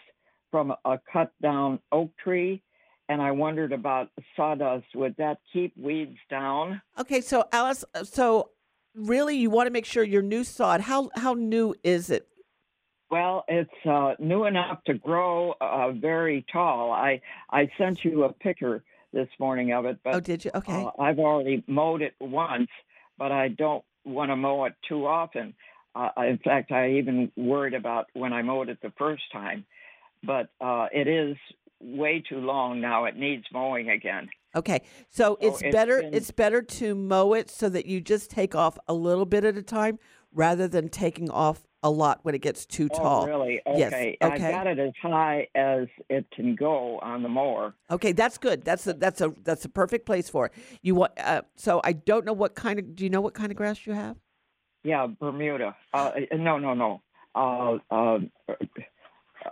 from 0.51 0.73
a 0.85 0.99
cut 1.11 1.31
down 1.41 1.79
oak 1.91 2.11
tree, 2.23 2.61
and 3.09 3.21
I 3.21 3.31
wondered 3.31 3.71
about 3.71 4.09
sawdust. 4.35 4.85
Would 4.95 5.15
that 5.17 5.39
keep 5.51 5.75
weeds 5.77 6.17
down? 6.29 6.81
Okay, 6.99 7.21
so 7.21 7.45
Alice, 7.51 7.83
so 8.03 8.49
really, 8.95 9.37
you 9.37 9.49
want 9.49 9.67
to 9.67 9.71
make 9.71 9.85
sure 9.85 10.03
your 10.03 10.21
new 10.21 10.43
sod. 10.43 10.81
How 10.81 11.09
how 11.15 11.33
new 11.33 11.75
is 11.83 12.09
it? 12.09 12.27
Well, 13.13 13.45
it's 13.47 13.69
uh, 13.85 14.15
new 14.17 14.45
enough 14.45 14.83
to 14.85 14.95
grow 14.95 15.53
uh, 15.61 15.91
very 15.91 16.43
tall. 16.51 16.91
I 16.91 17.21
I 17.51 17.69
sent 17.77 18.03
you 18.03 18.23
a 18.23 18.33
picture 18.33 18.83
this 19.13 19.27
morning 19.39 19.71
of 19.71 19.85
it, 19.85 19.99
but 20.03 20.15
Oh, 20.15 20.19
did 20.19 20.43
you? 20.43 20.49
Okay. 20.55 20.83
uh, 20.83 20.89
I've 20.99 21.19
already 21.19 21.63
mowed 21.67 22.01
it 22.01 22.15
once, 22.19 22.69
but 23.19 23.31
I 23.31 23.49
don't 23.49 23.83
want 24.03 24.31
to 24.31 24.35
mow 24.35 24.65
it 24.65 24.73
too 24.89 25.05
often. 25.05 25.53
Uh, 25.93 26.09
in 26.27 26.39
fact, 26.39 26.71
I 26.71 26.93
even 26.93 27.31
worried 27.37 27.75
about 27.75 28.07
when 28.13 28.33
I 28.33 28.41
mowed 28.41 28.69
it 28.69 28.79
the 28.81 28.91
first 28.97 29.21
time. 29.31 29.63
But 30.23 30.49
uh, 30.59 30.87
it 30.91 31.07
is 31.07 31.37
way 31.79 32.23
too 32.27 32.39
long 32.39 32.81
now. 32.81 33.05
It 33.05 33.15
needs 33.15 33.43
mowing 33.53 33.91
again. 33.91 34.27
Okay, 34.55 34.81
so 35.11 35.37
it's, 35.39 35.61
it's 35.61 35.71
better 35.71 36.01
been- 36.01 36.13
it's 36.15 36.31
better 36.31 36.63
to 36.63 36.95
mow 36.95 37.33
it 37.33 37.51
so 37.51 37.69
that 37.69 37.85
you 37.85 38.01
just 38.01 38.31
take 38.31 38.55
off 38.55 38.79
a 38.87 38.93
little 38.95 39.25
bit 39.25 39.43
at 39.45 39.55
a 39.55 39.61
time 39.61 39.99
rather 40.33 40.67
than 40.67 40.89
taking 40.89 41.29
off 41.29 41.63
a 41.83 41.89
lot 41.89 42.19
when 42.23 42.33
it 42.33 42.41
gets 42.41 42.65
too 42.65 42.87
tall. 42.89 43.23
Oh, 43.23 43.27
really? 43.27 43.61
Yes. 43.75 43.93
Okay. 43.93 44.17
I 44.21 44.37
got 44.37 44.67
it 44.67 44.79
as 44.79 44.93
high 45.01 45.47
as 45.53 45.87
it 46.09 46.25
can 46.33 46.55
go 46.55 46.97
on 46.99 47.23
the 47.23 47.29
mower. 47.29 47.73
Okay, 47.91 48.13
that's 48.13 48.37
good. 48.37 48.63
That's 48.63 48.87
a 48.87 48.93
that's 48.93 49.19
a 49.21 49.33
that's 49.43 49.65
a 49.65 49.69
perfect 49.69 50.05
place 50.05 50.29
for 50.29 50.45
it. 50.45 50.53
You 50.81 50.95
want 50.95 51.11
uh, 51.19 51.41
so 51.55 51.81
I 51.83 51.91
don't 51.91 52.25
know 52.25 52.33
what 52.33 52.55
kind 52.55 52.79
of 52.79 52.95
do 52.95 53.03
you 53.03 53.09
know 53.09 53.21
what 53.21 53.33
kind 53.33 53.51
of 53.51 53.57
grass 53.57 53.85
you 53.85 53.93
have? 53.93 54.17
Yeah, 54.83 55.07
Bermuda. 55.07 55.75
Uh, 55.93 56.11
no, 56.33 56.57
no, 56.57 56.73
no. 56.73 57.01
Uh, 57.35 57.77
uh, 57.89 58.19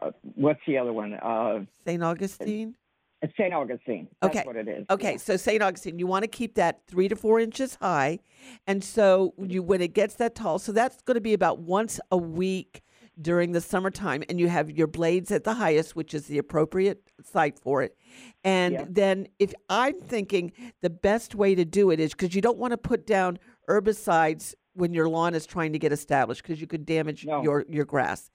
uh, 0.01 0.11
what's 0.35 0.59
the 0.67 0.77
other 0.77 0.93
one? 0.93 1.13
Uh, 1.13 1.59
St. 1.85 2.03
Augustine. 2.03 2.75
It's 3.21 3.33
St. 3.37 3.53
Augustine. 3.53 4.07
That's 4.21 4.35
Okay. 4.37 4.47
what 4.47 4.55
it 4.55 4.67
is. 4.67 4.85
Okay, 4.89 5.17
so 5.17 5.37
St. 5.37 5.61
Augustine, 5.61 5.99
you 5.99 6.07
want 6.07 6.23
to 6.23 6.27
keep 6.27 6.55
that 6.55 6.81
three 6.87 7.07
to 7.07 7.15
four 7.15 7.39
inches 7.39 7.75
high, 7.75 8.19
and 8.65 8.83
so 8.83 9.33
you 9.37 9.61
when 9.61 9.81
it 9.81 9.93
gets 9.93 10.15
that 10.15 10.33
tall, 10.33 10.57
so 10.57 10.71
that's 10.71 11.01
going 11.03 11.15
to 11.15 11.21
be 11.21 11.33
about 11.33 11.59
once 11.59 11.99
a 12.11 12.17
week 12.17 12.81
during 13.21 13.51
the 13.51 13.61
summertime, 13.61 14.23
and 14.29 14.39
you 14.39 14.47
have 14.47 14.71
your 14.71 14.87
blades 14.87 15.31
at 15.31 15.43
the 15.43 15.53
highest, 15.53 15.95
which 15.95 16.13
is 16.15 16.25
the 16.25 16.39
appropriate 16.39 17.03
site 17.23 17.59
for 17.59 17.83
it. 17.83 17.95
And 18.43 18.73
Yeah. 18.73 18.85
then, 18.89 19.27
if 19.37 19.53
I'm 19.69 19.99
thinking 19.99 20.51
the 20.81 20.89
best 20.89 21.35
way 21.35 21.53
to 21.53 21.63
do 21.65 21.91
it 21.91 21.99
is 21.99 22.11
because 22.13 22.33
you 22.33 22.41
don't 22.41 22.57
want 22.57 22.71
to 22.71 22.77
put 22.77 23.05
down 23.05 23.37
herbicides 23.69 24.55
when 24.73 24.93
your 24.93 25.09
lawn 25.09 25.35
is 25.35 25.45
trying 25.45 25.73
to 25.73 25.79
get 25.79 25.91
established 25.91 26.41
because 26.41 26.59
you 26.61 26.65
could 26.65 26.85
damage 26.85 27.23
your 27.25 27.65
your 27.69 27.85
grass. 27.85 28.31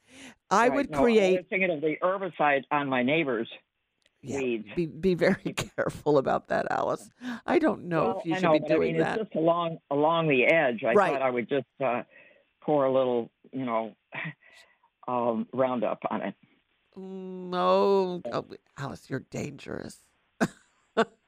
I 0.51 0.69
Right, 0.69 0.77
would 0.77 0.91
no, 0.91 0.99
I 0.99 1.03
create 1.03 1.37
was 1.39 1.47
thinking 1.51 1.71
of 1.71 1.81
the 1.81 1.97
herbicide 2.03 2.63
on 2.71 2.89
my 2.89 3.03
neighbor's 3.03 3.49
weeds. 4.35 4.69
be 4.75 4.87
be 4.87 5.15
very 5.15 5.53
careful 5.77 6.19
about 6.19 6.49
that, 6.49 6.67
Alice. 6.71 7.09
I 7.47 7.59
don't 7.59 7.85
know 7.85 8.05
Well, 8.07 8.19
if 8.21 8.27
you 8.27 8.35
I 8.35 8.37
should 8.39 8.43
know, 8.45 8.53
be 8.55 8.59
doing 8.61 8.73
I 8.91 8.93
mean, 8.93 9.01
that. 9.01 9.19
It's 9.21 9.25
just 9.31 9.37
along 9.37 9.79
along 9.91 10.29
the 10.29 10.45
edge. 10.47 10.83
I 10.85 10.93
Right. 10.95 11.13
thought 11.13 11.23
I 11.23 11.31
would 11.31 11.49
just 11.49 11.67
uh, 11.85 12.03
pour 12.63 12.85
a 12.85 12.93
little, 12.93 13.31
you 13.53 13.65
know, 13.65 13.97
um, 15.09 15.47
Roundup 15.53 16.01
on 16.11 16.23
it. 16.23 16.35
No, 16.97 18.23
oh, 18.33 18.47
Alice, 18.79 19.09
you're 19.11 19.21
dangerous. 19.31 19.99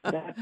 that 0.03 0.35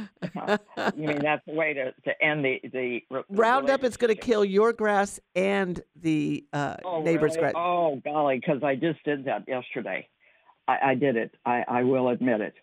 You 0.96 1.08
mean 1.08 1.20
that's 1.22 1.44
the 1.46 1.54
way 1.54 1.74
to, 1.74 1.92
to 2.06 2.24
end 2.24 2.46
the 2.46 2.62
the 2.72 3.04
re- 3.12 3.24
Roundup 3.30 3.84
is 3.84 3.98
going 3.98 4.14
to 4.16 4.20
kill 4.20 4.46
your 4.46 4.72
grass 4.72 5.20
and 5.36 5.82
the 5.98 6.46
uh, 6.54 6.78
Oh, 6.86 7.02
neighbor's 7.04 7.36
really? 7.36 7.52
grass. 7.52 7.54
Oh, 7.58 8.02
golly, 8.06 8.40
because 8.40 8.64
I 8.64 8.76
just 8.76 9.04
did 9.04 9.26
that 9.26 9.44
yesterday. 9.48 10.08
I, 10.68 10.78
I 10.92 10.96
did 10.96 11.16
it. 11.16 11.36
I, 11.46 11.64
I 11.68 11.84
will 11.84 12.10
admit 12.10 12.42
it. 12.42 12.54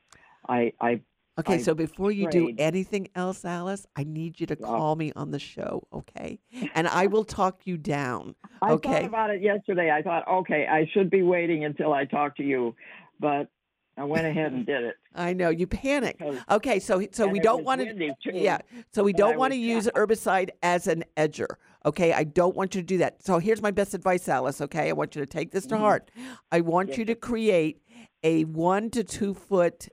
I, 0.48 0.72
I 0.80 1.00
Okay, 1.36 1.54
I 1.54 1.58
so 1.58 1.74
before 1.74 2.12
you 2.12 2.30
do 2.30 2.54
anything 2.58 3.08
else, 3.16 3.44
Alice, 3.44 3.88
I 3.96 4.04
need 4.04 4.38
you 4.38 4.46
to 4.46 4.54
call 4.54 4.94
me 4.94 5.12
on 5.16 5.32
the 5.32 5.40
show, 5.40 5.82
okay? 5.92 6.38
And 6.76 6.86
I 6.86 7.06
will 7.06 7.24
talk 7.24 7.62
you 7.66 7.76
down. 7.76 8.36
I 8.62 8.70
okay. 8.72 8.92
thought 8.92 9.04
about 9.04 9.30
it 9.30 9.42
yesterday. 9.42 9.90
I 9.90 10.00
thought, 10.02 10.28
okay, 10.28 10.68
I 10.70 10.88
should 10.92 11.10
be 11.10 11.22
waiting 11.22 11.64
until 11.64 11.92
I 11.92 12.04
talk 12.04 12.36
to 12.36 12.44
you, 12.44 12.76
but 13.18 13.48
I 13.96 14.04
went 14.04 14.26
ahead 14.26 14.52
and 14.52 14.64
did 14.64 14.84
it. 14.84 14.94
I 15.16 15.32
know 15.32 15.48
you 15.48 15.66
panic. 15.66 16.20
Okay, 16.50 16.78
so 16.78 17.04
so 17.12 17.26
we 17.26 17.40
don't 17.40 17.64
want 17.64 17.80
to. 17.80 18.14
Yeah, 18.32 18.58
so 18.92 19.02
we 19.02 19.12
don't 19.12 19.36
want 19.36 19.52
to 19.52 19.58
use 19.58 19.88
herbicide 19.94 20.50
as 20.62 20.86
an 20.86 21.04
edger. 21.16 21.46
Okay, 21.86 22.12
I 22.12 22.24
don't 22.24 22.56
want 22.56 22.74
you 22.74 22.80
to 22.80 22.86
do 22.86 22.98
that. 22.98 23.22
So 23.22 23.38
here's 23.38 23.60
my 23.62 23.70
best 23.70 23.94
advice, 23.94 24.28
Alice. 24.28 24.60
Okay, 24.60 24.88
I 24.88 24.92
want 24.92 25.14
you 25.14 25.20
to 25.20 25.26
take 25.26 25.50
this 25.50 25.66
to 25.66 25.74
Mhm. 25.74 25.80
heart. 25.80 26.10
I 26.50 26.60
want 26.62 26.90
Yes, 26.90 26.98
you 26.98 27.04
to 27.06 27.14
create 27.14 27.82
a 28.24 28.44
one 28.44 28.90
to 28.90 29.04
two 29.04 29.34
foot 29.34 29.88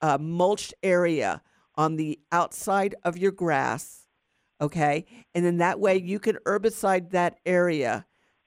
uh, 0.00 0.18
mulched 0.18 0.74
area 0.82 1.42
on 1.76 1.94
the 1.94 2.18
outside 2.32 2.96
of 3.04 3.16
your 3.16 3.30
grass. 3.30 4.06
Okay, 4.60 5.04
and 5.36 5.44
then 5.44 5.58
that 5.58 5.78
way 5.78 5.96
you 5.96 6.18
can 6.18 6.36
herbicide 6.44 7.10
that 7.10 7.38
area 7.46 8.04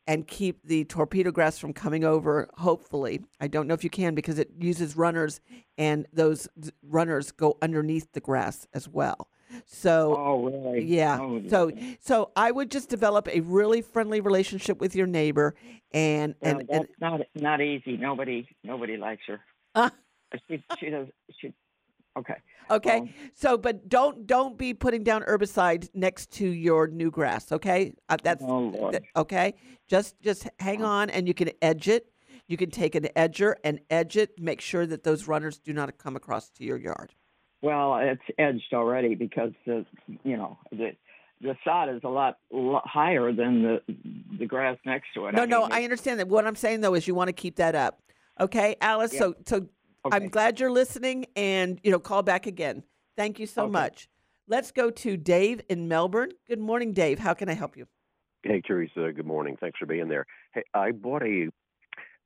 and 0.08 0.28
keep 0.28 0.62
the 0.66 0.84
torpedo 0.84 1.32
grass 1.32 1.58
from 1.58 1.72
coming 1.72 2.04
over. 2.04 2.50
Hopefully, 2.56 3.22
I 3.40 3.48
don't 3.48 3.68
know 3.68 3.74
if 3.74 3.84
you 3.86 3.90
can 3.90 4.14
because 4.14 4.38
it 4.38 4.50
uses 4.60 4.98
runners, 4.98 5.40
and 5.78 6.06
those 6.12 6.50
runners 6.84 7.32
go 7.32 7.58
underneath 7.62 8.12
the 8.12 8.20
grass 8.20 8.68
as 8.74 8.90
well. 8.90 9.30
So, 9.66 10.16
oh 10.18 10.43
really? 10.43 10.86
Yeah. 10.86 11.20
Oh, 11.22 11.41
so, 11.47 11.72
so 11.99 12.32
I 12.36 12.52
would 12.52 12.72
just 12.72 12.89
develop 12.89 13.28
a 13.28 13.41
really 13.41 13.82
friendly 13.82 14.22
relationship 14.22 14.80
with 14.80 14.95
your 14.95 15.08
neighbor, 15.08 15.56
and 15.93 16.36
and 16.41 16.64
and 16.70 16.88
not 16.99 17.22
not 17.36 17.62
easy. 17.62 17.97
Nobody 17.97 18.47
nobody 18.64 18.97
likes 18.97 19.24
her. 19.28 19.41
she 20.47 20.64
she 20.80 20.89
does 20.89 21.08
she. 21.39 21.54
Okay. 22.18 22.36
Okay. 22.70 23.14
so, 23.34 23.58
but 23.58 23.89
don't 23.89 24.26
don't 24.28 24.58
be 24.58 24.74
putting 24.74 25.04
down 25.04 25.24
herbicide 25.24 25.89
next 25.93 26.32
to 26.34 26.47
your 26.47 26.88
new 26.88 27.12
grass. 27.12 27.52
Okay. 27.52 27.93
Uh, 28.10 28.18
that's 28.24 28.43
that- 28.43 29.04
okay. 29.16 29.56
Just 29.88 30.20
just 30.22 30.47
hang 30.60 30.84
on, 30.84 31.10
and 31.10 31.28
you 31.28 31.34
can 31.34 31.52
edge 31.62 31.88
it. 31.88 32.08
You 32.47 32.58
can 32.58 32.70
take 32.70 32.95
an 32.95 33.08
edger 33.16 33.56
and 33.64 33.80
edge 33.89 34.18
it. 34.18 34.39
Make 34.39 34.62
sure 34.62 34.86
that 34.86 35.04
those 35.04 35.28
runners 35.28 35.58
do 35.58 35.74
not 35.74 35.97
come 35.97 36.16
across 36.16 36.49
to 36.52 36.64
your 36.64 36.78
yard. 36.78 37.14
Well, 37.62 37.97
it's 37.97 38.22
edged 38.39 38.74
already 38.74 39.16
because 39.16 39.51
the 39.66 39.86
you 40.24 40.38
know 40.38 40.57
the 40.72 40.91
the 41.41 41.55
sod 41.64 41.89
is 41.89 42.01
a 42.03 42.09
lot, 42.09 42.38
lot 42.51 42.88
higher 42.88 43.32
than 43.32 43.64
the 43.64 43.82
the 44.39 44.45
grass 44.45 44.78
next 44.86 45.07
to 45.16 45.28
it. 45.28 45.34
No, 45.34 45.43
I 45.43 45.45
no, 45.45 45.62
mean, 45.64 45.72
I 45.72 45.84
understand 45.84 46.20
that. 46.20 46.28
What 46.28 46.45
I'm 46.47 46.55
saying 46.55 46.82
though 46.82 46.95
is 46.95 47.07
you 47.07 47.16
want 47.16 47.28
to 47.30 47.34
keep 47.34 47.57
that 47.57 47.76
up. 47.76 48.01
Okay, 48.39 48.76
Alice. 48.82 49.14
Yeah. 49.14 49.20
So 49.20 49.36
so 49.45 49.68
I'm 50.12 50.30
glad 50.30 50.59
you're 50.59 50.72
listening, 50.72 51.26
and 51.36 51.80
you 51.84 51.91
know, 51.91 51.99
call 51.99 52.24
back 52.24 52.47
again. 52.47 52.84
Thank 53.16 53.39
you 53.39 53.45
so 53.45 53.64
Okay. 53.64 53.72
much. 53.72 54.09
Let's 54.47 54.72
go 54.72 54.89
to 54.89 55.16
Dave 55.18 55.62
in 55.70 55.88
Melbourne. 55.88 56.32
Good 56.47 56.59
morning, 56.59 56.93
Dave. 56.93 57.20
How 57.20 57.34
can 57.34 57.47
I 57.47 57.53
help 57.53 57.78
you? 57.78 57.88
Hey, 58.43 58.62
Teresa. 58.62 59.12
Good 59.14 59.26
morning. 59.28 59.55
Thanks 59.59 59.78
for 59.78 59.86
being 59.86 60.09
there. 60.09 60.26
Hey, 60.53 60.64
I 60.74 60.91
bought 60.91 61.22
a 61.22 61.49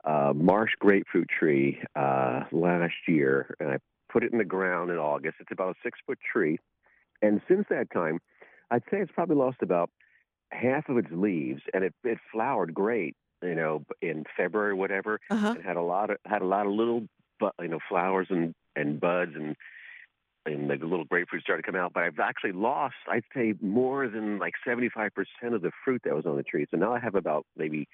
uh, 0.06 0.34
marsh 0.34 0.72
grapefruit 0.80 1.28
tree 1.28 1.78
uh, 1.96 2.44
last 2.52 2.94
year, 3.08 3.54
and 3.60 3.70
I 3.72 3.78
put 4.16 4.24
it 4.24 4.32
in 4.32 4.38
the 4.38 4.46
ground 4.46 4.90
in 4.92 4.98
August. 4.98 5.36
It's 5.42 5.52
about 5.52 5.72
a 5.72 5.80
six 5.84 6.00
foot 6.08 6.20
tree, 6.32 6.58
and 7.22 7.42
since 7.50 7.66
that 7.70 7.92
time, 7.92 8.20
I'd 8.72 8.84
say 8.90 9.02
it's 9.02 9.12
probably 9.12 9.36
lost 9.36 9.58
about 9.62 9.90
half 10.52 10.88
of 10.88 10.98
its 10.98 11.10
leaves, 11.12 11.62
and 11.74 11.84
it 11.84 11.94
it 12.06 12.18
flowered 12.32 12.74
great. 12.74 13.16
You 13.42 13.56
know, 13.56 13.84
in 14.02 14.24
February, 14.38 14.74
whatever. 14.74 15.20
Uh-huh. 15.30 15.56
It 15.60 15.66
had 15.66 15.76
a 15.76 15.82
lot 15.82 16.12
of 16.12 16.18
had 16.26 16.42
a 16.42 16.46
lot 16.46 16.66
of 16.66 16.72
little, 16.72 17.08
bu- 17.42 17.52
you 17.62 17.68
know, 17.68 17.80
flowers 17.90 18.28
and 18.30 18.56
and 18.78 19.02
buds 19.02 19.34
and 19.36 19.58
and 20.46 20.70
the 20.70 20.76
little 20.76 21.04
grapefruit 21.04 21.42
started 21.42 21.64
to 21.64 21.72
come 21.72 21.80
out. 21.80 21.92
But 21.94 22.04
I've 22.04 22.20
actually 22.20 22.54
lost, 22.54 22.96
I'd 23.12 23.24
say, 23.36 23.54
more 23.62 24.08
than 24.08 24.40
like 24.40 24.54
75% 24.66 25.10
of 25.44 25.62
the 25.62 25.72
fruit 25.84 26.02
that 26.06 26.16
was 26.16 26.26
on 26.26 26.38
the 26.38 26.44
tree. 26.44 26.68
So 26.72 26.78
now 26.78 26.94
I 26.94 27.00
have 27.00 27.16
about 27.16 27.46
maybe 27.58 27.88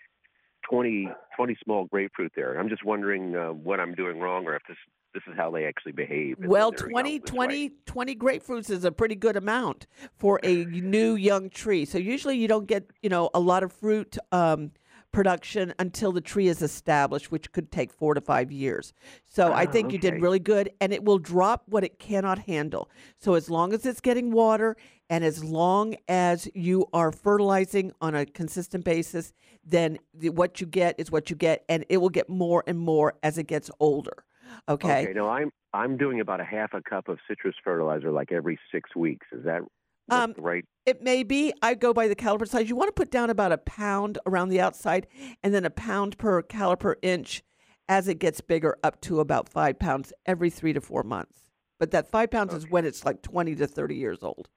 20, 0.69 1.09
20 1.37 1.57
small 1.63 1.85
grapefruit 1.85 2.33
there. 2.35 2.59
I'm 2.59 2.67
just 2.67 2.83
wondering 2.83 3.35
uh, 3.35 3.53
what 3.53 3.79
I'm 3.79 3.95
doing 3.95 4.19
wrong 4.19 4.45
or 4.45 4.55
if 4.55 4.63
this 4.67 4.77
this 5.13 5.23
is 5.27 5.33
how 5.35 5.51
they 5.51 5.65
actually 5.65 5.91
behave. 5.91 6.37
Well, 6.39 6.71
their 6.71 6.87
20, 6.89 7.19
20, 7.19 7.71
20 7.85 8.15
grapefruits 8.15 8.69
is 8.69 8.83
a 8.85 8.91
pretty 8.91 9.15
good 9.15 9.35
amount 9.35 9.87
for 10.17 10.39
a 10.43 10.65
new 10.65 11.15
young 11.15 11.49
tree. 11.49 11.85
So 11.85 11.97
usually 11.97 12.37
you 12.37 12.47
don't 12.47 12.67
get, 12.67 12.85
you 13.01 13.09
know, 13.09 13.29
a 13.33 13.39
lot 13.39 13.63
of 13.63 13.71
fruit 13.71 14.17
um, 14.31 14.71
production 15.11 15.73
until 15.79 16.13
the 16.13 16.21
tree 16.21 16.47
is 16.47 16.61
established, 16.61 17.31
which 17.31 17.51
could 17.51 17.71
take 17.71 17.91
four 17.91 18.13
to 18.13 18.21
five 18.21 18.51
years. 18.51 18.93
So 19.27 19.51
I 19.51 19.65
Ah, 19.65 19.71
think 19.71 19.91
you 19.91 19.99
did 19.99 20.21
really 20.21 20.39
good, 20.39 20.71
and 20.79 20.93
it 20.93 21.03
will 21.03 21.19
drop 21.19 21.63
what 21.67 21.83
it 21.83 21.99
cannot 21.99 22.39
handle. 22.39 22.89
So 23.17 23.33
as 23.33 23.49
long 23.49 23.73
as 23.73 23.85
it's 23.85 23.99
getting 23.99 24.31
water 24.31 24.77
and 25.09 25.25
as 25.25 25.43
long 25.43 25.95
as 26.07 26.47
you 26.55 26.85
are 26.93 27.11
fertilizing 27.11 27.91
on 27.99 28.15
a 28.15 28.25
consistent 28.25 28.85
basis, 28.85 29.33
then 29.65 29.97
the, 30.13 30.29
what 30.29 30.61
you 30.61 30.67
get 30.67 30.95
is 30.97 31.11
what 31.11 31.29
you 31.29 31.35
get, 31.35 31.65
and 31.67 31.85
it 31.89 31.97
will 31.97 32.09
get 32.09 32.29
more 32.29 32.63
and 32.65 32.79
more 32.79 33.15
as 33.21 33.37
it 33.37 33.47
gets 33.47 33.69
older. 33.81 34.23
Okay. 34.69 35.03
Okay. 35.03 35.13
No, 35.13 35.29
I'm 35.29 35.51
I'm 35.73 35.97
doing 35.97 36.19
about 36.19 36.39
a 36.39 36.45
half 36.45 36.73
a 36.73 36.81
cup 36.81 37.07
of 37.07 37.19
citrus 37.27 37.55
fertilizer 37.63 38.11
like 38.11 38.31
every 38.31 38.59
six 38.71 38.95
weeks. 38.95 39.27
Is 39.31 39.43
that 39.45 39.61
Um, 40.09 40.33
right? 40.37 40.65
It 40.85 41.01
may 41.01 41.23
be. 41.23 41.53
I 41.61 41.75
go 41.75 41.93
by 41.93 42.07
the 42.07 42.15
caliper 42.15 42.47
size. 42.47 42.67
You 42.69 42.75
want 42.75 42.89
to 42.89 42.93
put 42.99 43.11
down 43.11 43.29
about 43.29 43.51
a 43.51 43.57
pound 43.57 44.17
around 44.25 44.49
the 44.49 44.59
outside 44.59 45.07
and 45.43 45.53
then 45.53 45.63
a 45.65 45.69
pound 45.69 46.17
per 46.17 46.41
caliper 46.41 46.95
inch 47.01 47.43
as 47.87 48.07
it 48.07 48.19
gets 48.19 48.41
bigger, 48.41 48.77
up 48.83 49.01
to 49.01 49.19
about 49.19 49.49
five 49.49 49.77
pounds 49.77 50.13
every 50.25 50.49
three 50.49 50.73
to 50.73 50.81
four 50.81 51.03
months. 51.03 51.43
But 51.79 51.91
that 51.91 52.09
five 52.09 52.31
pounds 52.31 52.53
is 52.53 52.69
when 52.69 52.85
it's 52.85 53.03
like 53.05 53.21
20 53.21 53.55
to 53.55 53.67
30 53.67 53.95
years 53.95 54.19
old. 54.21 54.49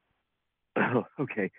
okay. 1.21 1.51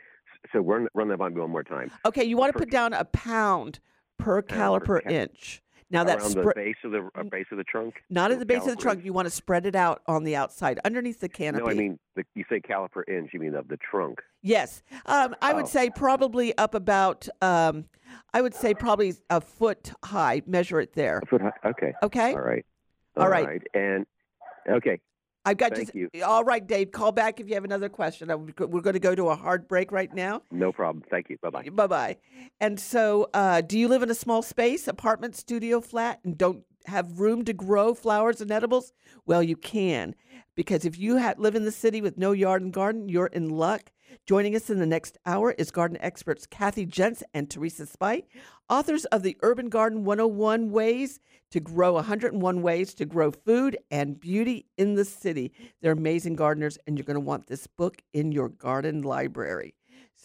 So 0.53 0.59
run 0.59 0.87
run 0.93 1.07
that 1.09 1.17
by 1.17 1.29
me 1.29 1.41
one 1.41 1.49
more 1.49 1.63
time. 1.63 1.91
Okay, 2.05 2.23
you 2.23 2.37
want 2.37 2.53
to 2.53 2.59
put 2.59 2.69
down 2.69 2.93
a 2.93 3.05
pound 3.05 3.79
per 4.19 4.41
caliper 4.41 5.03
ca- 5.03 5.09
inch. 5.09 5.61
Now 5.91 6.03
that's 6.03 6.35
around 6.35 6.45
the 6.45 6.53
base 6.55 6.75
of 6.83 6.91
the 6.91 7.09
uh, 7.15 7.23
base 7.23 7.45
of 7.51 7.57
the 7.57 7.63
trunk. 7.63 7.95
not 8.09 8.31
at 8.31 8.39
the 8.39 8.45
base 8.45 8.63
of 8.63 8.69
the 8.69 8.75
trunk. 8.75 9.05
You 9.05 9.13
want 9.13 9.27
to 9.27 9.31
spread 9.31 9.65
it 9.65 9.75
out 9.75 10.01
on 10.07 10.23
the 10.23 10.35
outside 10.35 10.79
underneath 10.83 11.19
the 11.19 11.29
canopy. 11.29 11.63
No, 11.63 11.69
I 11.69 11.73
mean 11.75 11.99
the, 12.15 12.23
you 12.33 12.43
say 12.49 12.59
caliper 12.59 13.03
inch. 13.07 13.31
You 13.33 13.39
mean 13.39 13.53
of 13.55 13.67
the 13.67 13.77
trunk? 13.77 14.19
Yes, 14.41 14.81
um, 15.05 15.35
I 15.41 15.51
Oh. 15.51 15.57
would 15.57 15.67
say 15.67 15.89
probably 15.89 16.57
up 16.57 16.73
about. 16.73 17.27
Um, 17.41 17.85
I 18.33 18.41
would 18.41 18.53
say 18.53 18.73
probably 18.73 19.13
a 19.29 19.41
foot 19.41 19.91
high. 20.03 20.41
Measure 20.45 20.79
it 20.79 20.93
there. 20.93 21.19
A 21.19 21.25
foot 21.25 21.41
high. 21.41 21.51
Okay. 21.65 21.93
Okay. 22.03 22.31
All 22.33 22.39
right. 22.41 22.65
All 23.17 23.29
right. 23.29 23.61
And 23.73 24.05
okay. 24.69 24.99
I've 25.45 25.57
got 25.57 25.75
Thank 25.75 25.93
just, 25.93 25.95
you. 25.95 26.09
All 26.23 26.43
right, 26.43 26.65
Dave. 26.65 26.91
Call 26.91 27.11
back 27.11 27.39
if 27.39 27.47
you 27.47 27.53
have 27.53 27.63
another 27.63 27.89
question. 27.89 28.27
We're 28.27 28.81
going 28.81 28.93
to 28.93 28.99
go 28.99 29.13
to 29.13 29.29
a 29.29 29.35
hard 29.35 29.67
break 29.67 29.91
right 29.91 30.13
now. 30.13 30.41
No 30.51 30.71
problem. 30.71 31.03
Thank 31.09 31.29
you. 31.29 31.37
Bye 31.41 31.49
bye. 31.49 31.69
Bye 31.71 31.87
bye. 31.87 32.17
And 32.59 32.79
so, 32.79 33.29
uh, 33.33 33.61
do 33.61 33.77
you 33.77 33.87
live 33.87 34.03
in 34.03 34.09
a 34.09 34.15
small 34.15 34.41
space, 34.41 34.87
apartment, 34.87 35.35
studio, 35.35 35.81
flat, 35.81 36.19
and 36.23 36.37
don't 36.37 36.63
have 36.87 37.19
room 37.19 37.45
to 37.45 37.53
grow 37.53 37.93
flowers 37.93 38.41
and 38.41 38.51
edibles? 38.51 38.93
Well, 39.25 39.43
you 39.43 39.55
can, 39.55 40.15
because 40.55 40.85
if 40.85 40.97
you 40.97 41.19
ha- 41.19 41.35
live 41.37 41.55
in 41.55 41.65
the 41.65 41.71
city 41.71 42.01
with 42.01 42.17
no 42.17 42.31
yard 42.31 42.61
and 42.61 42.73
garden, 42.73 43.09
you're 43.09 43.27
in 43.27 43.49
luck. 43.49 43.91
Joining 44.25 44.55
us 44.55 44.69
in 44.69 44.79
the 44.79 44.85
next 44.85 45.17
hour 45.25 45.51
is 45.51 45.71
garden 45.71 45.97
experts 45.99 46.45
Kathy 46.45 46.85
Jentz 46.85 47.23
and 47.33 47.49
Teresa 47.49 47.85
Speight, 47.85 48.25
authors 48.69 49.05
of 49.05 49.23
the 49.23 49.37
Urban 49.43 49.69
Garden 49.69 50.03
101 50.03 50.71
Ways 50.71 51.19
to 51.51 51.59
Grow 51.59 51.93
101 51.93 52.61
Ways 52.61 52.93
to 52.95 53.05
Grow 53.05 53.31
Food 53.31 53.77
and 53.91 54.19
Beauty 54.19 54.65
in 54.77 54.95
the 54.95 55.05
City. 55.05 55.51
They're 55.81 55.91
amazing 55.91 56.35
gardeners, 56.35 56.77
and 56.87 56.97
you're 56.97 57.05
going 57.05 57.15
to 57.15 57.19
want 57.19 57.47
this 57.47 57.67
book 57.67 58.01
in 58.13 58.31
your 58.31 58.49
garden 58.49 59.01
library. 59.01 59.75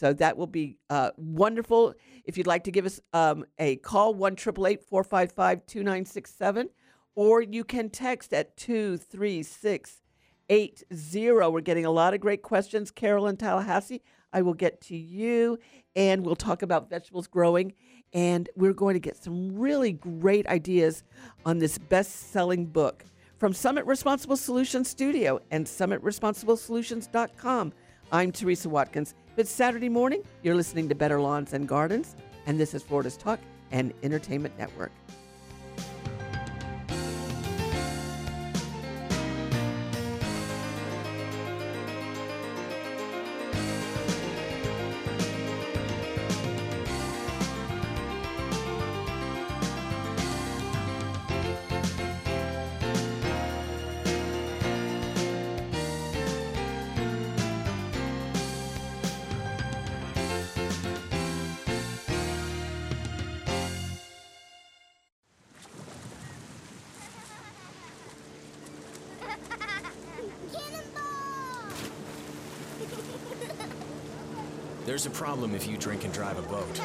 So 0.00 0.12
that 0.14 0.36
will 0.38 0.46
be 0.46 0.78
uh, 0.88 1.10
wonderful. 1.18 1.92
If 2.24 2.38
you'd 2.38 2.46
like 2.46 2.64
to 2.64 2.70
give 2.70 2.86
us 2.86 3.02
um, 3.12 3.44
a 3.58 3.76
call, 3.76 4.14
1 4.14 4.36
455 4.36 5.66
2967, 5.66 6.70
or 7.14 7.42
you 7.42 7.64
can 7.64 7.90
text 7.90 8.32
at 8.32 8.56
23680. 8.56 11.52
We're 11.52 11.60
getting 11.60 11.84
a 11.84 11.90
lot 11.90 12.14
of 12.14 12.20
great 12.20 12.40
questions. 12.40 12.90
Carol 12.90 13.26
in 13.26 13.36
Tallahassee, 13.36 14.00
I 14.32 14.40
will 14.40 14.54
get 14.54 14.80
to 14.82 14.96
you, 14.96 15.58
and 15.94 16.24
we'll 16.24 16.34
talk 16.34 16.62
about 16.62 16.88
vegetables 16.88 17.26
growing. 17.26 17.74
And 18.14 18.48
we're 18.56 18.72
going 18.72 18.94
to 18.94 19.00
get 19.00 19.22
some 19.22 19.58
really 19.58 19.92
great 19.92 20.46
ideas 20.46 21.04
on 21.44 21.58
this 21.58 21.76
best 21.76 22.32
selling 22.32 22.64
book 22.64 23.04
from 23.36 23.52
Summit 23.52 23.84
Responsible 23.84 24.38
Solutions 24.38 24.88
Studio 24.88 25.40
and 25.50 25.66
SummitResponsibleSolutions.com. 25.66 27.74
I'm 28.12 28.32
Teresa 28.32 28.68
Watkins. 28.68 29.14
It's 29.40 29.50
Saturday 29.50 29.88
morning, 29.88 30.22
you're 30.42 30.54
listening 30.54 30.86
to 30.90 30.94
Better 30.94 31.18
Lawns 31.18 31.54
and 31.54 31.66
Gardens, 31.66 32.14
and 32.44 32.60
this 32.60 32.74
is 32.74 32.82
Florida's 32.82 33.16
Talk 33.16 33.40
and 33.70 33.94
Entertainment 34.02 34.52
Network. 34.58 34.92
There's 74.90 75.06
a 75.06 75.10
problem 75.10 75.54
if 75.54 75.68
you 75.68 75.76
drink 75.76 76.04
and 76.04 76.12
drive 76.12 76.36
a 76.36 76.42
boat. 76.42 76.80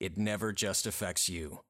It 0.00 0.18
never 0.18 0.50
just 0.50 0.88
affects 0.88 1.28
you. 1.28 1.60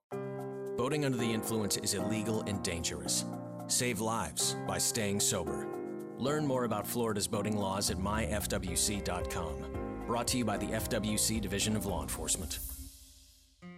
Boating 0.78 1.04
under 1.04 1.18
the 1.18 1.30
influence 1.30 1.76
is 1.76 1.92
illegal 1.92 2.40
and 2.46 2.62
dangerous. 2.62 3.26
Save 3.66 4.00
lives 4.00 4.56
by 4.66 4.78
staying 4.78 5.20
sober. 5.20 5.68
Learn 6.16 6.46
more 6.46 6.64
about 6.64 6.86
Florida's 6.86 7.28
boating 7.28 7.54
laws 7.54 7.90
at 7.90 7.98
myfwc.com. 7.98 10.04
Brought 10.06 10.28
to 10.28 10.38
you 10.38 10.44
by 10.46 10.56
the 10.56 10.68
FWC 10.68 11.42
Division 11.42 11.76
of 11.76 11.84
Law 11.84 12.00
Enforcement. 12.00 12.60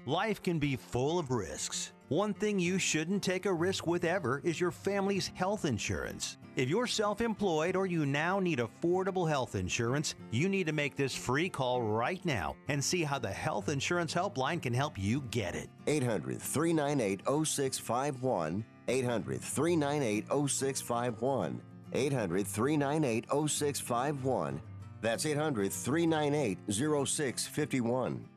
Life 0.07 0.45
can 0.45 0.61
be 0.61 0.77
full 0.77 1.19
of 1.19 1.33
risks. 1.33 1.91
One 2.09 2.35
thing 2.35 2.61
you 2.61 2.79
shouldn't 2.79 3.25
take 3.25 3.47
a 3.47 3.53
risk 3.53 3.89
with 3.89 4.05
ever 4.05 4.41
is 4.45 4.61
your 4.61 4.71
family's 4.71 5.27
health 5.35 5.65
insurance. 5.65 6.37
If 6.55 6.69
you're 6.69 6.87
self 6.87 7.23
employed 7.23 7.77
or 7.77 7.87
you 7.87 8.05
now 8.05 8.39
need 8.39 8.59
affordable 8.59 9.27
health 9.27 9.55
insurance, 9.55 10.15
you 10.31 10.51
need 10.51 10.67
to 10.67 10.73
make 10.73 10.97
this 10.97 11.15
free 11.15 11.49
call 11.49 11.81
right 11.83 12.23
now 12.27 12.57
and 12.69 12.85
see 12.85 13.05
how 13.05 13.19
the 13.19 13.31
Health 13.31 13.71
Insurance 13.71 14.13
Helpline 14.13 14.61
can 14.61 14.75
help 14.75 14.99
you 14.99 15.23
get 15.31 15.55
it. 15.55 15.71
800 15.87 16.43
398 16.43 17.23
0651. 17.47 18.65
800 18.87 19.41
398 19.41 20.27
0651. 20.29 21.61
800 21.95 22.47
398 22.47 23.25
0651. 23.49 24.61
That's 25.01 25.25
800 25.27 25.73
398 25.73 26.59
0651. 26.69 28.29